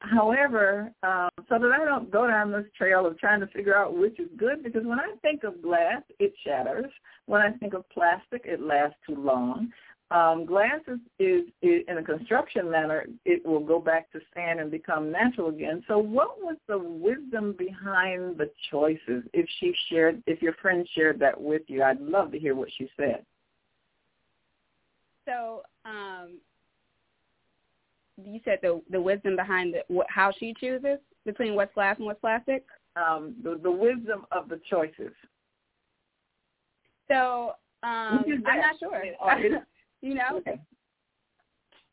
However, 0.00 0.92
um, 1.02 1.28
so 1.48 1.58
that 1.58 1.72
I 1.72 1.84
don't 1.84 2.10
go 2.10 2.26
down 2.28 2.52
this 2.52 2.66
trail 2.76 3.04
of 3.04 3.18
trying 3.18 3.40
to 3.40 3.48
figure 3.48 3.76
out 3.76 3.96
which 3.96 4.18
is 4.20 4.28
good, 4.36 4.62
because 4.62 4.84
when 4.84 5.00
I 5.00 5.14
think 5.22 5.42
of 5.42 5.60
glass, 5.60 6.02
it 6.20 6.32
shatters. 6.44 6.90
When 7.26 7.40
I 7.40 7.50
think 7.52 7.74
of 7.74 7.88
plastic, 7.90 8.42
it 8.44 8.60
lasts 8.60 8.96
too 9.06 9.16
long. 9.16 9.72
Um, 10.10 10.46
glass 10.46 10.80
is, 10.86 11.00
is, 11.18 11.44
is, 11.60 11.82
in 11.86 11.98
a 11.98 12.02
construction 12.02 12.70
manner, 12.70 13.04
it 13.26 13.44
will 13.44 13.60
go 13.60 13.78
back 13.78 14.10
to 14.12 14.20
sand 14.34 14.58
and 14.60 14.70
become 14.70 15.12
natural 15.12 15.48
again. 15.48 15.84
So 15.86 15.98
what 15.98 16.40
was 16.40 16.56
the 16.66 16.78
wisdom 16.78 17.54
behind 17.58 18.38
the 18.38 18.50
choices? 18.70 19.24
If 19.34 19.46
she 19.58 19.74
shared, 19.90 20.22
if 20.26 20.40
your 20.40 20.54
friend 20.62 20.88
shared 20.94 21.18
that 21.18 21.38
with 21.38 21.62
you, 21.66 21.82
I'd 21.82 22.00
love 22.00 22.32
to 22.32 22.38
hear 22.38 22.54
what 22.54 22.68
she 22.78 22.88
said. 22.96 23.26
So 25.26 25.62
um, 25.84 26.38
you 28.24 28.40
said 28.44 28.58
the 28.62 28.80
the 28.90 29.00
wisdom 29.00 29.36
behind 29.36 29.74
the, 29.74 29.80
what, 29.88 30.06
how 30.08 30.32
she 30.38 30.54
chooses 30.60 30.98
between 31.24 31.54
what's 31.54 31.72
glass 31.74 31.96
and 31.98 32.06
what's 32.06 32.20
plastic. 32.20 32.64
Um, 32.96 33.34
the 33.42 33.58
the 33.62 33.70
wisdom 33.70 34.26
of 34.32 34.48
the 34.48 34.60
choices. 34.68 35.12
So 37.08 37.52
um, 37.82 38.24
I'm 38.46 38.60
not 38.60 38.78
sure. 38.78 39.02
you 40.02 40.14
know, 40.14 40.38
okay. 40.38 40.60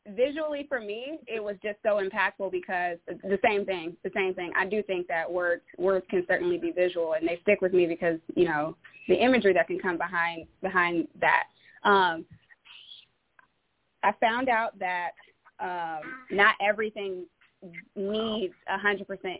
visually 0.08 0.66
for 0.68 0.80
me, 0.80 1.18
it 1.26 1.42
was 1.42 1.56
just 1.62 1.78
so 1.82 2.00
impactful 2.02 2.50
because 2.50 2.98
the 3.06 3.38
same 3.44 3.64
thing, 3.64 3.96
the 4.04 4.10
same 4.14 4.34
thing. 4.34 4.52
I 4.56 4.66
do 4.66 4.82
think 4.82 5.06
that 5.08 5.30
words 5.30 5.62
words 5.78 6.04
can 6.10 6.24
certainly 6.28 6.58
be 6.58 6.70
visual, 6.70 7.14
and 7.14 7.26
they 7.26 7.38
stick 7.42 7.60
with 7.60 7.72
me 7.72 7.86
because 7.86 8.18
you 8.34 8.44
know 8.44 8.76
the 9.08 9.14
imagery 9.14 9.52
that 9.52 9.68
can 9.68 9.78
come 9.78 9.96
behind 9.96 10.46
behind 10.62 11.08
that. 11.20 11.44
Um, 11.84 12.24
I 14.02 14.12
found 14.20 14.48
out 14.48 14.78
that 14.78 15.12
um, 15.60 16.00
not 16.30 16.54
everything 16.60 17.26
needs 17.94 18.54
a 18.68 18.78
hundred 18.78 19.06
percent 19.06 19.38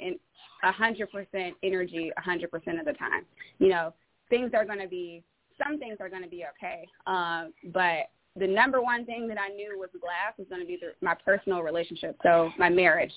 a 0.63 0.73
hundred 0.73 1.11
percent 1.11 1.55
energy 1.63 2.11
a 2.17 2.21
hundred 2.21 2.51
percent 2.51 2.79
of 2.79 2.87
the 2.87 2.95
time. 2.95 3.25
You 3.59 3.69
know, 3.69 3.95
things 4.31 4.53
are 4.55 4.65
going 4.65 4.81
to 4.81 4.89
be 4.89 5.23
some 5.63 5.79
things 5.79 5.99
are 6.01 6.09
going 6.09 6.23
to 6.23 6.29
be 6.29 6.45
okay, 6.57 6.87
um, 7.07 7.53
but 7.73 8.11
the 8.39 8.47
number 8.47 8.83
one 8.83 9.07
thing 9.07 9.27
that 9.29 9.39
I 9.39 9.49
knew 9.49 9.79
was 9.79 9.89
glass 10.01 10.35
was 10.37 10.47
going 10.49 10.61
to 10.61 10.67
be 10.67 10.79
the, 10.81 10.93
my 11.05 11.15
personal 11.25 11.63
relationship. 11.63 12.17
So 12.23 12.51
my 12.59 12.69
marriage, 12.69 13.13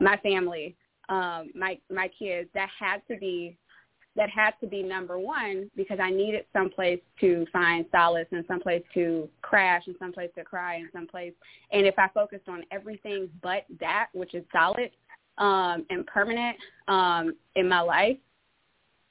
my 0.00 0.16
family, 0.18 0.74
um, 1.08 1.50
my 1.54 1.78
my 1.90 2.10
kids. 2.18 2.48
That 2.54 2.68
had 2.78 3.02
to 3.08 3.18
be 3.18 3.56
that 4.16 4.30
had 4.30 4.52
to 4.60 4.66
be 4.66 4.82
number 4.82 5.18
one 5.18 5.70
because 5.76 5.98
I 6.02 6.10
needed 6.10 6.44
someplace 6.52 7.00
to 7.20 7.46
find 7.52 7.84
solace 7.92 8.26
and 8.32 8.44
someplace 8.48 8.82
to 8.94 9.28
crash 9.42 9.84
and 9.86 9.94
someplace 9.98 10.30
to 10.36 10.44
cry 10.44 10.76
and 10.76 10.88
someplace. 10.92 11.34
And 11.70 11.86
if 11.86 11.98
I 11.98 12.08
focused 12.08 12.48
on 12.48 12.64
everything 12.72 13.28
but 13.42 13.66
that, 13.78 14.08
which 14.14 14.34
is 14.34 14.44
solid 14.52 14.90
um, 15.38 15.84
and 15.90 16.06
permanent 16.06 16.56
um, 16.88 17.36
in 17.54 17.68
my 17.68 17.80
life, 17.80 18.16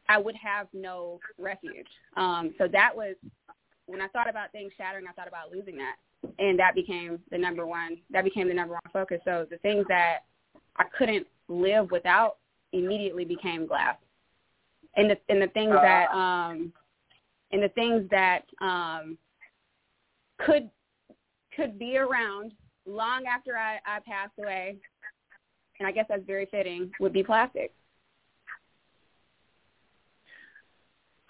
I 0.09 0.17
would 0.17 0.35
have 0.35 0.67
no 0.73 1.19
refuge. 1.37 1.87
Um, 2.17 2.53
so 2.57 2.67
that 2.71 2.95
was 2.95 3.15
when 3.85 4.01
I 4.01 4.07
thought 4.07 4.29
about 4.29 4.51
things 4.51 4.71
shattering, 4.77 5.05
I 5.07 5.13
thought 5.13 5.27
about 5.27 5.51
losing 5.51 5.77
that, 5.77 5.95
and 6.39 6.57
that 6.59 6.73
became 6.73 7.19
the 7.31 7.37
number 7.37 7.65
one. 7.65 7.97
That 8.11 8.23
became 8.23 8.47
the 8.47 8.53
number 8.53 8.73
one 8.73 8.81
focus. 8.91 9.19
So 9.25 9.45
the 9.49 9.57
things 9.57 9.85
that 9.89 10.19
I 10.77 10.85
couldn't 10.97 11.27
live 11.47 11.91
without 11.91 12.37
immediately 12.71 13.25
became 13.25 13.67
glass 13.67 13.95
and 14.95 15.09
the 15.09 15.17
and 15.29 15.41
the 15.41 15.47
things 15.47 15.73
uh, 15.73 15.81
that 15.81 16.11
um 16.11 16.71
and 17.51 17.61
the 17.63 17.69
things 17.69 18.07
that 18.11 18.43
um 18.61 19.17
could 20.39 20.69
could 21.55 21.79
be 21.79 21.97
around 21.97 22.51
long 22.85 23.25
after 23.25 23.57
I, 23.57 23.79
I 23.85 23.99
passed 24.05 24.33
away, 24.37 24.75
and 25.79 25.87
I 25.87 25.91
guess 25.91 26.05
that's 26.09 26.25
very 26.25 26.45
fitting, 26.45 26.91
would 26.99 27.13
be 27.13 27.23
plastic. 27.23 27.73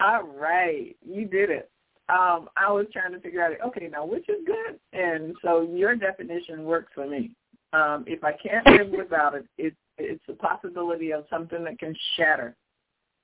All 0.01 0.23
right, 0.23 0.95
you 1.07 1.25
did 1.25 1.49
it. 1.49 1.69
Um, 2.09 2.49
I 2.57 2.71
was 2.71 2.85
trying 2.91 3.13
to 3.13 3.19
figure 3.19 3.41
out, 3.41 3.53
okay, 3.67 3.87
now 3.91 4.05
which 4.05 4.27
is 4.29 4.45
good, 4.45 4.79
and 4.93 5.35
so 5.41 5.61
your 5.61 5.95
definition 5.95 6.65
works 6.65 6.91
for 6.93 7.07
me. 7.07 7.31
Um, 7.73 8.03
if 8.07 8.23
I 8.23 8.33
can't 8.33 8.65
live 8.67 8.89
without 8.89 9.35
it, 9.35 9.45
it, 9.57 9.73
it's 9.97 10.23
a 10.29 10.33
possibility 10.33 11.11
of 11.11 11.25
something 11.29 11.63
that 11.63 11.79
can 11.79 11.95
shatter 12.15 12.55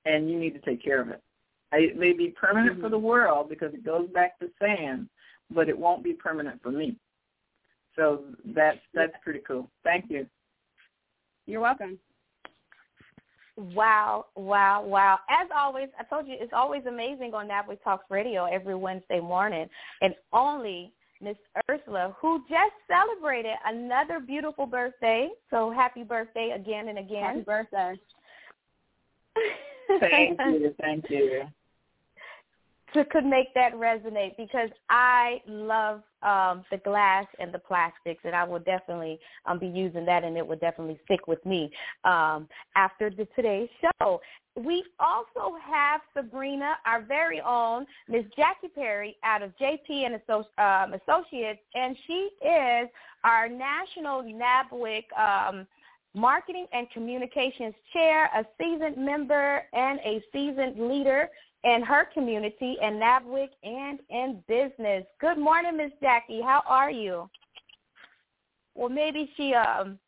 and 0.06 0.30
you 0.30 0.40
need 0.40 0.54
to 0.54 0.60
take 0.60 0.84
care 0.84 1.02
of 1.02 1.10
it. 1.10 1.22
It 1.74 1.98
may 1.98 2.14
be 2.14 2.30
permanent 2.30 2.74
mm-hmm. 2.74 2.82
for 2.84 2.90
the 2.90 2.98
world 2.98 3.50
because 3.50 3.74
it 3.74 3.86
goes 3.86 4.10
back 4.10 4.38
to 4.40 4.50
sand, 4.60 5.08
but 5.50 5.70
it 5.70 5.78
won't 5.78 6.04
be 6.04 6.14
permanent 6.14 6.62
for 6.62 6.72
me. 6.72 6.96
So 7.96 8.24
that's 8.46 8.80
that's 8.94 9.14
pretty 9.24 9.42
cool. 9.48 9.70
Thank 9.84 10.06
you. 10.10 10.26
You're 11.46 11.62
welcome. 11.62 11.98
Wow, 13.58 14.26
wow, 14.36 14.84
wow. 14.84 15.20
As 15.30 15.48
always, 15.56 15.90
I 16.00 16.04
told 16.04 16.28
you 16.28 16.36
it's 16.40 16.54
always 16.54 16.86
amazing 16.88 17.34
on 17.34 17.48
NABWIC 17.48 17.84
Talks 17.84 18.06
Radio 18.10 18.46
every 18.46 18.76
Wednesday 18.76 19.20
morning. 19.20 19.68
And 20.02 20.16
only 20.32 20.94
Miss 21.22 21.36
Ersula, 21.70 22.16
who 22.20 22.40
just 22.50 22.74
celebrated 22.88 23.56
another 23.66 24.20
beautiful 24.20 24.66
birthday. 24.66 25.30
So 25.50 25.70
happy 25.70 26.04
birthday 26.04 26.54
again 26.56 26.88
and 26.88 26.98
again. 26.98 27.24
Happy 27.24 27.42
birthday. 27.42 28.00
thank 30.00 30.40
you, 30.46 30.76
thank 30.80 31.10
you. 31.10 31.44
To 32.94 33.06
could 33.06 33.26
make 33.26 33.54
that 33.54 33.74
resonate 33.74 34.36
because 34.36 34.70
I 34.90 35.42
love 35.48 36.02
um, 36.24 36.66
the 36.70 36.78
glass 36.78 37.26
and 37.40 37.54
the 37.54 37.60
plastics, 37.60 38.22
and 38.26 38.36
I 38.36 38.44
will 38.44 38.60
definitely 38.60 39.18
um, 39.46 39.60
be 39.60 39.68
using 39.68 40.06
that, 40.06 40.26
and 40.26 40.36
it 40.36 40.46
will 40.46 40.58
definitely 40.58 41.00
stick 41.06 41.26
with 41.26 41.44
me 41.46 41.72
um, 42.04 42.50
after 42.76 43.10
the 43.10 43.26
today's 43.34 43.70
show. 43.82 44.20
We 44.58 44.84
also 45.00 45.56
have 45.64 46.02
Sabreena, 46.16 46.74
our 46.86 47.02
very 47.02 47.40
own 47.40 47.86
Miss 48.10 48.26
Jackie 48.36 48.68
Perry, 48.68 49.16
out 49.24 49.42
of 49.42 49.54
JP 49.58 50.06
and 50.06 50.16
um, 50.58 51.00
Associates, 51.00 51.62
and 51.74 51.96
she 52.08 52.30
is 52.46 52.90
our 53.24 53.48
national 53.48 54.24
NABWIC. 54.24 55.04
Um, 55.18 55.66
Marketing 56.14 56.68
and 56.74 56.90
Communications 56.92 57.74
Chair, 57.94 58.26
a 58.36 58.46
seasoned 58.60 58.98
member, 58.98 59.64
and 59.74 60.00
a 60.00 60.22
seasoned 60.34 60.90
leader 60.90 61.30
in 61.64 61.84
her 61.84 62.06
community 62.14 62.76
in 62.82 62.96
NABWIC 62.96 63.50
and 63.64 64.00
in 64.10 64.44
business. 64.48 65.06
Good 65.20 65.38
morning, 65.38 65.78
Miss 65.78 65.92
Jackie. 66.02 66.42
How 66.42 66.64
are 66.68 66.92
you? 66.92 67.30
Well, 68.76 68.90
maybe 68.90 69.32
she 69.38 69.54
um, 69.54 70.00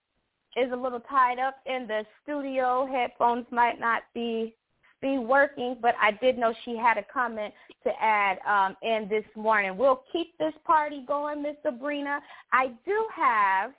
is 0.57 0.71
a 0.71 0.75
little 0.75 0.99
tied 0.99 1.39
up 1.39 1.57
in 1.65 1.87
the 1.87 2.05
studio. 2.23 2.87
Headphones 2.91 3.45
might 3.51 3.79
not 3.79 4.03
be 4.13 4.55
be 5.01 5.17
working, 5.17 5.75
but 5.81 5.95
I 6.01 6.11
did 6.11 6.37
know 6.37 6.53
she 6.63 6.77
had 6.77 6.97
a 6.97 7.03
comment 7.03 7.53
to 7.83 7.91
add 8.01 8.37
um, 8.47 8.77
in 8.81 9.09
this 9.09 9.25
morning. 9.35 9.75
We'll 9.77 10.01
keep 10.13 10.37
this 10.37 10.53
party 10.65 11.03
going, 11.05 11.43
Miss 11.43 11.57
Sabreena. 11.65 12.19
I 12.53 12.67
do 12.85 13.05
have 13.13 13.73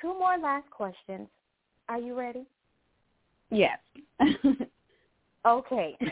two 0.00 0.18
more 0.18 0.38
last 0.38 0.70
questions. 0.70 1.28
Are 1.88 1.98
you 1.98 2.18
ready? 2.18 2.44
Yes. 3.50 3.78
okay. 5.46 5.96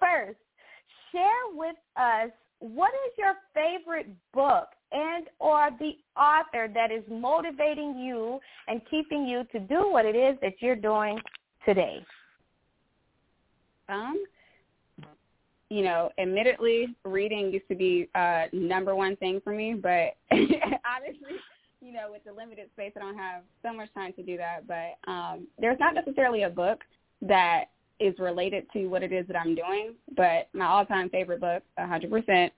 First, 0.00 0.38
share 1.12 1.46
with 1.54 1.76
us 1.96 2.30
what 2.60 2.92
is 3.06 3.12
your 3.18 3.34
favorite 3.54 4.08
book 4.32 4.68
and 4.92 5.26
or 5.38 5.70
the 5.78 5.92
author 6.20 6.68
that 6.72 6.90
is 6.90 7.02
motivating 7.10 7.98
you 7.98 8.38
and 8.68 8.80
keeping 8.90 9.26
you 9.26 9.44
to 9.52 9.60
do 9.60 9.90
what 9.90 10.06
it 10.06 10.16
is 10.16 10.38
that 10.40 10.54
you're 10.60 10.76
doing 10.76 11.18
today? 11.64 12.04
Um, 13.88 14.24
you 15.68 15.82
know, 15.82 16.10
admittedly, 16.18 16.96
reading 17.04 17.52
used 17.52 17.68
to 17.68 17.74
be 17.74 18.08
uh 18.14 18.44
number 18.52 18.94
one 18.94 19.16
thing 19.16 19.40
for 19.42 19.52
me, 19.52 19.74
but 19.74 20.16
honestly, 20.32 21.36
you 21.86 21.92
know, 21.92 22.08
with 22.10 22.24
the 22.24 22.32
limited 22.32 22.68
space, 22.72 22.92
I 22.96 22.98
don't 22.98 23.16
have 23.16 23.42
so 23.62 23.72
much 23.72 23.94
time 23.94 24.12
to 24.14 24.22
do 24.22 24.36
that. 24.38 24.66
But 24.66 25.10
um, 25.10 25.46
there's 25.58 25.78
not 25.78 25.94
necessarily 25.94 26.42
a 26.42 26.50
book 26.50 26.80
that 27.22 27.66
is 28.00 28.18
related 28.18 28.66
to 28.72 28.88
what 28.88 29.04
it 29.04 29.12
is 29.12 29.24
that 29.28 29.36
I'm 29.36 29.54
doing, 29.54 29.94
but 30.16 30.48
my 30.52 30.66
all-time 30.66 31.08
favorite 31.08 31.40
book, 31.40 31.62
100%, 31.78 32.50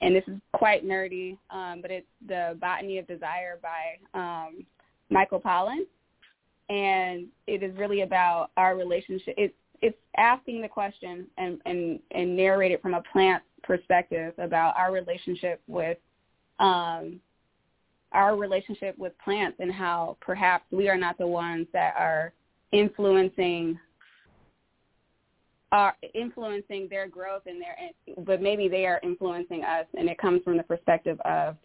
and 0.00 0.14
this 0.14 0.22
is 0.28 0.38
quite 0.52 0.86
nerdy, 0.86 1.36
um, 1.50 1.80
but 1.82 1.90
it's 1.90 2.06
The 2.26 2.56
Botany 2.60 2.98
of 2.98 3.06
Desire 3.08 3.58
by 3.60 4.18
um, 4.18 4.64
Michael 5.10 5.40
Pollan. 5.40 5.84
And 6.68 7.26
it 7.46 7.62
is 7.62 7.76
really 7.76 8.02
about 8.02 8.50
our 8.56 8.76
relationship. 8.76 9.34
It's 9.36 9.54
it's 9.82 9.96
asking 10.16 10.62
the 10.62 10.68
question 10.68 11.26
and, 11.36 11.60
and, 11.66 12.00
and 12.12 12.34
narrated 12.34 12.80
from 12.80 12.94
a 12.94 13.02
plant 13.12 13.42
perspective 13.62 14.32
about 14.38 14.74
our 14.74 14.90
relationship 14.90 15.60
with 15.66 15.98
um, 16.58 17.20
our 18.16 18.34
relationship 18.34 18.96
with 18.98 19.12
plants 19.22 19.58
and 19.60 19.70
how 19.70 20.16
perhaps 20.20 20.64
we 20.72 20.88
are 20.88 20.96
not 20.96 21.18
the 21.18 21.26
ones 21.26 21.66
that 21.72 21.94
are 21.98 22.32
influencing 22.72 23.78
are 25.72 25.96
influencing 26.14 26.86
their 26.88 27.08
growth 27.08 27.42
and 27.46 27.60
their 27.60 27.76
but 28.24 28.40
maybe 28.40 28.68
they 28.68 28.86
are 28.86 29.00
influencing 29.02 29.64
us. 29.64 29.84
And 29.98 30.08
it 30.08 30.16
comes 30.16 30.42
from 30.42 30.56
the 30.56 30.62
perspective 30.62 31.20
of 31.24 31.56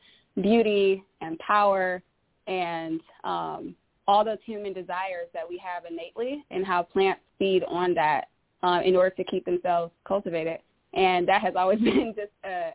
beauty 0.42 1.04
and 1.22 1.40
power 1.40 2.02
and 2.48 3.00
um, 3.24 3.76
all 4.08 4.26
those 4.26 4.40
human 4.44 4.74
desires 4.74 5.28
that 5.34 5.48
we 5.48 5.58
have 5.60 5.86
innately 5.86 6.44
and 6.50 6.66
how 6.66 6.84
plants 6.84 7.22
feed 7.40 7.64
on 7.64 7.94
that 7.94 8.26
uh, 8.64 8.82
in 8.84 8.96
order 8.96 9.12
to 9.12 9.24
keep 9.24 9.46
themselves 9.46 9.94
cultivated. 10.06 10.60
And 10.94 11.28
that 11.28 11.42
has 11.42 11.54
always 11.56 11.80
been 11.84 12.14
just 12.16 12.32
a 12.44 12.72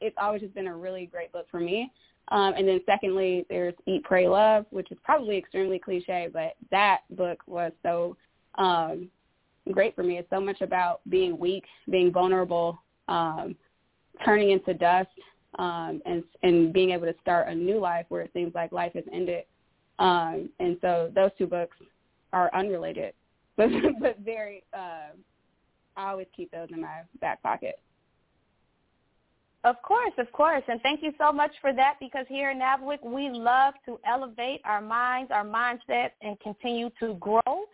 it's 0.00 0.16
always 0.20 0.40
just 0.40 0.54
been 0.54 0.66
a 0.66 0.76
really 0.76 1.06
great 1.06 1.30
book 1.30 1.46
for 1.48 1.60
me 1.60 1.92
um, 2.28 2.54
and 2.56 2.66
then 2.66 2.80
secondly 2.86 3.44
there's 3.48 3.74
eat 3.86 4.02
pray 4.04 4.28
love 4.28 4.64
which 4.70 4.90
is 4.90 4.98
probably 5.04 5.36
extremely 5.36 5.78
cliche 5.78 6.28
but 6.32 6.54
that 6.70 7.00
book 7.10 7.38
was 7.46 7.72
so 7.82 8.16
um, 8.56 9.08
great 9.70 9.94
for 9.94 10.02
me. 10.02 10.18
It's 10.18 10.28
so 10.30 10.40
much 10.40 10.60
about 10.60 11.00
being 11.08 11.38
weak, 11.38 11.64
being 11.90 12.10
vulnerable, 12.10 12.82
um, 13.08 13.54
turning 14.24 14.50
into 14.50 14.74
dust, 14.74 15.08
um, 15.58 16.00
and 16.06 16.24
and 16.42 16.72
being 16.72 16.90
able 16.90 17.06
to 17.06 17.14
start 17.20 17.48
a 17.48 17.54
new 17.54 17.78
life 17.78 18.06
where 18.08 18.22
it 18.22 18.30
seems 18.34 18.54
like 18.54 18.72
life 18.72 18.92
has 18.94 19.04
ended. 19.12 19.44
Um, 19.98 20.48
and 20.58 20.76
so 20.80 21.12
those 21.14 21.30
two 21.38 21.46
books 21.46 21.76
are 22.32 22.50
unrelated, 22.54 23.14
but 23.56 23.68
but 24.00 24.18
very. 24.20 24.64
Uh, 24.76 25.12
I 25.94 26.10
always 26.10 26.26
keep 26.34 26.50
those 26.50 26.68
in 26.72 26.80
my 26.80 27.02
back 27.20 27.42
pocket. 27.42 27.78
Of 29.64 29.80
course, 29.82 30.12
of 30.18 30.30
course. 30.32 30.62
And 30.66 30.80
thank 30.82 31.02
you 31.02 31.12
so 31.18 31.30
much 31.30 31.52
for 31.60 31.72
that 31.72 31.94
because 32.00 32.26
here 32.28 32.50
in 32.50 32.58
NABWIC, 32.58 33.04
we 33.04 33.28
love 33.30 33.74
to 33.86 34.00
elevate 34.04 34.60
our 34.64 34.80
minds, 34.80 35.30
our 35.30 35.44
mindset, 35.44 36.10
and 36.20 36.38
continue 36.40 36.90
to 36.98 37.14
grow. 37.14 37.64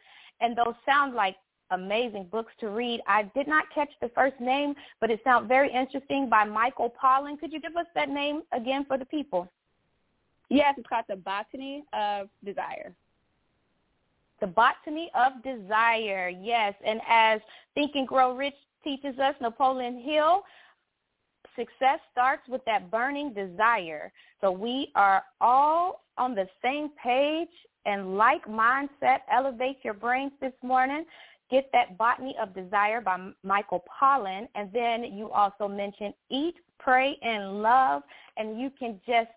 And 0.41 0.57
those 0.57 0.75
sound 0.85 1.15
like 1.15 1.37
amazing 1.71 2.27
books 2.31 2.53
to 2.61 2.69
read. 2.69 3.01
I 3.07 3.25
did 3.35 3.49
not 3.49 3.65
catch 3.75 3.91
the 4.01 4.11
first 4.11 4.39
name, 4.39 4.75
but 5.01 5.11
it 5.11 5.21
sounds 5.25 5.49
very 5.49 5.73
interesting 5.73 6.29
by 6.29 6.45
Michael 6.45 6.93
Pollan. 7.03 7.39
Could 7.39 7.53
you 7.53 7.61
give 7.61 7.77
us 7.77 7.87
that 7.95 8.11
name 8.11 8.43
again 8.53 8.85
for 8.87 8.99
the 8.99 9.05
people? 9.07 9.49
Yes, 10.51 10.75
it's 10.79 10.87
called 10.89 11.05
The 11.09 11.17
Botany 11.17 11.85
of 11.93 12.29
Desire. 12.45 12.93
The 14.41 14.47
Botany 14.47 15.11
of 15.15 15.43
Desire, 15.43 16.29
yes. 16.29 16.75
And 16.85 17.01
as 17.09 17.41
Think 17.75 17.93
and 17.97 18.07
Grow 18.07 18.35
Rich 18.37 18.55
teaches 18.85 19.19
us, 19.19 19.35
Napoleon 19.41 20.01
Hill, 20.01 20.43
success 21.59 21.99
starts 22.13 22.43
with 22.49 22.65
that 22.67 22.91
burning 22.91 23.35
desire. 23.35 24.13
So 24.41 24.53
we 24.53 24.91
are 24.95 25.23
all 25.41 26.05
on 26.17 26.35
the 26.35 26.47
same 26.63 26.91
page 27.03 27.49
and 27.87 28.17
like 28.17 28.45
mindset. 28.47 29.19
Elevate 29.31 29.79
your 29.83 29.95
brains 29.95 30.33
this 30.41 30.53
morning 30.63 31.05
get 31.51 31.71
that 31.73 31.97
Botany 31.97 32.37
of 32.41 32.55
Desire 32.55 33.01
by 33.01 33.31
Michael 33.43 33.85
Pollan. 34.01 34.49
And 34.55 34.71
then 34.73 35.05
you 35.05 35.31
also 35.31 35.69
mentioned 35.69 36.15
Eat, 36.31 36.55
Pray, 36.79 37.17
and 37.23 37.63
Love. 37.63 38.03
And 38.37 38.61
you 38.61 38.71
can 38.79 39.01
just 39.07 39.31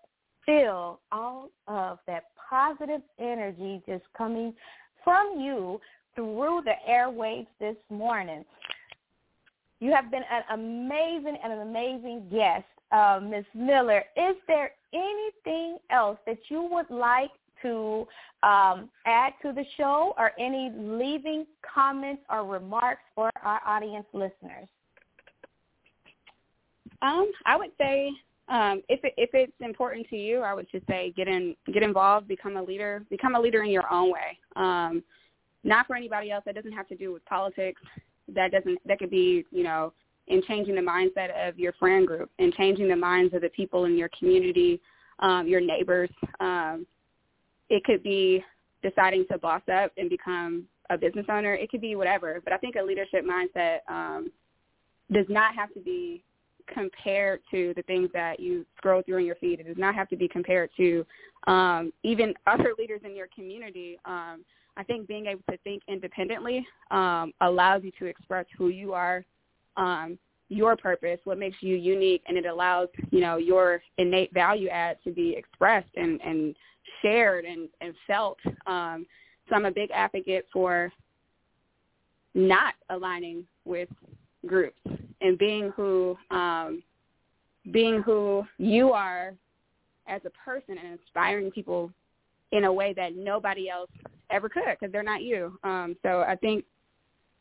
feel 0.44 1.00
all 1.10 1.50
of 1.66 1.98
that 2.06 2.24
positive 2.48 3.02
energy 3.18 3.82
just 3.86 4.04
coming 4.16 4.54
from 5.04 5.40
you 5.40 5.80
through 6.14 6.62
the 6.64 6.74
airwaves 6.88 7.46
this 7.58 7.76
morning. 7.90 8.44
You 9.82 9.92
have 9.92 10.12
been 10.12 10.22
an 10.30 10.42
amazing 10.60 11.38
and 11.42 11.52
an 11.52 11.58
amazing 11.58 12.28
guest, 12.30 12.62
uh, 12.92 13.18
Ms. 13.20 13.44
Miller. 13.52 14.04
Is 14.16 14.36
there 14.46 14.70
anything 14.94 15.78
else 15.90 16.18
that 16.24 16.38
you 16.50 16.62
would 16.70 16.88
like 16.88 17.32
to 17.62 18.06
um, 18.44 18.88
add 19.06 19.32
to 19.42 19.52
the 19.52 19.64
show 19.76 20.14
or 20.16 20.30
any 20.38 20.70
leaving 20.78 21.46
comments 21.74 22.22
or 22.30 22.44
remarks 22.44 23.02
for 23.16 23.28
our 23.42 23.60
audience 23.66 24.06
listeners? 24.12 24.68
Um, 27.02 27.32
I 27.44 27.56
would 27.56 27.72
say 27.76 28.12
um, 28.46 28.82
if 28.88 29.02
it, 29.02 29.14
if 29.16 29.30
it's 29.32 29.52
important 29.58 30.08
to 30.10 30.16
you, 30.16 30.42
I 30.42 30.54
would 30.54 30.68
just 30.70 30.86
say 30.86 31.12
get 31.16 31.26
in, 31.26 31.56
get 31.72 31.82
involved, 31.82 32.28
become 32.28 32.56
a 32.56 32.62
leader, 32.62 33.04
become 33.10 33.34
a 33.34 33.40
leader 33.40 33.64
in 33.64 33.70
your 33.70 33.92
own 33.92 34.12
way. 34.12 34.38
Um, 34.54 35.02
not 35.64 35.88
for 35.88 35.96
anybody 35.96 36.30
else. 36.30 36.44
That 36.46 36.54
doesn't 36.54 36.70
have 36.70 36.86
to 36.86 36.96
do 36.96 37.12
with 37.12 37.24
politics. 37.24 37.82
That 38.34 38.52
doesn't. 38.52 38.78
That 38.86 38.98
could 38.98 39.10
be, 39.10 39.44
you 39.50 39.62
know, 39.62 39.92
in 40.28 40.42
changing 40.42 40.74
the 40.74 40.80
mindset 40.80 41.48
of 41.48 41.58
your 41.58 41.72
friend 41.74 42.06
group 42.06 42.30
and 42.38 42.52
changing 42.54 42.88
the 42.88 42.96
minds 42.96 43.34
of 43.34 43.42
the 43.42 43.48
people 43.50 43.84
in 43.84 43.96
your 43.98 44.10
community, 44.18 44.80
um, 45.18 45.46
your 45.46 45.60
neighbors. 45.60 46.10
Um, 46.40 46.86
it 47.68 47.84
could 47.84 48.02
be 48.02 48.44
deciding 48.82 49.26
to 49.30 49.38
boss 49.38 49.62
up 49.72 49.92
and 49.96 50.08
become 50.10 50.64
a 50.90 50.98
business 50.98 51.26
owner. 51.28 51.54
It 51.54 51.70
could 51.70 51.80
be 51.80 51.96
whatever. 51.96 52.40
But 52.44 52.52
I 52.52 52.58
think 52.58 52.76
a 52.76 52.82
leadership 52.82 53.24
mindset 53.24 53.78
um, 53.88 54.30
does 55.10 55.26
not 55.28 55.54
have 55.54 55.72
to 55.74 55.80
be 55.80 56.22
compared 56.72 57.40
to 57.50 57.72
the 57.76 57.82
things 57.82 58.08
that 58.12 58.40
you 58.40 58.64
scroll 58.76 59.02
through 59.02 59.18
in 59.18 59.26
your 59.26 59.34
feed. 59.36 59.60
It 59.60 59.66
does 59.66 59.78
not 59.78 59.94
have 59.94 60.08
to 60.10 60.16
be 60.16 60.28
compared 60.28 60.70
to 60.76 61.04
um, 61.46 61.92
even 62.02 62.34
other 62.46 62.74
leaders 62.78 63.00
in 63.04 63.16
your 63.16 63.28
community. 63.34 63.98
Um, 64.04 64.44
I 64.76 64.82
think 64.84 65.06
being 65.06 65.26
able 65.26 65.42
to 65.50 65.56
think 65.58 65.82
independently 65.88 66.66
um, 66.90 67.32
allows 67.40 67.82
you 67.84 67.92
to 67.98 68.06
express 68.06 68.46
who 68.56 68.68
you 68.68 68.94
are, 68.94 69.24
um, 69.76 70.18
your 70.48 70.76
purpose, 70.76 71.18
what 71.24 71.38
makes 71.38 71.56
you 71.60 71.76
unique, 71.76 72.22
and 72.26 72.36
it 72.36 72.46
allows 72.46 72.88
you 73.10 73.20
know 73.20 73.36
your 73.36 73.82
innate 73.98 74.32
value 74.32 74.68
add 74.68 74.98
to 75.04 75.10
be 75.10 75.34
expressed 75.36 75.94
and 75.96 76.20
and 76.22 76.54
shared 77.00 77.44
and, 77.44 77.68
and 77.80 77.94
felt. 78.06 78.38
Um, 78.66 79.06
so 79.48 79.56
I'm 79.56 79.66
a 79.66 79.70
big 79.70 79.90
advocate 79.92 80.46
for 80.52 80.92
not 82.34 82.74
aligning 82.90 83.44
with 83.64 83.88
groups 84.46 84.78
and 85.20 85.38
being 85.38 85.70
who 85.76 86.16
um, 86.30 86.82
being 87.70 88.02
who 88.02 88.44
you 88.58 88.92
are 88.92 89.34
as 90.08 90.20
a 90.24 90.30
person 90.30 90.76
and 90.78 90.98
inspiring 90.98 91.50
people 91.50 91.90
in 92.50 92.64
a 92.64 92.72
way 92.72 92.92
that 92.92 93.16
nobody 93.16 93.68
else 93.68 93.90
ever 94.32 94.48
could 94.48 94.62
because 94.78 94.92
they're 94.92 95.02
not 95.02 95.22
you. 95.22 95.58
Um, 95.64 95.96
so 96.02 96.24
I 96.26 96.36
think 96.36 96.64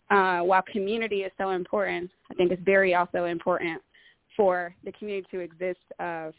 uh, 0.09 0.39
while 0.39 0.61
community 0.71 1.21
is 1.21 1.31
so 1.37 1.51
important, 1.51 2.11
I 2.29 2.33
think 2.33 2.51
it's 2.51 2.61
very 2.63 2.95
also 2.95 3.25
important 3.25 3.81
for 4.35 4.75
the 4.83 4.91
community 4.93 5.27
to 5.31 5.39
exist 5.39 5.79
of 5.99 6.33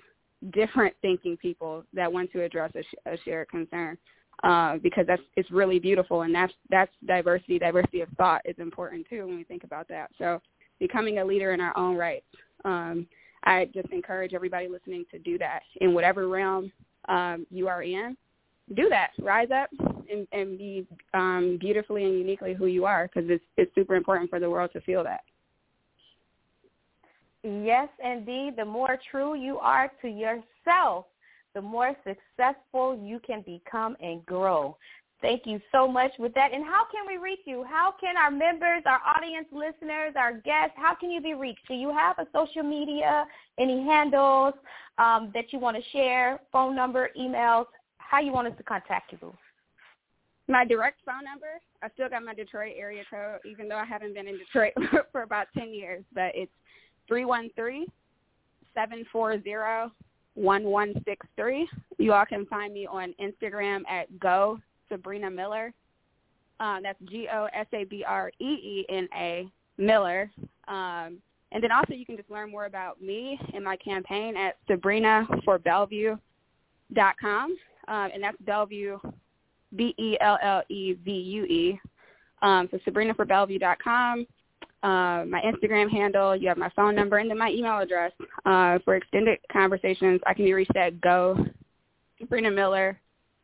different 0.52 0.94
thinking 1.02 1.36
people 1.36 1.84
that 1.92 2.12
want 2.12 2.32
to 2.32 2.42
address 2.42 2.72
a, 2.74 2.82
sh- 2.82 3.06
a 3.06 3.16
shared 3.24 3.48
concern. 3.48 3.96
Uh, 4.44 4.78
because 4.82 5.04
that's 5.06 5.22
it's 5.36 5.50
really 5.52 5.78
beautiful 5.78 6.22
and 6.22 6.34
that's 6.34 6.52
that's 6.68 6.90
diversity. 7.06 7.58
Diversity 7.58 8.00
of 8.00 8.08
thought 8.16 8.40
is 8.44 8.56
important 8.58 9.06
too 9.08 9.26
when 9.26 9.36
we 9.36 9.44
think 9.44 9.62
about 9.62 9.86
that. 9.88 10.10
So 10.18 10.40
becoming 10.80 11.18
a 11.18 11.24
leader 11.24 11.52
in 11.52 11.60
our 11.60 11.76
own 11.76 11.96
rights 11.96 12.24
um, 12.64 13.06
I 13.44 13.68
just 13.74 13.90
encourage 13.90 14.34
everybody 14.34 14.68
listening 14.68 15.04
to 15.10 15.18
do 15.18 15.38
that 15.38 15.62
in 15.80 15.94
whatever 15.94 16.28
realm 16.28 16.70
um, 17.08 17.46
you 17.50 17.68
are 17.68 17.82
in 17.82 18.16
do 18.74 18.88
that 18.88 19.10
rise 19.20 19.48
up 19.50 19.68
and, 20.10 20.26
and 20.32 20.58
be 20.58 20.86
um, 21.14 21.58
beautifully 21.60 22.04
and 22.04 22.18
uniquely 22.18 22.54
who 22.54 22.66
you 22.66 22.84
are 22.84 23.08
because 23.08 23.28
it's 23.30 23.44
it's 23.56 23.74
super 23.74 23.96
important 23.96 24.30
for 24.30 24.40
the 24.40 24.48
world 24.48 24.70
to 24.72 24.80
feel 24.82 25.04
that 25.04 25.22
Yes, 27.42 27.88
indeed. 28.02 28.54
The 28.56 28.64
more 28.64 28.98
true 29.10 29.34
you 29.34 29.58
are 29.58 29.90
to 30.00 30.08
yourself, 30.08 31.06
the 31.54 31.60
more 31.60 31.94
successful 32.04 32.96
you 33.02 33.20
can 33.26 33.42
become 33.42 33.96
and 34.00 34.24
grow. 34.24 34.76
Thank 35.20 35.46
you 35.46 35.60
so 35.70 35.86
much 35.86 36.10
with 36.18 36.34
that. 36.34 36.52
And 36.52 36.64
how 36.64 36.84
can 36.90 37.06
we 37.06 37.16
reach 37.16 37.40
you? 37.44 37.64
How 37.68 37.94
can 38.00 38.16
our 38.16 38.30
members, 38.30 38.82
our 38.86 39.00
audience 39.16 39.46
listeners, 39.52 40.14
our 40.16 40.34
guests, 40.38 40.74
how 40.76 40.96
can 40.96 41.10
you 41.10 41.20
be 41.20 41.34
reached? 41.34 41.66
Do 41.68 41.74
you 41.74 41.90
have 41.90 42.18
a 42.18 42.26
social 42.32 42.64
media, 42.64 43.24
any 43.58 43.84
handles 43.84 44.54
um, 44.98 45.30
that 45.34 45.52
you 45.52 45.60
want 45.60 45.76
to 45.76 45.82
share, 45.92 46.40
phone 46.50 46.74
number, 46.74 47.10
emails, 47.18 47.66
how 48.12 48.20
you 48.20 48.32
want 48.32 48.46
us 48.46 48.54
to 48.58 48.62
contact 48.62 49.12
you? 49.12 49.34
My 50.46 50.64
direct 50.64 51.00
phone 51.04 51.24
number, 51.24 51.60
I 51.82 51.88
still 51.94 52.08
got 52.08 52.22
my 52.22 52.34
Detroit 52.34 52.74
area 52.78 53.02
code, 53.10 53.40
even 53.44 53.68
though 53.68 53.78
I 53.78 53.84
haven't 53.84 54.14
been 54.14 54.28
in 54.28 54.38
Detroit 54.38 54.74
for 55.12 55.22
about 55.22 55.48
10 55.56 55.74
years, 55.74 56.04
but 56.14 56.30
it's 56.34 56.52
Three 57.08 57.24
one 57.24 57.48
three 57.54 57.86
seven 58.74 59.04
four 59.12 59.40
zero 59.42 59.92
one 60.34 60.64
one 60.64 60.94
six 61.04 61.24
three. 61.36 61.68
You 61.98 62.14
all 62.14 62.24
can 62.24 62.46
find 62.46 62.72
me 62.72 62.86
on 62.86 63.12
Instagram 63.20 63.82
at 63.88 64.18
Go 64.18 64.58
Sabreena 64.90 65.30
Miller. 65.34 65.74
Uh, 66.60 66.78
that's 66.82 66.98
G 67.10 67.28
O 67.32 67.48
S 67.54 67.66
A 67.74 67.84
B 67.84 68.02
R 68.06 68.32
E 68.40 68.44
E 68.44 68.86
N 68.88 69.06
A 69.14 69.46
Miller. 69.78 70.30
Um, 70.68 71.18
and 71.50 71.62
then 71.62 71.70
also 71.70 71.92
you 71.92 72.06
can 72.06 72.16
just 72.16 72.30
learn 72.30 72.50
more 72.50 72.64
about 72.64 73.02
me 73.02 73.38
and 73.52 73.62
my 73.62 73.76
campaign 73.76 74.34
at 74.36 74.56
SabreenaForBellevue.com. 74.70 77.56
Um, 77.88 78.10
and 78.14 78.22
that's 78.22 78.36
Bellevue, 78.40 78.98
B-E-L-L-E-V-U-E. 79.76 81.80
Um, 82.42 82.68
so 82.70 82.78
SabreenaForBellevue.com 82.88 84.26
uh, 84.82 85.24
my 85.28 85.40
Instagram 85.44 85.88
handle, 85.88 86.34
you 86.34 86.48
have 86.48 86.58
my 86.58 86.70
phone 86.74 86.96
number, 86.96 87.18
and 87.18 87.30
then 87.30 87.38
my 87.38 87.50
email 87.50 87.78
address. 87.78 88.10
Uh, 88.44 88.80
for 88.84 88.96
extended 88.96 89.38
conversations, 89.50 90.20
I 90.26 90.34
can 90.34 90.44
be 90.44 90.52
reached 90.52 90.76
at 90.76 91.00
go 91.00 91.36
Sabreena 92.20 92.52
Miller 92.52 92.98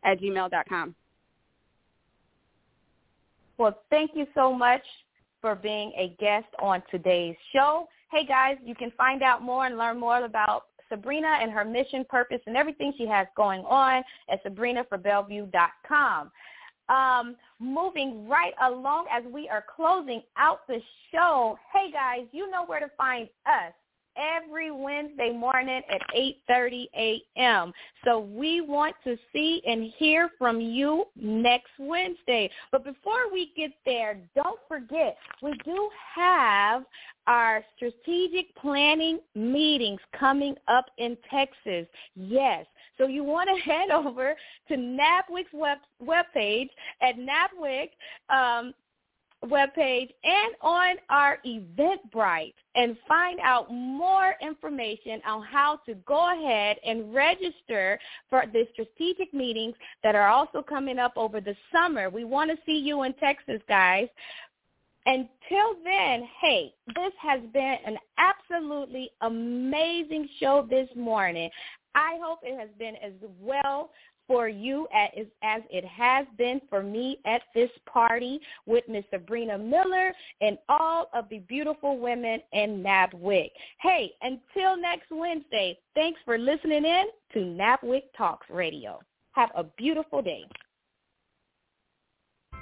at 0.05 0.21
gmail.com. 0.21 0.95
Well, 3.57 3.79
thank 3.91 4.13
you 4.15 4.27
so 4.35 4.53
much, 4.53 4.83
for 5.41 5.55
being 5.55 5.93
a 5.97 6.17
guest 6.19 6.47
on 6.61 6.83
today's 6.91 7.37
show. 7.53 7.89
Hey 8.11 8.27
guys, 8.27 8.57
you 8.65 8.75
can 8.75 8.91
find 8.97 9.23
out 9.23 9.41
more 9.41 9.67
and 9.67 9.79
learn 9.79 10.01
more 10.01 10.25
about 10.25 10.65
Sabreena 10.91 11.43
and 11.43 11.51
her 11.53 11.65
mission, 11.65 12.05
purpose, 12.09 12.41
and 12.47 12.57
everything 12.57 12.93
she 12.97 13.07
has 13.07 13.27
going 13.37 13.61
on 13.65 14.03
at 14.29 14.45
sabreenaforbellevue.com. 14.45 16.31
Um, 16.89 17.37
moving 17.61 18.27
right 18.29 18.55
along 18.63 19.07
as 19.13 19.23
we 19.31 19.49
are 19.49 19.65
closing 19.77 20.23
out 20.39 20.67
the 20.67 20.81
show. 21.13 21.59
Hey 21.73 21.91
guys, 21.93 22.27
you 22.33 22.51
know 22.51 22.65
where 22.65 22.81
to 22.81 22.91
find 22.97 23.29
us 23.45 23.75
every 24.19 24.71
Wednesday 24.71 25.31
morning 25.33 25.83
at 25.91 26.01
8.30 26.51 26.87
a.m. 26.97 27.73
So 28.05 28.21
we 28.21 28.61
want 28.61 28.97
to 29.05 29.17
see 29.33 29.63
and 29.67 29.93
hear 29.97 30.31
from 30.39 30.61
you 30.61 31.05
next 31.17 31.71
Wednesday. 31.79 32.51
But 32.73 32.85
before 32.85 33.33
we 33.33 33.53
get 33.57 33.71
there, 33.85 34.19
don't 34.35 34.59
forget, 34.67 35.17
we 35.43 35.53
do 35.65 35.89
have 36.17 36.85
our 37.29 37.63
strategic 37.77 38.55
planning 38.57 39.21
meetings 39.35 40.01
coming 40.19 40.57
up 40.67 40.87
in 40.97 41.17
Texas. 41.31 41.87
Yes. 42.17 42.67
So 42.97 43.07
you 43.07 43.23
want 43.23 43.49
to 43.55 43.63
head 43.71 43.91
over 43.91 44.35
to 44.69 44.75
NABWIC's 44.75 45.53
web 45.53 45.79
webpage 46.03 46.71
at 47.01 47.15
NABWIC 47.17 47.91
um, 48.35 48.75
webpage 49.45 50.09
and 50.25 50.55
on 50.63 50.97
our 51.11 51.39
Eventbrite 51.47 52.55
and 52.75 52.97
find 53.07 53.39
out 53.41 53.73
more 53.73 54.35
information 54.43 55.21
on 55.27 55.43
how 55.45 55.79
to 55.87 55.95
go 56.07 56.33
ahead 56.35 56.77
and 56.85 57.15
register 57.15 58.01
for 58.29 58.45
the 58.53 58.67
strategic 58.73 59.33
meetings 59.33 59.75
that 60.03 60.17
are 60.17 60.29
also 60.29 60.61
coming 60.61 60.99
up 60.99 61.13
over 61.17 61.41
the 61.41 61.55
summer. 61.73 62.11
We 62.11 62.25
want 62.25 62.51
to 62.51 62.57
see 62.67 62.79
you 62.79 63.05
in 63.05 63.13
Texas, 63.15 63.61
guys. 63.69 64.09
Until 65.09 65.83
then, 65.85 66.29
hey, 66.39 66.75
this 66.95 67.13
has 67.19 67.41
been 67.55 67.77
an 67.87 67.97
absolutely 68.19 69.11
amazing 69.23 70.29
show 70.39 70.67
this 70.69 70.89
morning. 70.95 71.49
I 71.95 72.19
hope 72.23 72.41
it 72.43 72.59
has 72.61 72.69
been 72.79 72.95
as 72.97 73.15
well 73.41 73.89
for 74.27 74.51
you 74.51 74.87
as, 74.95 75.25
as 75.43 75.63
it 75.71 75.87
has 75.87 76.27
been 76.37 76.61
for 76.69 76.83
me 76.83 77.21
at 77.25 77.41
this 77.55 77.71
party 77.91 78.39
with 78.67 78.85
Miss 78.87 79.05
Sabreena 79.11 79.59
Miller 79.59 80.13
and 80.43 80.59
all 80.69 81.09
of 81.15 81.25
the 81.31 81.39
beautiful 81.39 81.99
women 81.99 82.43
in 82.53 82.83
NABWIC. 82.83 83.49
Hey, 83.81 84.13
until 84.21 84.77
next 84.77 85.07
Wednesday, 85.11 85.79
thanks 85.95 86.21
for 86.27 86.37
listening 86.37 86.85
in 86.85 87.07
to 87.33 87.39
NABWIC 87.39 88.03
Talks 88.15 88.47
Radio. 88.51 89.01
Have 89.33 89.49
a 89.57 89.65
beautiful 89.65 90.21
day. 90.21 90.45